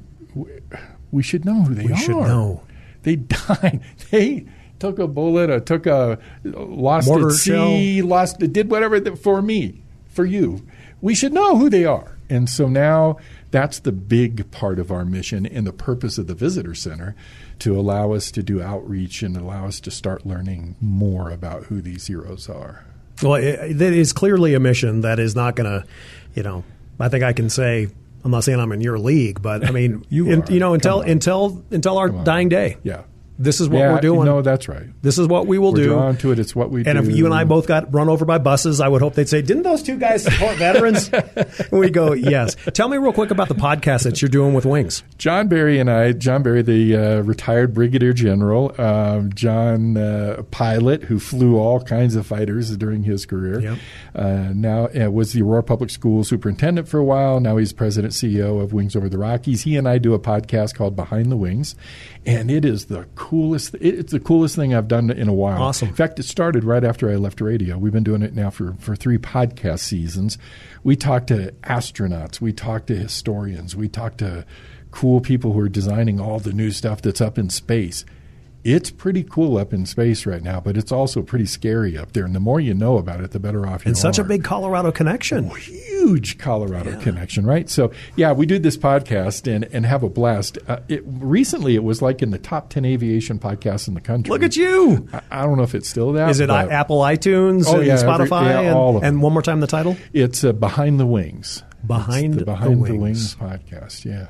we 1.11 1.22
should 1.22 1.45
know 1.47 1.62
who 1.62 1.75
they 1.75 1.87
We 1.87 1.93
are. 1.93 1.97
should 1.97 2.16
know. 2.16 2.62
They 3.03 3.16
died. 3.16 3.81
They 4.11 4.45
took 4.79 4.99
a 4.99 5.07
bullet, 5.07 5.49
or 5.49 5.61
took 5.61 5.87
a 5.87 6.18
lost 6.45 7.07
Mortar 7.09 7.29
at 7.29 7.35
sea, 7.35 8.03
lost 8.03 8.39
did 8.41 8.70
whatever 8.70 9.16
for 9.16 9.41
me, 9.41 9.83
for 10.09 10.27
you. 10.27 10.66
We 11.01 11.14
should 11.14 11.33
know 11.33 11.57
who 11.57 11.70
they 11.70 11.87
are. 11.87 12.14
And 12.31 12.49
so 12.49 12.68
now 12.68 13.18
that's 13.51 13.79
the 13.81 13.93
big 13.93 14.51
part 14.51 14.79
of 14.79 14.91
our 14.91 15.05
mission 15.05 15.45
and 15.47 15.66
the 15.66 15.72
purpose 15.72 16.16
of 16.18 16.27
the 16.27 16.35
visitor 16.35 16.75
center 16.75 17.14
to 17.61 17.79
allow 17.79 18.12
us 18.12 18.31
to 18.33 18.43
do 18.43 18.62
outreach 18.62 19.22
and 19.22 19.37
allow 19.37 19.66
us 19.66 19.79
to 19.81 19.91
start 19.91 20.25
learning 20.27 20.77
more 20.81 21.31
about 21.31 21.64
who 21.64 21.81
these 21.81 22.07
heroes 22.07 22.49
are. 22.49 22.85
Well, 23.22 23.35
it, 23.35 23.75
that 23.79 23.93
is 23.93 24.12
clearly 24.12 24.55
a 24.55 24.61
mission 24.61 25.03
that 25.03 25.18
is 25.18 25.37
not 25.37 25.55
going 25.55 25.70
to, 25.70 25.87
you 26.35 26.43
know, 26.43 26.64
I 26.99 27.09
think 27.09 27.22
I 27.25 27.33
can 27.33 27.49
say, 27.51 27.89
I'm 28.25 28.31
not 28.31 28.43
saying 28.43 28.59
I'm 28.59 28.72
in 28.72 28.81
your 28.81 28.99
league, 28.99 29.41
but 29.43 29.64
I 29.66 29.70
mean, 29.70 30.05
You 30.11 30.31
in- 30.31 30.45
you 30.49 30.59
know, 30.59 30.75
until 30.75 31.03
until 31.03 31.62
until 31.70 31.99
our 31.99 32.09
dying 32.09 32.49
day. 32.49 32.79
Yeah. 32.83 33.03
This 33.39 33.61
is 33.61 33.68
what 33.68 33.78
yeah, 33.78 33.93
we're 33.93 34.01
doing. 34.01 34.26
No, 34.26 34.43
that's 34.43 34.68
right. 34.68 34.87
This 35.03 35.18
is 35.18 35.26
what 35.26 35.47
we 35.47 35.59
will 35.59 35.72
we're 35.72 35.82
do. 35.82 35.89
Drawn 35.89 36.16
to 36.18 36.30
it. 36.30 36.39
It's 36.39 36.55
what 36.55 36.70
we 36.70 36.85
and 36.85 36.99
do. 36.99 37.11
if 37.11 37.16
you 37.16 37.24
and 37.24 37.35
I 37.35 37.45
both 37.45 37.66
got 37.66 37.93
run 37.93 38.09
over 38.09 38.24
by 38.24 38.39
buses, 38.39 38.80
I 38.80 38.87
would 38.87 39.03
hope 39.03 39.14
they'd 39.14 39.28
say, 39.28 39.43
"Didn't 39.43 39.64
those 39.64 39.82
two 39.82 39.99
guys 39.99 40.22
support 40.22 40.57
veterans?" 40.57 41.09
and 41.12 41.70
we 41.72 41.91
go, 41.91 42.12
"Yes." 42.12 42.57
Tell 42.74 42.89
me 42.89 42.97
real 42.97 43.12
quick 43.12 43.32
about 43.32 43.49
the 43.49 43.55
podcast 43.55 44.05
that 44.05 44.22
you're 44.22 44.28
doing 44.28 44.55
with 44.55 44.64
Wings. 44.64 45.03
John 45.18 45.49
Barry 45.49 45.80
and 45.80 45.91
I, 45.91 46.12
John 46.12 46.43
Barry, 46.43 46.62
the 46.62 46.97
uh, 46.97 47.20
retired 47.22 47.74
brigadier 47.74 48.12
general, 48.12 48.72
um, 48.80 49.32
John 49.32 49.97
uh, 49.97 50.43
pilot 50.51 51.05
who 51.05 51.18
flew 51.18 51.57
all 51.57 51.80
kinds 51.80 52.14
of 52.14 52.26
fighters 52.26 52.76
during 52.76 53.03
his 53.03 53.26
career. 53.26 53.61
Yep. 53.61 53.78
Uh, 54.14 54.53
now 54.55 54.87
uh, 54.87 55.11
was 55.11 55.32
the 55.32 55.43
Aurora 55.43 55.64
Public 55.64 55.91
School 55.91 56.22
superintendent 56.22 56.87
for 56.89 56.99
a 56.99 57.05
while. 57.05 57.41
Now 57.41 57.57
he's 57.57 57.72
president 57.72 58.12
CEO 58.12 58.62
of 58.62 58.72
Wings 58.72 58.95
Over 58.95 59.09
the 59.09 59.18
Rockies. 59.18 59.62
He 59.62 59.76
and 59.76 59.89
I 59.89 59.99
do 59.99 60.14
a 60.14 60.20
podcast 60.20 60.74
called 60.74 60.95
Behind 60.95 61.32
the 61.32 61.37
Wings, 61.37 61.74
and 62.24 62.51
it 62.51 62.64
is 62.64 62.87
the 62.87 63.05
coolest. 63.25 63.75
It, 63.77 63.99
it's 63.99 64.12
the 64.12 64.20
coolest 64.20 64.55
thing 64.55 64.75
I've 64.75 64.89
done 64.89 65.11
in 65.11 65.29
a 65.29 65.33
while. 65.33 65.62
Awesome. 65.62 65.89
In 65.89 65.95
fact, 65.95 66.18
it 66.18 66.25
started 66.25 66.62
right 66.62 66.85
after 66.85 67.11
I 67.11 67.16
left 67.16 67.41
radio. 67.41 67.79
We've 67.79 67.93
been 67.93 68.05
doing 68.05 68.22
it 68.22 68.35
now 68.35 68.51
for 68.51 68.75
for 68.79 68.95
three 68.95 69.16
podcast 69.16 69.81
seasons. 69.81 70.37
We 70.83 70.95
talk 70.95 71.27
to 71.29 71.53
astronauts. 71.62 72.41
We 72.43 72.53
talk 72.53 72.87
to 72.87 72.95
historians. 72.95 73.75
We 73.75 73.89
talk 73.89 74.18
to 74.18 74.45
cool 74.91 75.20
people 75.20 75.53
who 75.53 75.61
are 75.61 75.70
designing 75.70 76.20
all 76.20 76.39
the 76.39 76.53
new 76.53 76.70
stuff 76.70 77.01
that's 77.01 77.22
up 77.22 77.39
in 77.39 77.49
space. 77.49 78.05
It's 78.65 78.91
pretty 78.91 79.23
cool 79.23 79.59
up 79.59 79.75
in 79.75 79.85
space 79.85 80.25
right 80.25 80.43
now, 80.43 80.59
but 80.59 80.79
it's 80.79 80.91
also 80.91 81.21
pretty 81.21 81.45
scary 81.45 81.99
up 81.99 82.12
there. 82.15 82.25
And 82.25 82.35
the 82.35 82.41
more 82.41 82.59
you 82.61 82.73
know 82.73 82.97
about 82.97 83.21
it, 83.21 83.31
the 83.33 83.39
better 83.39 83.67
off 83.67 83.85
you 83.85 83.91
And 83.91 83.97
are. 83.97 84.01
such 84.01 84.19
a 84.19 84.25
big 84.25 84.43
Colorado 84.43 84.91
connection. 84.91 85.51
huge 85.51 86.39
Colorado 86.39 86.99
connection, 87.01 87.45
right? 87.45 87.69
So, 87.69 87.91
yeah, 88.17 88.33
we 88.33 88.47
do 88.47 88.59
this 88.59 88.79
podcast 88.79 89.47
and, 89.55 89.65
and 89.73 89.85
have 89.85 90.03
a 90.03 90.09
blast. 90.09 90.57
Uh, 90.67 90.79
it, 90.89 91.03
recently, 91.07 91.75
it 91.75 91.85
was 91.85 92.01
like 92.01 92.23
in 92.23 92.31
the 92.31 92.39
top 92.39 92.71
10 92.71 92.87
aviation 92.87 93.39
podcasts 93.39 93.87
in 93.87 93.93
the 93.93 94.01
country. 94.01 94.31
Look 94.31 94.43
at 94.43 94.57
you. 94.57 95.09
I, 95.12 95.21
I 95.31 95.43
don't 95.43 95.59
know 95.59 95.62
if 95.65 95.75
it's 95.75 95.89
still 95.89 96.12
that. 96.12 96.31
Is 96.31 96.41
it 96.41 96.49
but 96.49 96.73
Apple 96.73 97.01
iTunes 97.01 97.65
Oh, 97.69 97.77
and 97.77 97.87
yeah, 97.87 97.95
every- 97.95 98.09
Spotify? 98.09 98.45
yeah, 98.47 98.61
and, 98.61 98.75
all 98.75 98.97
of 98.97 99.03
them. 99.03 99.15
and 99.15 99.23
one 99.23 99.35
more 99.35 99.43
time 99.43 99.61
the 99.61 99.67
title? 99.67 99.97
It's 100.15 100.43
uh, 100.43 100.53
Behind 100.53 100.99
the 100.99 101.07
Wings. 101.07 101.62
Behind 101.87 102.33
It's 102.33 102.35
the 102.37 102.41
the 102.41 102.45
Behind 102.51 102.83
the 102.87 102.95
Wings. 102.97 103.37
Wings 103.39 103.61
podcast, 103.71 104.07
yeah. 104.07 104.29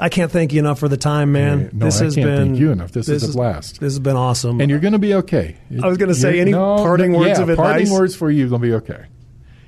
I 0.00 0.08
can't 0.08 0.32
thank 0.32 0.52
you 0.52 0.58
enough 0.60 0.78
for 0.78 0.88
the 0.88 0.96
time, 0.96 1.32
man. 1.32 1.60
Yeah, 1.60 1.68
no, 1.74 1.84
this 1.84 2.00
I 2.00 2.04
has 2.04 2.14
can't 2.14 2.26
been 2.26 2.46
thank 2.48 2.58
you 2.58 2.72
enough. 2.72 2.90
This 2.92 3.08
is 3.08 3.28
a 3.28 3.32
blast. 3.32 3.80
This 3.80 3.92
has 3.92 3.98
been 3.98 4.16
awesome. 4.16 4.60
And 4.60 4.70
you're 4.70 4.80
going 4.80 4.94
to 4.94 4.98
be 4.98 5.14
okay. 5.14 5.56
I 5.82 5.86
was 5.86 5.98
gonna 5.98 6.14
say, 6.14 6.30
You're- 6.30 6.40
any 6.40 6.52
parting 6.52 7.12
words 7.12 7.38
yeah, 7.38 7.42
of 7.42 7.50
advice? 7.50 7.66
parting 7.66 7.90
words 7.90 8.16
for 8.16 8.30
you. 8.30 8.48
Going 8.48 8.62
to 8.62 8.66
be 8.68 8.74
okay. 8.74 9.04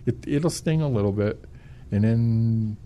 It, 0.06 0.26
it'll 0.26 0.50
sting 0.50 0.80
a 0.80 0.88
little 0.88 1.12
bit, 1.12 1.44
and 1.92 2.02
then 2.02 2.76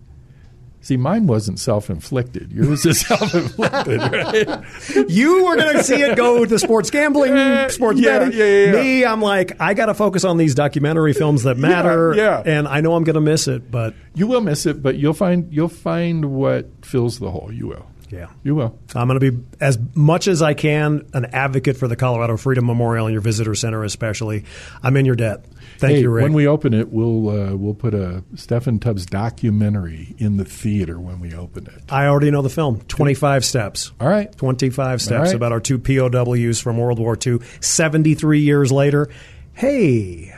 see, 0.87 0.97
mine 0.97 1.27
wasn't 1.27 1.59
self-inflicted. 1.59 2.51
Yours 2.51 2.85
is 2.85 3.01
self-inflicted, 3.07 3.99
right? 3.99 5.09
you 5.09 5.45
were 5.45 5.55
going 5.57 5.75
to 5.77 5.83
see 5.83 6.01
it 6.01 6.15
go 6.15 6.45
to 6.45 6.57
sports 6.59 6.89
gambling, 6.89 7.33
sports 7.69 7.99
Yeah, 7.99 8.19
betting. 8.19 8.37
yeah, 8.37 8.45
yeah, 8.45 8.65
yeah. 8.65 8.71
Me, 8.81 9.05
I'm 9.05 9.21
like, 9.21 9.59
I 9.59 9.73
got 9.73 9.87
to 9.87 9.93
focus 9.93 10.23
on 10.23 10.37
these 10.37 10.55
documentary 10.55 11.13
films 11.13 11.43
that 11.43 11.57
matter. 11.69 12.13
yeah. 12.15 12.41
And 12.45 12.67
I 12.67 12.81
know 12.81 12.95
I'm 12.95 13.03
going 13.03 13.15
to 13.15 13.21
miss 13.21 13.47
it, 13.47 13.69
but 13.69 13.93
You 14.15 14.27
will 14.27 14.41
miss 14.41 14.65
it, 14.65 14.81
but 14.81 14.95
you'll 14.97 15.13
find 15.13 15.51
you'll 15.53 15.67
find 15.69 16.25
what 16.33 16.85
fills 16.85 17.19
the 17.19 17.29
hole. 17.31 17.49
You 17.51 17.67
will. 17.67 17.85
Yeah. 18.09 18.27
You 18.43 18.55
will. 18.55 18.79
I'm 18.95 19.07
going 19.07 19.19
to 19.19 19.31
be, 19.31 19.43
as 19.59 19.77
much 19.93 20.27
as 20.27 20.41
I 20.41 20.53
can, 20.53 21.09
an 21.13 21.25
advocate 21.25 21.77
for 21.77 21.87
the 21.87 21.95
Colorado 21.95 22.37
Freedom 22.37 22.65
Memorial 22.65 23.07
and 23.07 23.13
your 23.13 23.21
visitor 23.21 23.55
center, 23.55 23.83
especially. 23.83 24.45
I'm 24.81 24.95
in 24.95 25.05
your 25.05 25.15
debt. 25.15 25.45
Thank 25.77 25.95
Hey, 25.95 26.01
you, 26.01 26.09
Rick. 26.09 26.23
When 26.23 26.33
we 26.33 26.47
open 26.47 26.73
it, 26.73 26.89
we'll 26.89 27.29
uh, 27.29 27.55
we'll 27.55 27.73
put 27.73 27.93
a 27.93 28.23
Steffan 28.35 28.81
Tubbs 28.81 29.05
documentary 29.05 30.15
in 30.17 30.37
the 30.37 30.45
theater 30.45 30.99
when 30.99 31.19
we 31.19 31.33
open 31.35 31.67
it. 31.67 31.91
I 31.91 32.07
already 32.07 32.31
know 32.31 32.41
the 32.41 32.49
film, 32.49 32.81
25 32.81 33.45
Steps. 33.45 33.91
All 33.99 34.07
right. 34.07 34.35
25 34.37 35.01
steps 35.01 35.27
right. 35.27 35.35
about 35.35 35.51
our 35.51 35.59
two 35.59 35.77
POWs 35.77 36.59
from 36.59 36.77
World 36.77 36.99
War 36.99 37.17
II, 37.25 37.39
73 37.61 38.39
years 38.39 38.71
later. 38.71 39.09
Hey, 39.53 40.33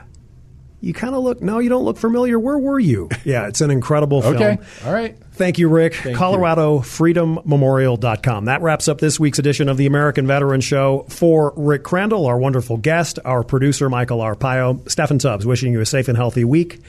you 0.82 0.94
kind 0.94 1.14
of 1.14 1.24
look, 1.24 1.42
no, 1.42 1.60
you 1.60 1.70
don't 1.70 1.84
look 1.84 1.98
familiar. 1.98 2.40
Where 2.40 2.58
were 2.58 2.80
you? 2.80 3.10
Yeah, 3.26 3.48
it's 3.48 3.62
an 3.62 3.72
incredible 3.72 4.22
film. 4.24 4.36
Okay. 4.36 4.58
All 4.86 4.94
right. 4.94 5.18
Thank 5.40 5.58
you, 5.58 5.68
Rick. 5.70 6.04
you. 6.04 6.12
ColoradoFreedomMemorial.com. 6.12 8.46
That 8.46 8.62
wraps 8.62 8.88
up 8.90 9.00
this 9.00 9.22
week's 9.22 9.40
edition 9.40 9.70
of 9.70 9.78
the 9.78 9.86
American 9.86 10.28
Veteran 10.28 10.60
Show. 10.60 11.06
For 11.08 11.54
Rick 11.56 11.84
Crandall, 11.84 12.26
our 12.26 12.38
wonderful 12.38 12.76
guest, 12.76 13.20
our 13.24 13.42
producer, 13.42 13.90
Michael 13.90 14.20
Arpaio, 14.20 14.84
Steffan 14.84 15.22
Tubbs, 15.22 15.46
wishing 15.46 15.72
you 15.72 15.80
a 15.80 15.86
safe 15.86 16.10
and 16.10 16.18
healthy 16.18 16.44
week. 16.44 16.82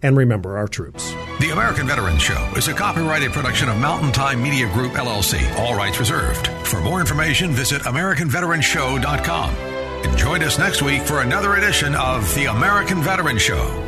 And 0.00 0.16
remember 0.16 0.56
our 0.56 0.68
troops. 0.68 1.12
The 1.40 1.50
American 1.52 1.86
Veterans 1.86 2.22
Show 2.22 2.50
is 2.56 2.68
a 2.68 2.72
copyrighted 2.72 3.32
production 3.32 3.68
of 3.68 3.76
Mountain 3.76 4.12
Time 4.12 4.42
Media 4.42 4.72
Group, 4.72 4.92
LLC. 4.92 5.58
All 5.58 5.74
rights 5.74 5.98
reserved. 5.98 6.46
For 6.66 6.80
more 6.80 7.00
information, 7.00 7.50
visit 7.50 7.82
AmericanVeteranShow.com. 7.82 9.50
And 9.50 10.16
join 10.16 10.42
us 10.42 10.58
next 10.58 10.80
week 10.80 11.02
for 11.02 11.20
another 11.20 11.56
edition 11.56 11.94
of 11.94 12.34
The 12.34 12.46
American 12.46 13.02
Veterans 13.02 13.42
Show. 13.42 13.87